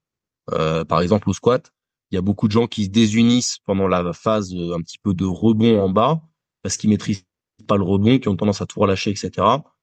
Euh, 0.53 0.85
par 0.85 1.01
exemple, 1.01 1.29
au 1.29 1.33
squat, 1.33 1.73
il 2.11 2.15
y 2.15 2.19
a 2.19 2.23
beaucoup 2.23 2.49
de 2.49 2.53
gens 2.53 2.67
qui 2.67 2.85
se 2.85 2.91
désunissent 2.91 3.59
pendant 3.65 3.87
la 3.87 4.13
phase 4.13 4.55
euh, 4.55 4.75
un 4.75 4.81
petit 4.81 4.99
peu 4.99 5.15
de 5.15 5.25
rebond 5.25 5.81
en 5.81 5.91
bas 5.91 6.23
parce 6.63 6.77
qu'ils 6.77 6.91
maîtrisent 6.91 7.25
pas 7.67 7.77
le 7.77 7.83
rebond, 7.83 8.19
qui 8.19 8.29
ont 8.29 8.37
tendance 8.37 8.63
à 8.63 8.67
tout 8.67 8.81
relâcher, 8.81 9.11
etc. 9.11 9.31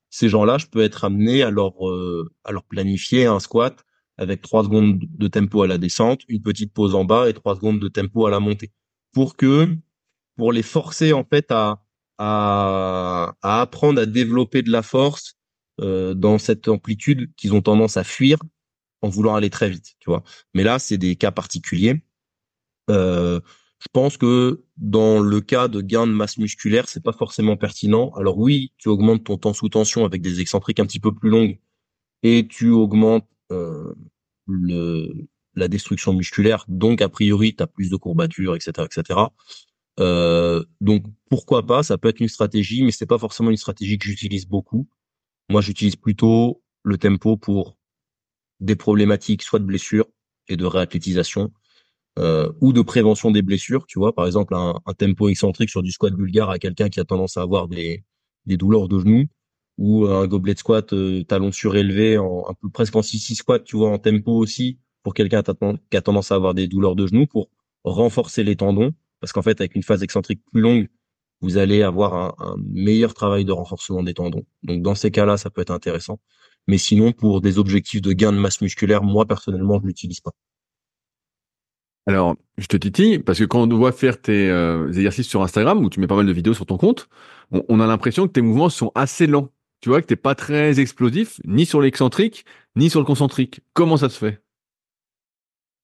Ces 0.10 0.30
gens-là, 0.30 0.58
je 0.58 0.66
peux 0.68 0.82
être 0.82 1.04
amené 1.04 1.44
à 1.44 1.52
leur 1.52 1.88
euh, 1.88 2.32
à 2.44 2.52
leur 2.52 2.64
planifier 2.64 3.26
un 3.26 3.40
squat 3.40 3.86
avec 4.18 4.42
trois 4.42 4.64
secondes 4.64 4.98
de 5.00 5.28
tempo 5.28 5.62
à 5.64 5.68
la 5.68 5.78
descente, 5.78 6.22
une 6.30 6.42
petite 6.42 6.74
pause 6.74 6.96
en 6.96 7.04
bas 7.06 7.30
et 7.30 7.34
trois 7.34 7.56
secondes 7.56 7.80
de 7.80 7.88
tempo 7.90 8.26
à 8.26 8.32
la 8.32 8.40
montée, 8.40 8.72
pour 9.16 9.36
que, 9.36 9.76
pour 10.38 10.52
les 10.52 10.62
forcer 10.62 11.14
en 11.14 11.24
fait 11.24 11.52
à 11.52 11.82
à, 12.18 13.36
à 13.42 13.62
apprendre 13.62 14.02
à 14.02 14.06
développer 14.06 14.62
de 14.62 14.72
la 14.72 14.84
force 14.84 15.38
euh, 15.82 16.14
dans 16.14 16.38
cette 16.38 16.68
amplitude 16.68 17.34
qu'ils 17.36 17.54
ont 17.54 17.62
tendance 17.62 17.98
à 17.98 18.04
fuir 18.04 18.38
en 19.02 19.10
voulant 19.10 19.36
aller 19.36 19.50
très 19.50 19.70
vite, 19.70 19.96
tu 20.00 20.10
vois. 20.10 20.24
Mais 20.54 20.64
là, 20.64 20.80
c'est 20.80 20.98
des 20.98 21.16
cas 21.16 21.32
particuliers. 21.32 22.02
Euh, 22.90 23.42
je 23.80 23.88
pense 23.92 24.18
que 24.18 24.64
dans 24.78 25.20
le 25.20 25.42
cas 25.42 25.68
de 25.68 25.82
gain 25.82 26.08
de 26.08 26.14
masse 26.14 26.38
musculaire, 26.38 26.88
c'est 26.88 27.04
pas 27.04 27.12
forcément 27.12 27.58
pertinent. 27.58 28.12
Alors 28.16 28.38
oui, 28.38 28.72
tu 28.78 28.88
augmentes 28.90 29.26
ton 29.26 29.38
temps 29.38 29.54
sous 29.54 29.70
tension 29.70 30.06
avec 30.06 30.22
des 30.22 30.40
excentriques 30.40 30.80
un 30.80 30.86
petit 30.86 31.00
peu 31.00 31.14
plus 31.14 31.30
longues 31.30 31.60
et 32.24 32.48
tu 32.48 32.70
augmentes 32.70 33.28
euh, 33.52 33.94
le, 34.48 35.28
la 35.56 35.68
destruction 35.68 36.14
musculaire, 36.14 36.66
donc 36.68 37.02
a 37.02 37.10
priori, 37.10 37.56
tu 37.56 37.64
as 37.64 37.68
plus 37.68 37.90
de 37.90 37.96
courbatures, 37.96 38.56
etc., 38.56 38.88
etc. 38.92 39.20
Euh, 40.00 40.64
donc 40.82 41.06
pourquoi 41.30 41.66
pas, 41.66 41.84
ça 41.84 41.98
peut 41.98 42.10
être 42.10 42.20
une 42.20 42.28
stratégie, 42.28 42.84
mais 42.84 42.92
c'est 42.92 43.06
pas 43.06 43.18
forcément 43.18 43.52
une 43.52 43.58
stratégie 43.58 43.98
que 43.98 44.06
j'utilise 44.06 44.48
beaucoup. 44.48 44.88
Moi, 45.50 45.62
j'utilise 45.62 45.96
plutôt 45.96 46.62
le 46.84 46.98
tempo 46.98 47.38
pour 47.38 47.78
des 48.60 48.76
problématiques 48.76 49.44
soit 49.44 49.60
de 49.60 49.66
blessures 49.66 50.08
et 50.48 50.58
de 50.58 50.66
réathlétisation, 50.66 51.52
euh, 52.20 52.52
ou 52.62 52.74
de 52.74 52.82
prévention 52.82 53.32
des 53.32 53.42
blessures. 53.42 53.86
Tu 53.88 54.00
vois, 54.00 54.14
par 54.14 54.26
exemple, 54.26 54.56
un, 54.56 54.76
tempo 54.98 55.30
excentrique 55.30 55.70
sur 55.70 55.84
du 55.84 55.92
squat 55.92 56.14
bulgare 56.14 56.50
à 56.50 56.60
quelqu'un 56.60 56.90
qui 56.90 57.00
a 57.00 57.06
tendance 57.06 57.38
à 57.38 57.42
avoir 57.42 57.68
des, 57.68 58.04
des 58.46 58.58
douleurs 58.58 58.88
de 58.88 59.00
genoux, 59.00 59.26
ou 59.78 60.06
un 60.08 60.28
gobelet 60.28 60.56
squat 60.56 60.94
euh, 60.94 61.24
talon 61.24 61.52
surélevé, 61.52 62.18
en, 62.18 62.46
un 62.50 62.54
peu 62.54 62.70
presque 62.70 62.96
en 62.96 63.02
6-6 63.02 63.36
squat, 63.36 63.64
tu 63.64 63.76
vois, 63.78 63.90
en 63.90 63.98
tempo 64.00 64.32
aussi, 64.34 64.80
pour 65.06 65.14
quelqu'un 65.14 65.44
qui 65.44 65.98
a 65.98 66.02
tendance 66.02 66.32
à 66.32 66.36
avoir 66.36 66.56
des 66.56 66.68
douleurs 66.68 66.96
de 66.96 67.06
genoux, 67.06 67.28
pour 67.28 67.52
renforcer 67.84 68.44
les 68.44 68.56
tendons, 68.56 68.92
parce 69.20 69.34
qu'en 69.34 69.44
fait, 69.44 69.62
avec 69.62 69.76
une 69.76 69.84
phase 69.84 70.02
excentrique 70.02 70.42
plus 70.52 70.62
longue, 70.62 70.88
vous 71.42 71.58
allez 71.58 71.84
avoir 71.84 72.42
un, 72.42 72.56
meilleur 72.58 73.14
travail 73.14 73.46
de 73.46 73.52
renforcement 73.52 74.02
des 74.02 74.16
tendons. 74.16 74.46
Donc 74.64 74.82
dans 74.82 74.96
ces 74.96 75.12
cas-là, 75.12 75.38
ça 75.38 75.52
peut 75.52 75.62
être 75.62 75.70
intéressant. 75.70 76.20
Mais 76.68 76.80
sinon, 76.80 77.12
pour 77.12 77.40
des 77.40 77.60
objectifs 77.60 78.02
de 78.02 78.14
gain 78.14 78.32
de 78.32 78.40
masse 78.40 78.62
musculaire, 78.62 79.04
moi 79.04 79.28
personnellement, 79.28 79.80
je 79.80 79.86
l'utilise 79.86 80.22
pas. 80.22 80.32
Alors, 82.08 82.36
je 82.58 82.66
te 82.66 82.76
titille 82.76 83.20
parce 83.20 83.38
que 83.38 83.44
quand 83.44 83.62
on 83.62 83.78
voit 83.78 83.92
faire 83.92 84.20
tes 84.20 84.50
euh, 84.50 84.88
exercices 84.88 85.28
sur 85.28 85.44
Instagram 85.44 85.86
où 85.86 85.90
tu 85.92 86.00
mets 86.00 86.08
pas 86.08 86.16
mal 86.16 86.26
de 86.26 86.34
vidéos 86.34 86.56
sur 86.56 86.66
ton 86.66 86.78
compte, 86.78 87.10
on, 87.52 87.64
on 87.70 87.80
a 87.80 87.86
l'impression 87.86 88.26
que 88.26 88.32
tes 88.32 88.42
mouvements 88.42 88.70
sont 88.70 88.92
assez 88.96 89.28
lents. 89.28 89.50
Tu 89.82 89.90
vois 89.90 90.02
que 90.02 90.08
t'es 90.08 90.16
pas 90.16 90.34
très 90.34 90.80
explosif, 90.80 91.40
ni 91.46 91.68
sur 91.68 91.80
l'excentrique, 91.80 92.44
ni 92.76 92.90
sur 92.90 93.00
le 93.00 93.06
concentrique. 93.06 93.62
Comment 93.76 93.98
ça 93.98 94.10
se 94.10 94.18
fait? 94.18 94.45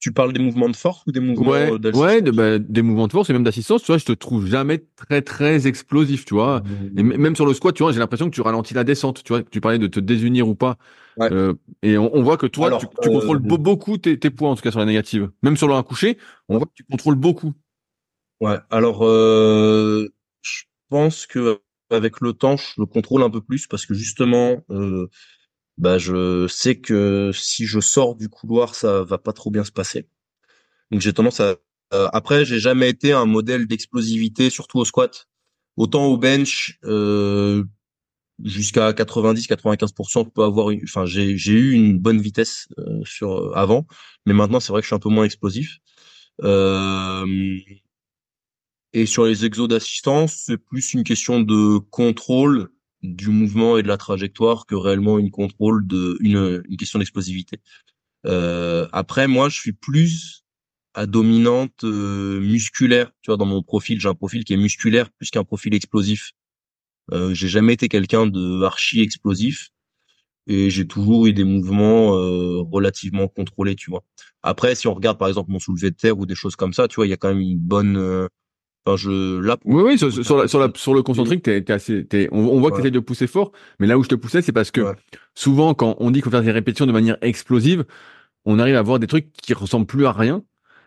Tu 0.01 0.11
parles 0.11 0.33
des 0.33 0.41
mouvements 0.41 0.67
de 0.67 0.75
force 0.75 1.03
ou 1.05 1.11
des 1.11 1.19
mouvements 1.19 1.51
ouais, 1.51 1.77
d'assistance 1.77 2.03
Ouais, 2.03 2.21
de, 2.23 2.31
bah, 2.31 2.57
des 2.57 2.81
mouvements 2.81 3.05
de 3.05 3.11
force 3.11 3.29
et 3.29 3.33
même 3.33 3.43
d'assistance. 3.43 3.83
Tu 3.83 3.87
vois, 3.87 3.99
je 3.99 4.05
te 4.05 4.11
trouve 4.11 4.47
jamais 4.47 4.83
très 4.95 5.21
très 5.21 5.67
explosif. 5.67 6.25
Tu 6.25 6.33
vois, 6.33 6.61
mmh. 6.61 6.99
et 6.99 7.03
même 7.03 7.35
sur 7.35 7.45
le 7.45 7.53
squat, 7.53 7.75
tu 7.75 7.83
vois, 7.83 7.91
j'ai 7.91 7.99
l'impression 7.99 8.27
que 8.27 8.33
tu 8.33 8.41
ralentis 8.41 8.73
la 8.73 8.83
descente. 8.83 9.23
Tu 9.23 9.31
vois, 9.31 9.43
tu 9.43 9.61
parlais 9.61 9.77
de 9.77 9.85
te 9.85 9.99
désunir 9.99 10.49
ou 10.49 10.55
pas. 10.55 10.77
Ouais. 11.17 11.31
Euh, 11.31 11.53
et 11.83 11.99
on, 11.99 12.15
on, 12.15 12.23
voit 12.23 12.37
que 12.37 12.47
toi, 12.47 12.67
Alors, 12.67 12.79
tu, 12.79 12.87
tu 13.01 13.09
euh, 13.09 13.11
contrôles 13.11 13.39
beaucoup 13.39 13.99
tes, 13.99 14.17
tes, 14.17 14.31
poids 14.31 14.49
en 14.49 14.55
tout 14.55 14.63
cas 14.63 14.71
sur 14.71 14.79
la 14.79 14.87
négative. 14.87 15.29
Même 15.43 15.55
sur 15.55 15.67
le 15.67 15.75
un 15.75 15.83
couché, 15.83 16.17
on 16.49 16.57
voit 16.57 16.65
que 16.65 16.73
tu 16.73 16.83
contrôles 16.83 17.15
beaucoup. 17.15 17.53
Ouais. 18.39 18.57
Alors, 18.71 19.05
euh, 19.05 20.07
je 20.41 20.63
pense 20.89 21.27
que 21.27 21.59
avec 21.91 22.21
le 22.21 22.33
temps, 22.33 22.57
je 22.57 22.79
le 22.79 22.87
contrôle 22.87 23.21
un 23.21 23.29
peu 23.29 23.41
plus 23.41 23.67
parce 23.67 23.85
que 23.85 23.93
justement. 23.93 24.63
Euh, 24.71 25.07
bah 25.81 25.97
je 25.97 26.47
sais 26.47 26.79
que 26.79 27.31
si 27.33 27.65
je 27.65 27.79
sors 27.79 28.15
du 28.15 28.29
couloir, 28.29 28.75
ça 28.75 29.03
va 29.03 29.17
pas 29.17 29.33
trop 29.33 29.49
bien 29.51 29.63
se 29.63 29.71
passer. 29.71 30.07
Donc 30.91 31.01
j'ai 31.01 31.13
tendance 31.13 31.39
à 31.39 31.55
euh, 31.93 32.07
après 32.13 32.45
j'ai 32.45 32.59
jamais 32.59 32.89
été 32.89 33.13
un 33.13 33.25
modèle 33.25 33.67
d'explosivité 33.67 34.49
surtout 34.51 34.79
au 34.79 34.85
squat. 34.85 35.27
Autant 35.77 36.05
au 36.05 36.17
bench 36.17 36.77
euh, 36.85 37.63
jusqu'à 38.43 38.93
90 38.93 39.47
95% 39.47 40.31
peut 40.31 40.43
avoir 40.43 40.69
une 40.69 40.81
enfin 40.83 41.05
j'ai 41.05 41.37
j'ai 41.37 41.53
eu 41.53 41.71
une 41.71 41.97
bonne 41.99 42.21
vitesse 42.21 42.67
euh, 42.77 43.01
sur 43.03 43.31
euh, 43.31 43.51
avant, 43.55 43.87
mais 44.27 44.33
maintenant 44.33 44.59
c'est 44.59 44.71
vrai 44.71 44.81
que 44.81 44.85
je 44.85 44.89
suis 44.89 44.95
un 44.95 44.99
peu 44.99 45.09
moins 45.09 45.25
explosif. 45.25 45.79
Euh, 46.43 47.57
et 48.93 49.05
sur 49.05 49.25
les 49.25 49.45
exos 49.45 49.67
d'assistance, 49.67 50.43
c'est 50.45 50.57
plus 50.57 50.93
une 50.93 51.03
question 51.03 51.39
de 51.39 51.79
contrôle 51.79 52.69
du 53.03 53.29
mouvement 53.29 53.77
et 53.77 53.83
de 53.83 53.87
la 53.87 53.97
trajectoire 53.97 54.65
que 54.65 54.75
réellement 54.75 55.19
une 55.19 55.31
contrôle 55.31 55.87
de 55.87 56.17
une, 56.21 56.63
une 56.69 56.77
question 56.77 56.99
d'explosivité. 56.99 57.57
Euh, 58.25 58.87
après, 58.91 59.27
moi, 59.27 59.49
je 59.49 59.59
suis 59.59 59.73
plus 59.73 60.43
à 60.93 61.05
dominante 61.05 61.83
euh, 61.83 62.39
musculaire. 62.39 63.11
Tu 63.21 63.31
vois, 63.31 63.37
dans 63.37 63.45
mon 63.45 63.63
profil, 63.63 63.99
j'ai 63.99 64.09
un 64.09 64.15
profil 64.15 64.43
qui 64.43 64.53
est 64.53 64.57
musculaire 64.57 65.09
plus 65.11 65.29
qu'un 65.29 65.43
profil 65.43 65.73
explosif. 65.73 66.31
Euh, 67.11 67.33
j'ai 67.33 67.47
jamais 67.47 67.73
été 67.73 67.89
quelqu'un 67.89 68.27
de 68.27 68.63
archi 68.63 69.01
explosif 69.01 69.69
et 70.47 70.69
j'ai 70.69 70.87
toujours 70.87 71.27
eu 71.27 71.33
des 71.33 71.43
mouvements 71.43 72.15
euh, 72.15 72.61
relativement 72.61 73.27
contrôlés, 73.27 73.75
tu 73.75 73.89
vois. 73.89 74.03
Après, 74.43 74.75
si 74.75 74.87
on 74.87 74.93
regarde 74.93 75.17
par 75.17 75.27
exemple 75.27 75.51
mon 75.51 75.59
soulevé 75.59 75.91
de 75.91 75.95
terre 75.95 76.17
ou 76.17 76.25
des 76.25 76.35
choses 76.35 76.55
comme 76.55 76.73
ça, 76.73 76.87
tu 76.87 76.95
vois, 76.95 77.07
il 77.07 77.09
y 77.09 77.13
a 77.13 77.17
quand 77.17 77.29
même 77.29 77.39
une 77.39 77.59
bonne 77.59 77.97
euh, 77.97 78.27
Enfin, 78.85 78.97
je 78.97 79.39
là. 79.39 79.57
Oui, 79.65 79.83
oui, 79.83 79.97
sur, 79.97 80.11
sur, 80.11 80.37
la, 80.37 80.47
sur, 80.47 80.59
la, 80.59 80.71
sur 80.75 80.93
le 80.93 81.03
concentrique, 81.03 81.43
t'es, 81.43 81.61
t'es 81.61 81.73
assez, 81.73 82.05
t'es, 82.05 82.27
on, 82.31 82.39
on, 82.39 82.59
voit 82.59 82.71
que 82.71 82.77
ouais. 82.77 82.83
tu 82.83 82.91
de 82.91 82.99
pousser 82.99 83.27
fort, 83.27 83.51
mais 83.79 83.85
là 83.85 83.97
où 83.97 84.03
je 84.03 84.09
te 84.09 84.15
poussais, 84.15 84.41
c'est 84.41 84.51
parce 84.51 84.71
que 84.71 84.81
ouais. 84.81 84.95
souvent, 85.35 85.73
quand 85.73 85.95
on 85.99 86.09
dit 86.09 86.21
faut 86.21 86.31
faire 86.31 86.41
des 86.41 86.51
répétitions 86.51 86.87
de 86.87 86.91
manière 86.91 87.17
explosive, 87.21 87.85
on 88.45 88.57
arrive 88.57 88.75
à 88.75 88.81
voir 88.81 88.97
des 88.97 89.07
trucs 89.07 89.31
qui 89.33 89.53
ressemblent 89.53 89.85
plus 89.85 90.05
à 90.05 90.11
rien. 90.11 90.43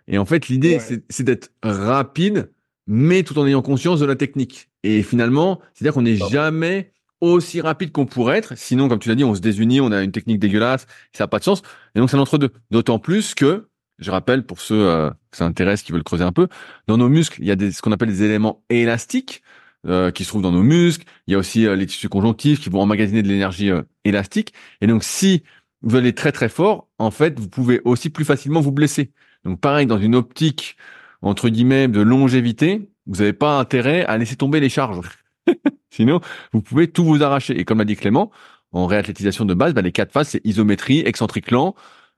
Et 0.09 0.19
en 0.19 0.25
fait, 0.25 0.49
l'idée, 0.49 0.75
ouais. 0.75 0.81
c'est, 0.81 1.05
c'est 1.09 1.23
d'être 1.23 1.53
rapide, 1.63 2.51
mais 2.87 3.23
tout 3.23 3.39
en 3.39 3.47
ayant 3.47 3.63
conscience 3.63 4.01
de 4.01 4.07
la 4.07 4.17
technique. 4.17 4.71
Et 4.83 5.03
finalement, 5.03 5.61
c'est-à-dire 5.73 5.95
qu'on 5.95 6.03
n'est 6.03 6.17
jamais 6.17 6.93
aussi 7.21 7.61
rapide 7.61 7.93
qu'on 7.93 8.07
pourrait 8.07 8.39
être. 8.39 8.57
Sinon, 8.57 8.89
comme 8.89 8.99
tu 8.99 9.09
l'as 9.09 9.15
dit, 9.15 9.25
on 9.25 9.35
se 9.35 9.41
désunit, 9.41 9.81
on 9.81 9.93
a 9.93 10.03
une 10.03 10.13
technique 10.13 10.41
dégueulasse, 10.41 10.87
ça 11.13 11.25
n'a 11.25 11.29
pas 11.29 11.39
de 11.39 11.45
sens. 11.45 11.63
Et 11.95 12.01
donc, 12.01 12.11
c'est 12.11 12.17
l'entre-deux. 12.17 12.51
D'autant 12.71 12.99
plus 12.99 13.35
que 13.35 13.69
je 13.99 14.11
rappelle 14.11 14.45
pour 14.45 14.61
ceux 14.61 14.89
euh, 14.89 15.11
que 15.31 15.37
ça 15.37 15.45
intéresse, 15.45 15.83
qui 15.83 15.93
veulent 15.93 16.03
creuser 16.03 16.25
un 16.25 16.33
peu, 16.33 16.49
dans 16.87 16.97
nos 16.97 17.09
muscles, 17.09 17.41
il 17.41 17.47
y 17.47 17.51
a 17.51 17.57
des, 17.57 17.73
ce 17.73 17.83
qu'on 17.83 17.93
appelle 17.93 18.09
des 18.09 18.23
éléments 18.23 18.63
élastiques 18.71 19.43
euh, 19.87 20.11
qui 20.11 20.25
se 20.25 20.31
trouvent 20.31 20.41
dans 20.41 20.51
nos 20.51 20.63
muscles. 20.63 21.05
Il 21.27 21.33
y 21.33 21.35
a 21.35 21.39
aussi 21.39 21.67
euh, 21.67 21.77
les 21.77 21.85
tissus 21.85 22.09
conjonctifs 22.09 22.59
qui 22.59 22.71
vont 22.71 22.81
emmagasiner 22.81 23.23
de 23.23 23.29
l'énergie 23.29 23.71
euh, 23.71 23.83
élastique. 24.05 24.55
Et 24.81 24.87
donc, 24.87 25.05
si 25.05 25.43
vous 25.83 25.95
allez 25.97 26.15
très 26.15 26.33
très 26.33 26.49
fort, 26.49 26.89
en 26.99 27.11
fait, 27.11 27.39
vous 27.39 27.51
pouvez 27.51 27.83
aussi 27.85 28.09
plus 28.09 28.25
facilement 28.25 28.63
vous 28.63 28.73
blesser. 28.73 29.13
Donc, 29.45 29.61
pareil, 29.61 29.87
dans 29.87 29.99
une 29.99 30.15
optique 30.15 30.79
entre 31.21 31.51
guillemets 31.51 31.87
de 31.87 32.01
longévité, 32.01 32.89
vous 33.07 33.17
n'avez 33.17 33.35
pas 33.35 33.59
intérêt 33.59 34.07
à 34.07 34.17
laisser 34.17 34.37
tomber 34.37 34.59
les 34.59 34.71
charges. 34.71 35.01
Sinon, 35.91 36.23
vous 36.55 36.63
pouvez 36.63 36.89
tout 36.91 37.05
vous 37.05 37.23
arracher. 37.23 37.59
Et 37.61 37.67
comme 37.67 37.77
l'a 37.77 37.85
dit 37.85 37.97
Clément, 37.97 38.31
en 38.73 38.87
réathlétisation 38.87 39.45
de 39.45 39.53
base, 39.53 39.75
bah, 39.75 39.83
les 39.83 39.93
quatre 39.93 40.13
phases, 40.13 40.29
c'est 40.29 40.41
isométrie, 40.45 41.03
excentrique 41.05 41.51
lent, 41.51 41.75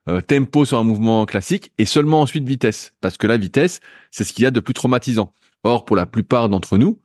euh, 0.09 0.21
tempo 0.21 0.65
sur 0.65 0.79
un 0.79 0.85
mouvement 0.85 1.27
classique 1.27 1.73
et 1.79 1.85
seulement 1.85 2.21
ensuite 2.21 2.47
vitesse. 2.47 2.95
Parce 3.01 3.17
que 3.17 3.27
la 3.27 3.37
vitesse, 3.37 3.81
c'est 4.11 4.25
ce 4.25 4.33
qu'il 4.33 4.45
y 4.45 4.47
a 4.47 4.51
de 4.51 4.61
plus 4.61 4.75
traumatisant. 4.75 5.33
Or, 5.65 5.85
pour 5.85 5.97
la 5.97 6.07
plupart 6.07 6.49
d'entre 6.49 6.79
nous, 6.79 7.01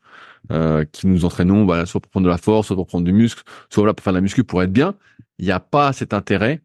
euh, 0.52 0.86
qui 0.92 1.08
nous 1.08 1.26
entraînons 1.26 1.66
bah, 1.66 1.86
soit 1.86 2.00
pour 2.02 2.12
prendre 2.12 2.26
de 2.26 2.30
la 2.30 2.38
force, 2.38 2.68
soit 2.68 2.76
pour 2.76 2.88
prendre 2.88 3.06
du 3.06 3.14
muscle, 3.14 3.44
soit 3.70 3.82
voilà, 3.82 3.94
pour 3.94 4.04
faire 4.04 4.14
de 4.14 4.18
la 4.18 4.22
muscu 4.22 4.44
pour 4.44 4.62
être 4.62 4.72
bien, 4.72 4.96
il 5.40 5.46
n'y 5.46 5.52
a 5.52 5.60
pas 5.60 5.94
cet 5.94 6.14
intérêt 6.14 6.62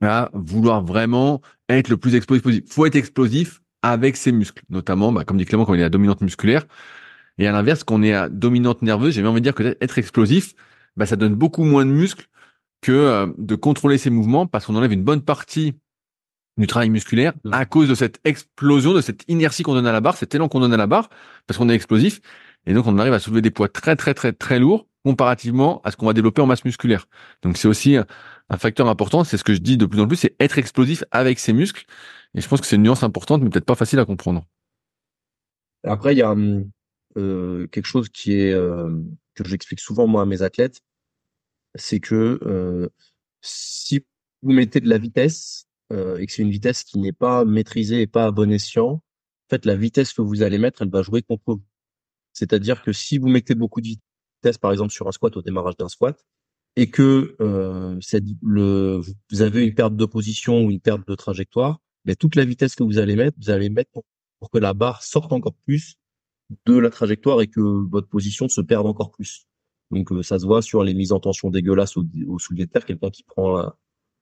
à 0.00 0.30
vouloir 0.32 0.84
vraiment 0.84 1.40
être 1.68 1.88
le 1.88 1.96
plus 1.96 2.14
explosif 2.14 2.42
possible. 2.42 2.66
faut 2.68 2.86
être 2.86 2.96
explosif 2.96 3.60
avec 3.82 4.16
ses 4.16 4.32
muscles, 4.32 4.62
notamment, 4.70 5.12
bah, 5.12 5.24
comme 5.24 5.36
dit 5.36 5.44
Clément, 5.44 5.64
quand 5.64 5.72
on 5.72 5.76
est 5.76 5.82
à 5.82 5.88
dominante 5.88 6.20
musculaire. 6.20 6.64
Et 7.38 7.46
à 7.46 7.52
l'inverse, 7.52 7.84
quand 7.84 7.96
on 7.96 8.02
est 8.02 8.12
à 8.12 8.28
dominante 8.28 8.82
nerveuse, 8.82 9.14
j'ai 9.14 9.22
même 9.22 9.30
envie 9.30 9.40
de 9.40 9.44
dire 9.44 9.54
que 9.54 9.76
être 9.80 9.98
explosif, 9.98 10.54
bah, 10.96 11.06
ça 11.06 11.16
donne 11.16 11.34
beaucoup 11.34 11.64
moins 11.64 11.84
de 11.84 11.90
muscles 11.90 12.26
que 12.82 12.92
euh, 12.92 13.26
de 13.38 13.54
contrôler 13.54 13.96
ses 13.96 14.10
mouvements 14.10 14.46
parce 14.46 14.66
qu'on 14.66 14.74
enlève 14.74 14.92
une 14.92 15.04
bonne 15.04 15.22
partie 15.22 15.74
du 16.58 16.66
travail 16.66 16.90
musculaire 16.90 17.32
mmh. 17.44 17.54
à 17.54 17.64
cause 17.64 17.88
de 17.88 17.94
cette 17.94 18.20
explosion, 18.24 18.92
de 18.92 19.00
cette 19.00 19.24
inertie 19.28 19.62
qu'on 19.62 19.72
donne 19.72 19.86
à 19.86 19.92
la 19.92 20.02
barre, 20.02 20.18
cet 20.18 20.34
élan 20.34 20.48
qu'on 20.48 20.60
donne 20.60 20.74
à 20.74 20.76
la 20.76 20.86
barre, 20.86 21.08
parce 21.46 21.56
qu'on 21.56 21.70
est 21.70 21.74
explosif. 21.74 22.20
Et 22.66 22.74
donc, 22.74 22.86
on 22.86 22.98
arrive 22.98 23.14
à 23.14 23.18
soulever 23.18 23.40
des 23.40 23.50
poids 23.50 23.68
très, 23.68 23.96
très, 23.96 24.12
très, 24.12 24.32
très 24.32 24.58
lourds 24.58 24.86
comparativement 25.04 25.80
à 25.82 25.90
ce 25.90 25.96
qu'on 25.96 26.06
va 26.06 26.12
développer 26.12 26.42
en 26.42 26.46
masse 26.46 26.64
musculaire. 26.64 27.06
Donc, 27.42 27.56
c'est 27.56 27.66
aussi 27.66 27.96
un 27.96 28.56
facteur 28.56 28.88
important. 28.88 29.24
C'est 29.24 29.36
ce 29.36 29.44
que 29.44 29.54
je 29.54 29.58
dis 29.58 29.76
de 29.76 29.86
plus 29.86 30.00
en 30.00 30.06
plus, 30.06 30.16
c'est 30.16 30.36
être 30.38 30.58
explosif 30.58 31.02
avec 31.10 31.38
ses 31.38 31.52
muscles. 31.52 31.84
Et 32.34 32.40
je 32.40 32.48
pense 32.48 32.60
que 32.60 32.66
c'est 32.66 32.76
une 32.76 32.82
nuance 32.82 33.02
importante, 33.02 33.42
mais 33.42 33.50
peut-être 33.50 33.64
pas 33.64 33.74
facile 33.74 33.98
à 33.98 34.04
comprendre. 34.04 34.44
Après, 35.84 36.14
il 36.14 36.18
y 36.18 36.22
a 36.22 36.34
euh, 37.16 37.66
quelque 37.66 37.86
chose 37.86 38.08
qui 38.10 38.34
est 38.34 38.52
euh, 38.52 38.90
que 39.34 39.44
j'explique 39.44 39.80
souvent 39.80 40.06
moi 40.06 40.22
à 40.22 40.26
mes 40.26 40.42
athlètes, 40.42 40.80
c'est 41.74 42.00
que 42.00 42.38
euh, 42.42 42.88
si 43.40 44.04
vous 44.42 44.52
mettez 44.52 44.80
de 44.80 44.88
la 44.88 44.98
vitesse 44.98 45.66
euh, 45.92 46.18
et 46.18 46.26
que 46.26 46.32
c'est 46.32 46.42
une 46.42 46.50
vitesse 46.50 46.84
qui 46.84 46.98
n'est 46.98 47.12
pas 47.12 47.44
maîtrisée 47.44 48.02
et 48.02 48.06
pas 48.06 48.26
à 48.26 48.30
bon 48.30 48.50
escient, 48.50 48.90
en 48.92 49.02
fait, 49.50 49.66
la 49.66 49.76
vitesse 49.76 50.12
que 50.12 50.22
vous 50.22 50.42
allez 50.42 50.58
mettre, 50.58 50.82
elle 50.82 50.90
va 50.90 51.02
jouer 51.02 51.22
contre 51.22 51.42
vous. 51.46 51.62
C'est-à-dire 52.32 52.82
que 52.82 52.92
si 52.92 53.18
vous 53.18 53.28
mettez 53.28 53.54
beaucoup 53.54 53.80
de 53.80 53.88
vitesse, 53.88 54.58
par 54.58 54.72
exemple 54.72 54.92
sur 54.92 55.08
un 55.08 55.12
squat 55.12 55.36
au 55.36 55.42
démarrage 55.42 55.76
d'un 55.76 55.88
squat, 55.88 56.24
et 56.76 56.90
que 56.90 57.36
euh, 57.40 58.00
le, 58.42 59.02
vous 59.30 59.42
avez 59.42 59.66
une 59.66 59.74
perte 59.74 59.94
de 59.94 60.06
position 60.06 60.64
ou 60.64 60.70
une 60.70 60.80
perte 60.80 61.06
de 61.06 61.14
trajectoire, 61.14 61.80
mais 62.04 62.16
toute 62.16 62.34
la 62.34 62.44
vitesse 62.44 62.74
que 62.74 62.82
vous 62.82 62.98
allez 62.98 63.16
mettre, 63.16 63.36
vous 63.40 63.50
allez 63.50 63.68
mettre 63.68 63.90
pour, 64.40 64.50
que 64.50 64.58
la 64.58 64.74
barre 64.74 65.02
sorte 65.02 65.32
encore 65.32 65.54
plus 65.66 65.96
de 66.66 66.76
la 66.76 66.90
trajectoire 66.90 67.40
et 67.42 67.46
que 67.46 67.60
votre 67.60 68.08
position 68.08 68.48
se 68.48 68.60
perde 68.60 68.86
encore 68.86 69.12
plus. 69.12 69.46
Donc 69.92 70.10
euh, 70.12 70.22
ça 70.22 70.38
se 70.38 70.46
voit 70.46 70.62
sur 70.62 70.82
les 70.82 70.94
mises 70.94 71.12
en 71.12 71.20
tension 71.20 71.50
dégueulasses 71.50 71.96
au, 71.96 72.04
au 72.26 72.38
soulevé 72.38 72.66
de 72.66 72.72
quelqu'un 72.72 73.10
qui 73.10 73.22
prend 73.22 73.72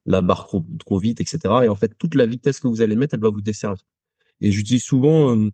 la, 0.07 0.21
barre 0.21 0.47
trop, 0.47 0.65
trop 0.79 0.99
vite, 0.99 1.21
etc. 1.21 1.39
Et 1.65 1.69
en 1.69 1.77
fait, 1.77 1.97
toute 1.99 2.15
la 2.15 2.27
vitesse 2.27 2.61
que 2.61 2.69
vous 2.69 2.83
allez 2.83 2.97
mettre, 2.97 3.15
elle 3.15 3.21
va 3.21 3.31
vous 3.31 3.41
desservir. 3.41 3.83
Et 4.43 4.53
j'utilise 4.53 4.83
souvent 4.83 5.37
euh, 5.37 5.51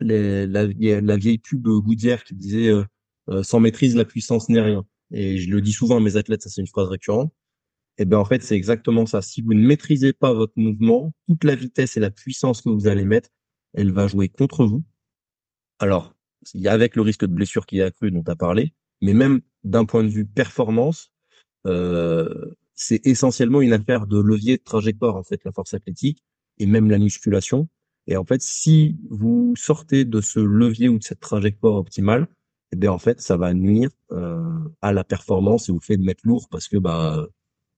les, 0.00 0.46
la, 0.46 0.66
la, 0.66 1.16
vieille 1.16 1.38
pub 1.38 1.66
Goodyear 1.66 2.24
qui 2.24 2.34
disait 2.34 2.70
euh, 2.70 3.42
sans 3.42 3.60
maîtrise, 3.60 3.94
la 3.96 4.04
puissance 4.04 4.48
n'est 4.48 4.60
rien 4.60 4.84
et 5.14 5.38
je 5.38 5.50
le 5.50 5.60
dis 5.60 5.72
souvent 5.72 5.96
à 5.98 6.00
mes 6.00 6.16
athlètes, 6.16 6.42
ça 6.42 6.50
c'est 6.50 6.60
une 6.60 6.66
phrase 6.66 6.88
récurrente, 6.88 7.32
et 7.98 8.02
eh 8.02 8.04
bien 8.04 8.18
en 8.18 8.24
fait 8.24 8.42
c'est 8.42 8.56
exactement 8.56 9.06
ça. 9.06 9.22
Si 9.22 9.42
vous 9.42 9.54
ne 9.54 9.64
maîtrisez 9.66 10.12
pas 10.12 10.32
votre 10.32 10.54
mouvement, 10.56 11.12
toute 11.28 11.44
la 11.44 11.54
vitesse 11.54 11.96
et 11.96 12.00
la 12.00 12.10
puissance 12.10 12.62
que 12.62 12.68
vous 12.68 12.88
allez 12.88 13.04
mettre, 13.04 13.30
elle 13.74 13.92
va 13.92 14.08
jouer 14.08 14.28
contre 14.28 14.64
vous. 14.66 14.82
Alors, 15.78 16.14
avec 16.64 16.96
le 16.96 17.02
risque 17.02 17.22
de 17.22 17.32
blessure 17.32 17.66
qui 17.66 17.78
est 17.78 17.82
accru 17.82 18.10
dont 18.10 18.22
tu 18.24 18.30
as 18.30 18.36
parlé, 18.36 18.74
mais 19.02 19.14
même 19.14 19.40
d'un 19.64 19.84
point 19.84 20.02
de 20.02 20.08
vue 20.08 20.26
performance, 20.26 21.12
euh, 21.66 22.54
c'est 22.74 23.06
essentiellement 23.06 23.60
une 23.60 23.72
affaire 23.72 24.06
de 24.06 24.18
levier 24.18 24.58
de 24.58 24.62
trajectoire 24.62 25.16
en 25.16 25.22
fait 25.22 25.40
la 25.44 25.52
force 25.52 25.74
athlétique 25.74 26.22
et 26.58 26.66
même 26.66 26.90
la 26.90 26.98
musculation. 26.98 27.68
Et 28.06 28.16
en 28.16 28.24
fait, 28.24 28.42
si 28.42 28.98
vous 29.08 29.54
sortez 29.56 30.04
de 30.04 30.20
ce 30.20 30.40
levier 30.40 30.88
ou 30.88 30.98
de 30.98 31.04
cette 31.04 31.20
trajectoire 31.20 31.76
optimale, 31.76 32.28
eh 32.74 32.76
bien 32.76 32.90
en 32.90 32.98
fait 32.98 33.20
ça 33.20 33.36
va 33.36 33.54
nuire 33.54 33.90
euh, 34.10 34.42
à 34.82 34.92
la 34.92 35.04
performance 35.04 35.68
et 35.68 35.72
au 35.72 35.78
fait 35.78 35.96
de 35.96 36.04
mettre 36.04 36.22
lourd 36.24 36.48
parce 36.50 36.66
que 36.66 36.76
bah 36.76 37.24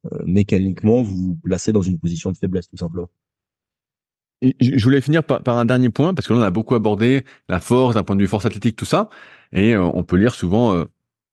euh, 0.06 0.22
mécaniquement 0.24 1.02
vous 1.02 1.16
vous 1.16 1.38
placez 1.44 1.70
dans 1.70 1.82
une 1.82 1.98
position 1.98 2.32
de 2.32 2.36
faiblesse 2.38 2.68
tout 2.68 2.78
simplement. 2.78 3.10
je 4.42 4.82
voulais 4.82 5.02
finir 5.02 5.22
par, 5.22 5.58
un 5.58 5.66
dernier 5.66 5.90
point 5.90 6.14
parce 6.14 6.26
que 6.26 6.32
là 6.32 6.38
on 6.40 6.42
a 6.42 6.50
beaucoup 6.50 6.74
abordé 6.74 7.24
la 7.50 7.60
force 7.60 7.94
d'un 7.94 8.04
point 8.04 8.16
de 8.16 8.22
vue 8.22 8.26
force 8.26 8.46
athlétique 8.46 8.76
tout 8.76 8.86
ça 8.86 9.10
et 9.52 9.74
euh, 9.74 9.82
on 9.82 10.02
peut 10.02 10.16
lire 10.16 10.34
souvent 10.34 10.86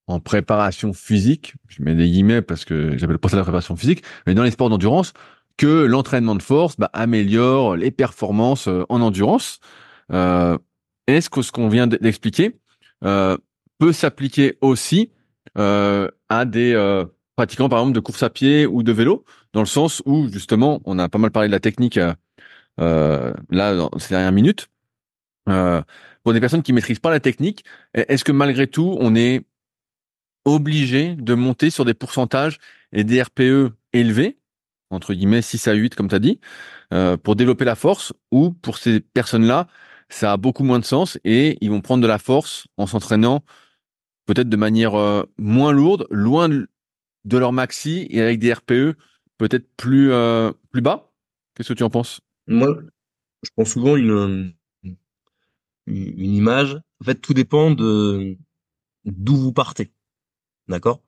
en 0.07 0.19
préparation 0.19 0.93
physique, 0.93 1.53
je 1.67 1.81
mets 1.81 1.95
des 1.95 2.09
guillemets 2.09 2.41
parce 2.41 2.65
que 2.65 2.97
j'appelle 2.97 3.19
pas 3.19 3.29
ça 3.29 3.37
la 3.37 3.43
préparation 3.43 3.75
physique, 3.75 4.03
mais 4.27 4.33
dans 4.33 4.43
les 4.43 4.51
sports 4.51 4.69
d'endurance 4.69 5.13
que 5.57 5.85
l'entraînement 5.85 6.35
de 6.35 6.41
force 6.41 6.75
bah, 6.77 6.89
améliore 6.93 7.75
les 7.75 7.91
performances 7.91 8.67
en 8.67 9.01
endurance. 9.01 9.59
Est-ce 10.09 11.29
que 11.29 11.41
ce 11.41 11.51
qu'on 11.51 11.69
vient 11.69 11.87
d'expliquer 11.87 12.57
peut 13.01 13.93
s'appliquer 13.93 14.57
aussi 14.61 15.11
euh, 15.57 16.09
à 16.29 16.45
des 16.45 16.73
euh, 16.73 17.05
pratiquants, 17.35 17.69
par 17.69 17.79
exemple, 17.79 17.95
de 17.95 17.99
course 17.99 18.23
à 18.23 18.29
pied 18.29 18.65
ou 18.65 18.83
de 18.83 18.91
vélo, 18.91 19.23
dans 19.53 19.59
le 19.59 19.67
sens 19.67 20.01
où, 20.05 20.27
justement, 20.29 20.81
on 20.85 20.97
a 20.99 21.09
pas 21.09 21.19
mal 21.19 21.31
parlé 21.31 21.47
de 21.47 21.51
la 21.51 21.59
technique 21.59 21.99
euh, 22.79 23.33
là, 23.49 23.75
dans 23.75 23.91
ces 23.99 24.09
dernières 24.09 24.31
minutes. 24.31 24.69
pour 25.45 26.33
des 26.33 26.39
personnes 26.39 26.63
qui 26.63 26.73
maîtrisent 26.73 26.99
pas 26.99 27.11
la 27.11 27.19
technique, 27.19 27.65
est-ce 27.93 28.23
que 28.23 28.31
malgré 28.31 28.67
tout, 28.67 28.97
on 28.99 29.15
est 29.15 29.45
obligé 30.45 31.15
de 31.15 31.33
monter 31.33 31.69
sur 31.69 31.85
des 31.85 31.93
pourcentages 31.93 32.59
et 32.91 33.03
des 33.03 33.21
RPE 33.21 33.73
élevés, 33.93 34.37
entre 34.89 35.13
guillemets 35.13 35.41
6 35.41 35.67
à 35.67 35.73
8 35.73 35.95
comme 35.95 36.09
tu 36.09 36.15
as 36.15 36.19
dit, 36.19 36.39
pour 37.23 37.35
développer 37.35 37.65
la 37.65 37.75
force, 37.75 38.13
ou 38.31 38.51
pour 38.51 38.77
ces 38.77 38.99
personnes-là, 38.99 39.67
ça 40.09 40.33
a 40.33 40.37
beaucoup 40.37 40.63
moins 40.63 40.79
de 40.79 40.85
sens 40.85 41.17
et 41.23 41.57
ils 41.61 41.69
vont 41.69 41.81
prendre 41.81 42.03
de 42.03 42.07
la 42.07 42.19
force 42.19 42.67
en 42.77 42.85
s'entraînant 42.85 43.43
peut-être 44.25 44.49
de 44.49 44.57
manière 44.57 44.95
euh, 44.95 45.23
moins 45.37 45.71
lourde, 45.71 46.07
loin 46.09 46.49
de 46.49 47.37
leur 47.37 47.51
maxi 47.51 48.07
et 48.09 48.21
avec 48.21 48.39
des 48.39 48.53
RPE 48.53 48.95
peut-être 49.37 49.67
plus 49.75 50.11
euh, 50.11 50.51
plus 50.71 50.81
bas. 50.81 51.11
Qu'est-ce 51.55 51.69
que 51.69 51.77
tu 51.77 51.83
en 51.83 51.89
penses? 51.89 52.21
Moi, 52.47 52.67
je 53.43 53.49
prends 53.55 53.65
souvent 53.65 53.95
une 53.95 54.53
une 55.87 56.35
image. 56.35 56.75
En 57.01 57.05
fait, 57.05 57.15
tout 57.15 57.33
dépend 57.33 57.71
de 57.71 58.37
d'où 59.05 59.35
vous 59.35 59.53
partez. 59.53 59.91
D'accord? 60.67 61.01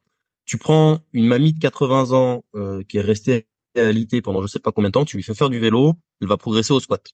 Tu 0.46 0.58
prends 0.58 1.00
une 1.14 1.28
mamie 1.28 1.54
de 1.54 1.60
80 1.60 2.12
ans 2.12 2.44
euh, 2.56 2.84
qui 2.84 2.98
est 2.98 3.02
restée 3.02 3.48
l'IT 3.76 4.22
pendant 4.22 4.42
je 4.42 4.48
sais 4.48 4.60
pas 4.60 4.72
combien 4.72 4.90
de 4.90 4.94
temps, 4.94 5.04
tu 5.06 5.18
lui 5.18 5.24
fais 5.24 5.34
faire 5.34 5.50
du 5.50 5.60
vélo, 5.60 5.96
elle 6.22 6.28
va 6.28 6.38
progresser 6.38 6.72
au 6.72 6.80
squat. 6.80 7.12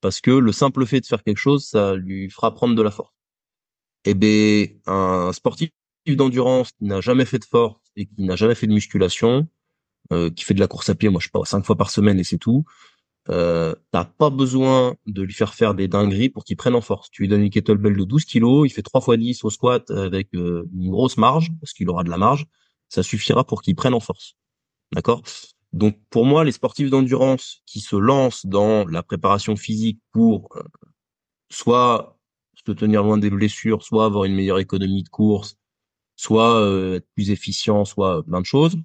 Parce 0.00 0.20
que 0.20 0.30
le 0.30 0.52
simple 0.52 0.86
fait 0.86 1.00
de 1.00 1.06
faire 1.06 1.24
quelque 1.24 1.38
chose, 1.38 1.66
ça 1.66 1.96
lui 1.96 2.30
fera 2.30 2.54
prendre 2.54 2.76
de 2.76 2.82
la 2.82 2.92
force 2.92 3.16
eh 4.06 4.14
ben 4.14 4.68
un 4.86 5.32
sportif 5.32 5.70
d'endurance 6.06 6.70
qui 6.72 6.84
n'a 6.84 7.00
jamais 7.00 7.24
fait 7.24 7.40
de 7.40 7.44
force 7.44 7.80
et 7.96 8.06
qui 8.06 8.22
n'a 8.22 8.36
jamais 8.36 8.54
fait 8.54 8.68
de 8.68 8.72
musculation, 8.72 9.48
euh, 10.12 10.30
qui 10.30 10.44
fait 10.44 10.54
de 10.54 10.60
la 10.60 10.68
course 10.68 10.88
à 10.88 10.94
pied, 10.94 11.08
moi 11.08 11.20
je 11.20 11.26
sais 11.26 11.32
pas, 11.32 11.44
cinq 11.44 11.64
fois 11.64 11.76
par 11.76 11.90
semaine 11.90 12.18
et 12.20 12.24
c'est 12.24 12.38
tout, 12.38 12.64
euh, 13.28 13.74
t'as 13.90 14.04
pas 14.04 14.30
besoin 14.30 14.96
de 15.06 15.22
lui 15.22 15.32
faire 15.32 15.54
faire 15.54 15.74
des 15.74 15.88
dingueries 15.88 16.28
pour 16.28 16.44
qu'il 16.44 16.56
prenne 16.56 16.74
en 16.74 16.80
force. 16.80 17.10
Tu 17.10 17.22
lui 17.22 17.28
donnes 17.28 17.42
une 17.42 17.50
kettlebell 17.50 17.96
de 17.96 18.04
12 18.04 18.24
kilos, 18.24 18.66
il 18.68 18.70
fait 18.72 18.82
3 18.82 19.00
fois 19.00 19.16
10 19.16 19.44
au 19.44 19.50
squat 19.50 19.90
avec 19.90 20.34
euh, 20.34 20.68
une 20.74 20.90
grosse 20.90 21.16
marge, 21.16 21.50
parce 21.60 21.72
qu'il 21.72 21.88
aura 21.88 22.04
de 22.04 22.10
la 22.10 22.18
marge, 22.18 22.46
ça 22.88 23.02
suffira 23.02 23.44
pour 23.44 23.62
qu'il 23.62 23.74
prenne 23.74 23.94
en 23.94 24.00
force. 24.00 24.36
D'accord? 24.92 25.22
Donc 25.72 25.98
pour 26.10 26.24
moi, 26.24 26.44
les 26.44 26.52
sportifs 26.52 26.90
d'endurance 26.90 27.62
qui 27.66 27.80
se 27.80 27.96
lancent 27.96 28.46
dans 28.46 28.86
la 28.86 29.02
préparation 29.02 29.56
physique 29.56 30.00
pour 30.12 30.56
euh, 30.56 30.62
soit 31.50 32.18
se 32.66 32.72
tenir 32.72 33.02
loin 33.02 33.18
des 33.18 33.30
blessures, 33.30 33.82
soit 33.82 34.06
avoir 34.06 34.24
une 34.24 34.34
meilleure 34.34 34.58
économie 34.58 35.02
de 35.02 35.08
course, 35.08 35.56
soit 36.16 36.60
euh, 36.60 36.96
être 36.96 37.06
plus 37.14 37.30
efficient, 37.30 37.84
soit 37.84 38.22
plein 38.24 38.40
de 38.40 38.46
choses. 38.46 38.76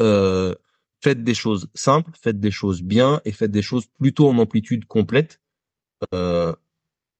Euh, 0.00 0.54
faites 1.02 1.24
des 1.24 1.34
choses 1.34 1.68
simples, 1.74 2.12
faites 2.20 2.40
des 2.40 2.50
choses 2.50 2.82
bien 2.82 3.20
et 3.24 3.32
faites 3.32 3.50
des 3.50 3.62
choses 3.62 3.86
plutôt 3.98 4.28
en 4.28 4.38
amplitude 4.38 4.84
complète. 4.86 5.40
Euh, 6.14 6.54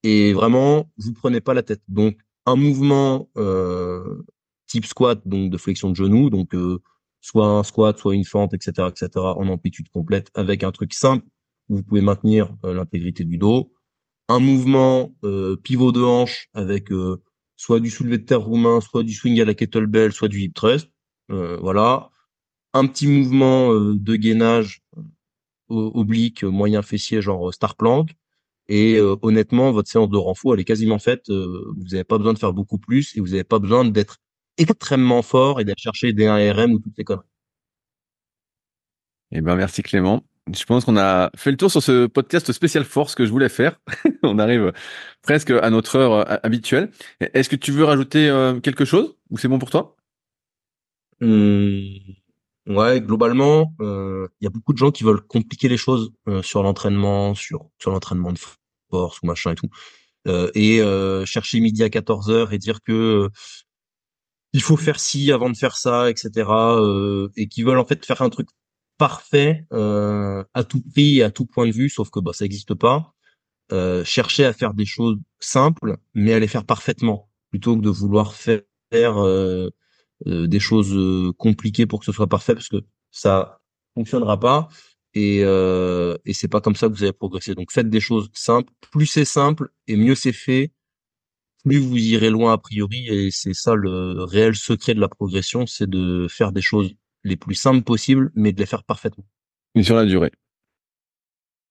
et 0.02 0.32
vraiment, 0.32 0.90
vous 0.96 1.12
prenez 1.12 1.40
pas 1.40 1.54
la 1.54 1.62
tête. 1.62 1.82
Donc, 1.88 2.18
un 2.46 2.56
mouvement 2.56 3.28
euh, 3.36 4.24
type 4.66 4.86
squat, 4.86 5.20
donc 5.26 5.50
de 5.50 5.58
flexion 5.58 5.90
de 5.90 5.96
genou, 5.96 6.30
donc 6.30 6.54
euh, 6.54 6.80
soit 7.20 7.46
un 7.46 7.62
squat, 7.62 7.98
soit 7.98 8.14
une 8.14 8.24
fente, 8.24 8.54
etc., 8.54 8.88
etc., 8.88 9.08
en 9.16 9.48
amplitude 9.48 9.88
complète, 9.90 10.30
avec 10.34 10.64
un 10.64 10.72
truc 10.72 10.94
simple 10.94 11.26
où 11.68 11.76
vous 11.76 11.82
pouvez 11.82 12.00
maintenir 12.00 12.54
l'intégrité 12.64 13.24
du 13.24 13.38
dos 13.38 13.72
un 14.28 14.38
mouvement 14.38 15.14
euh, 15.24 15.56
pivot 15.56 15.92
de 15.92 16.02
hanche 16.02 16.48
avec 16.54 16.90
euh, 16.92 17.22
soit 17.56 17.80
du 17.80 17.90
soulevé 17.90 18.18
de 18.18 18.24
terre 18.24 18.40
roumain, 18.40 18.80
soit 18.80 19.02
du 19.02 19.12
swing 19.12 19.40
à 19.40 19.44
la 19.44 19.54
kettlebell, 19.54 20.12
soit 20.12 20.28
du 20.28 20.40
hip 20.40 20.52
thrust. 20.54 20.88
Euh, 21.30 21.58
voilà. 21.60 22.10
Un 22.74 22.86
petit 22.86 23.06
mouvement 23.06 23.72
de 23.74 24.16
gainage 24.16 24.82
oblique, 25.68 26.44
moyen 26.44 26.82
fessier, 26.82 27.22
genre 27.22 27.52
star 27.52 27.76
plank. 27.76 28.10
Et 28.68 28.98
honnêtement, 29.22 29.72
votre 29.72 29.90
séance 29.90 30.08
de 30.08 30.16
renfort, 30.16 30.54
elle 30.54 30.60
est 30.60 30.64
quasiment 30.64 30.98
faite. 30.98 31.28
vous 31.28 31.84
n'avez 31.90 32.04
pas 32.04 32.16
besoin 32.18 32.32
de 32.32 32.38
faire 32.38 32.52
beaucoup 32.54 32.78
plus 32.78 33.16
et 33.16 33.20
vous 33.20 33.28
n'avez 33.28 33.44
pas 33.44 33.58
besoin 33.58 33.84
d'être 33.84 34.18
extrêmement 34.58 35.22
fort 35.22 35.60
et 35.60 35.64
d'aller 35.64 35.78
chercher 35.78 36.12
des 36.12 36.26
1RM 36.26 36.72
ou 36.72 36.78
toutes 36.78 36.94
ces 36.96 37.04
conneries. 37.04 37.26
Eh 39.32 39.40
ben, 39.40 39.56
merci 39.56 39.82
Clément. 39.82 40.22
Je 40.52 40.64
pense 40.64 40.84
qu'on 40.84 40.96
a 40.96 41.30
fait 41.36 41.50
le 41.50 41.56
tour 41.56 41.70
sur 41.70 41.82
ce 41.82 42.06
podcast 42.06 42.52
spécial 42.52 42.84
force 42.84 43.14
que 43.14 43.24
je 43.24 43.30
voulais 43.30 43.48
faire. 43.48 43.80
On 44.22 44.38
arrive 44.38 44.72
presque 45.22 45.50
à 45.50 45.70
notre 45.70 45.96
heure 45.96 46.12
euh, 46.12 46.36
habituelle. 46.42 46.90
Est-ce 47.20 47.48
que 47.48 47.56
tu 47.56 47.70
veux 47.72 47.84
rajouter 47.84 48.28
euh, 48.28 48.60
quelque 48.60 48.84
chose 48.84 49.16
ou 49.30 49.38
c'est 49.38 49.48
bon 49.48 49.58
pour 49.58 49.70
toi? 49.70 49.96
Mmh, 51.20 51.96
Ouais, 52.66 53.00
globalement, 53.00 53.74
il 53.80 53.86
euh, 53.86 54.28
y 54.40 54.46
a 54.46 54.50
beaucoup 54.50 54.72
de 54.72 54.78
gens 54.78 54.92
qui 54.92 55.02
veulent 55.02 55.20
compliquer 55.22 55.68
les 55.68 55.76
choses 55.76 56.12
sur 56.42 56.62
l'entraînement, 56.62 57.34
sur 57.34 57.70
sur 57.78 57.90
l'entraînement 57.90 58.32
de 58.32 58.38
force 58.90 59.20
ou 59.22 59.26
machin 59.26 59.52
et 59.52 59.54
tout, 59.56 59.68
et 60.54 60.80
chercher 61.26 61.60
midi 61.60 61.82
à 61.82 61.90
14 61.90 62.30
heures 62.30 62.52
et 62.52 62.58
dire 62.58 62.80
que 62.82 63.28
il 64.52 64.62
faut 64.62 64.76
faire 64.76 65.00
ci 65.00 65.32
avant 65.32 65.50
de 65.50 65.56
faire 65.56 65.76
ça, 65.76 66.10
etc. 66.10 66.48
et 67.36 67.48
qui 67.48 67.62
veulent 67.62 67.78
en 67.78 67.86
fait 67.86 68.04
faire 68.06 68.22
un 68.22 68.30
truc 68.30 68.48
parfait 69.02 69.66
euh, 69.72 70.44
à 70.54 70.62
tout 70.62 70.80
prix 70.80 71.18
et 71.18 71.22
à 71.24 71.32
tout 71.32 71.44
point 71.44 71.66
de 71.66 71.72
vue, 71.72 71.88
sauf 71.88 72.08
que 72.10 72.20
bah, 72.20 72.32
ça 72.32 72.44
n'existe 72.44 72.74
pas. 72.74 73.12
Euh, 73.72 74.04
chercher 74.04 74.44
à 74.44 74.52
faire 74.52 74.74
des 74.74 74.84
choses 74.84 75.18
simples, 75.40 75.96
mais 76.14 76.32
à 76.34 76.38
les 76.38 76.46
faire 76.46 76.64
parfaitement, 76.64 77.28
plutôt 77.50 77.76
que 77.76 77.82
de 77.82 77.90
vouloir 77.90 78.32
faire 78.34 78.62
euh, 78.94 79.66
euh 79.66 79.70
des 80.26 80.60
choses 80.60 80.92
euh, 80.94 81.32
compliquées 81.38 81.86
pour 81.86 82.00
que 82.00 82.06
ce 82.06 82.12
soit 82.12 82.26
parfait, 82.26 82.54
parce 82.54 82.68
que 82.68 82.82
ça 83.10 83.60
fonctionnera 83.94 84.38
pas. 84.38 84.68
Et, 85.14 85.40
euh, 85.44 86.16
et 86.24 86.32
c'est 86.32 86.48
pas 86.48 86.60
comme 86.60 86.74
ça 86.74 86.88
que 86.88 86.94
vous 86.94 87.02
allez 87.02 87.12
progresser. 87.12 87.54
Donc 87.54 87.70
faites 87.72 87.90
des 87.90 88.00
choses 88.00 88.30
simples. 88.32 88.72
Plus 88.90 89.06
c'est 89.06 89.24
simple 89.24 89.70
et 89.86 89.96
mieux 89.96 90.14
c'est 90.14 90.32
fait, 90.32 90.72
plus 91.64 91.78
vous 91.78 91.98
irez 91.98 92.30
loin 92.30 92.52
a 92.52 92.58
priori. 92.58 93.08
Et 93.08 93.30
c'est 93.30 93.54
ça 93.54 93.74
le 93.74 94.24
réel 94.24 94.54
secret 94.54 94.94
de 94.94 95.00
la 95.00 95.08
progression, 95.08 95.66
c'est 95.66 95.88
de 95.88 96.26
faire 96.28 96.52
des 96.52 96.62
choses 96.62 96.94
les 97.24 97.36
plus 97.36 97.54
simples 97.54 97.82
possibles, 97.82 98.32
mais 98.34 98.52
de 98.52 98.58
les 98.58 98.66
faire 98.66 98.84
parfaitement. 98.84 99.24
Et 99.74 99.82
sur 99.82 99.96
la 99.96 100.04
durée. 100.04 100.32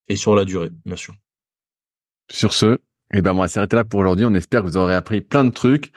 Et 0.08 0.16
sur 0.16 0.36
la 0.36 0.45
durée, 0.45 0.70
bien 0.86 0.95
sûr. 0.95 1.14
Sur 2.30 2.54
ce, 2.54 2.80
eh 3.14 3.22
ben, 3.22 3.34
on 3.34 3.39
va 3.39 3.47
s'arrêter 3.47 3.76
là 3.76 3.84
pour 3.84 3.99
aujourd'hui. 3.99 4.26
On 4.26 4.34
espère 4.34 4.62
que 4.62 4.68
vous 4.68 4.78
aurez 4.78 4.95
appris 4.95 5.22
plein 5.22 5.43
de 5.43 5.49
trucs 5.49 5.91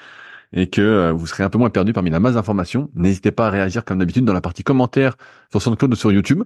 et 0.55 0.69
que 0.69 0.81
euh, 0.81 1.13
vous 1.13 1.27
serez 1.27 1.43
un 1.43 1.51
peu 1.51 1.59
moins 1.59 1.71
perdu 1.71 1.93
parmi 1.93 2.11
la 2.11 2.21
masse 2.21 2.35
d'informations. 2.35 2.91
N'hésitez 2.95 3.33
pas 3.33 3.49
à 3.49 3.51
réagir 3.51 3.85
comme 3.85 3.99
d'habitude 3.99 4.25
dans 4.25 4.33
la 4.33 4.41
partie 4.41 4.63
commentaires 4.63 5.17
sur 5.51 5.61
SoundCloud 5.61 5.93
ou 5.93 5.97
sur 5.97 6.13
YouTube. 6.13 6.45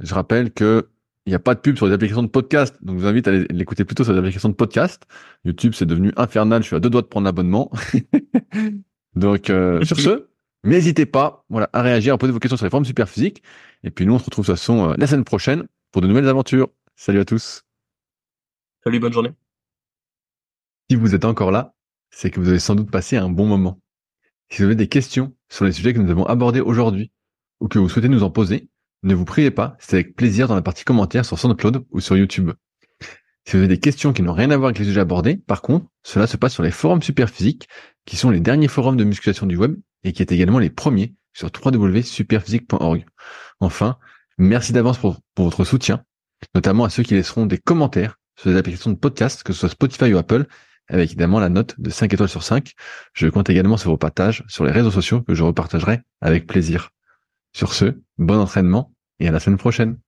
Je 0.00 0.14
rappelle 0.14 0.52
que 0.52 0.88
il 1.24 1.30
n'y 1.30 1.34
a 1.34 1.40
pas 1.40 1.56
de 1.56 1.60
pub 1.60 1.76
sur 1.76 1.86
les 1.86 1.92
applications 1.92 2.22
de 2.22 2.28
podcast, 2.28 2.76
donc 2.82 2.98
je 2.98 3.02
vous 3.02 3.08
invite 3.08 3.26
à 3.26 3.32
l'écouter 3.32 3.84
plutôt 3.84 4.04
sur 4.04 4.12
les 4.12 4.18
applications 4.20 4.48
de 4.48 4.54
podcast. 4.54 5.02
YouTube, 5.44 5.72
c'est 5.74 5.86
devenu 5.86 6.12
infernal, 6.16 6.62
je 6.62 6.68
suis 6.68 6.76
à 6.76 6.80
deux 6.80 6.88
doigts 6.88 7.02
de 7.02 7.08
prendre 7.08 7.24
l'abonnement. 7.24 7.72
donc, 9.16 9.50
euh, 9.50 9.82
sur 9.82 9.98
ce, 9.98 10.28
n'hésitez 10.62 11.04
pas 11.04 11.44
voilà, 11.48 11.68
à 11.72 11.82
réagir, 11.82 12.14
à 12.14 12.18
poser 12.18 12.32
vos 12.32 12.38
questions 12.38 12.56
sur 12.56 12.64
les 12.64 12.70
formes 12.70 12.84
super 12.84 13.08
physiques. 13.08 13.42
Et 13.82 13.90
puis 13.90 14.06
nous, 14.06 14.14
on 14.14 14.20
se 14.20 14.24
retrouve 14.24 14.44
de 14.44 14.52
toute 14.52 14.56
façon 14.56 14.90
euh, 14.90 14.94
la 14.98 15.08
semaine 15.08 15.24
prochaine 15.24 15.66
pour 15.90 16.00
de 16.00 16.06
nouvelles 16.06 16.28
aventures. 16.28 16.68
Salut 16.94 17.18
à 17.18 17.24
tous. 17.24 17.64
Salut, 18.84 19.00
bonne 19.00 19.12
journée. 19.12 19.32
Si 20.88 20.94
vous 20.94 21.16
êtes 21.16 21.24
encore 21.24 21.50
là, 21.50 21.75
c'est 22.16 22.30
que 22.30 22.40
vous 22.40 22.48
avez 22.48 22.58
sans 22.58 22.74
doute 22.74 22.90
passé 22.90 23.18
un 23.18 23.28
bon 23.28 23.44
moment. 23.44 23.78
Si 24.48 24.58
vous 24.58 24.64
avez 24.64 24.74
des 24.74 24.88
questions 24.88 25.36
sur 25.50 25.66
les 25.66 25.72
sujets 25.72 25.92
que 25.92 25.98
nous 25.98 26.10
avons 26.10 26.24
abordés 26.24 26.60
aujourd'hui, 26.62 27.12
ou 27.60 27.68
que 27.68 27.78
vous 27.78 27.90
souhaitez 27.90 28.08
nous 28.08 28.22
en 28.22 28.30
poser, 28.30 28.70
ne 29.02 29.14
vous 29.14 29.26
priez 29.26 29.50
pas, 29.50 29.76
c'est 29.78 29.96
avec 29.96 30.16
plaisir 30.16 30.48
dans 30.48 30.54
la 30.54 30.62
partie 30.62 30.82
commentaires 30.82 31.26
sur 31.26 31.38
SoundCloud 31.38 31.84
ou 31.90 32.00
sur 32.00 32.16
YouTube. 32.16 32.52
Si 33.44 33.52
vous 33.52 33.58
avez 33.58 33.68
des 33.68 33.78
questions 33.78 34.14
qui 34.14 34.22
n'ont 34.22 34.32
rien 34.32 34.50
à 34.50 34.56
voir 34.56 34.68
avec 34.68 34.78
les 34.78 34.86
sujets 34.86 35.00
abordés, 35.00 35.36
par 35.36 35.60
contre, 35.60 35.88
cela 36.04 36.26
se 36.26 36.38
passe 36.38 36.54
sur 36.54 36.62
les 36.62 36.70
forums 36.70 37.02
Superphysique, 37.02 37.68
qui 38.06 38.16
sont 38.16 38.30
les 38.30 38.40
derniers 38.40 38.68
forums 38.68 38.96
de 38.96 39.04
musculation 39.04 39.44
du 39.44 39.58
web 39.58 39.76
et 40.02 40.14
qui 40.14 40.22
est 40.22 40.32
également 40.32 40.58
les 40.58 40.70
premiers 40.70 41.14
sur 41.34 41.50
www.superphysique.org. 41.54 43.04
Enfin, 43.60 43.98
merci 44.38 44.72
d'avance 44.72 44.96
pour, 44.96 45.20
pour 45.34 45.44
votre 45.44 45.64
soutien, 45.64 46.02
notamment 46.54 46.84
à 46.84 46.88
ceux 46.88 47.02
qui 47.02 47.12
laisseront 47.12 47.44
des 47.44 47.58
commentaires 47.58 48.18
sur 48.38 48.48
les 48.48 48.56
applications 48.56 48.90
de 48.90 48.96
podcast, 48.96 49.42
que 49.42 49.52
ce 49.52 49.60
soit 49.60 49.68
Spotify 49.68 50.14
ou 50.14 50.16
Apple, 50.16 50.46
avec 50.88 51.10
évidemment 51.10 51.40
la 51.40 51.48
note 51.48 51.74
de 51.78 51.90
5 51.90 52.12
étoiles 52.12 52.28
sur 52.28 52.42
5. 52.42 52.72
Je 53.12 53.28
compte 53.28 53.50
également 53.50 53.76
sur 53.76 53.90
vos 53.90 53.96
partages 53.96 54.44
sur 54.48 54.64
les 54.64 54.72
réseaux 54.72 54.90
sociaux 54.90 55.22
que 55.22 55.34
je 55.34 55.42
repartagerai 55.42 56.00
avec 56.20 56.46
plaisir. 56.46 56.90
Sur 57.52 57.72
ce, 57.72 58.00
bon 58.18 58.38
entraînement 58.38 58.92
et 59.18 59.28
à 59.28 59.32
la 59.32 59.40
semaine 59.40 59.58
prochaine. 59.58 59.98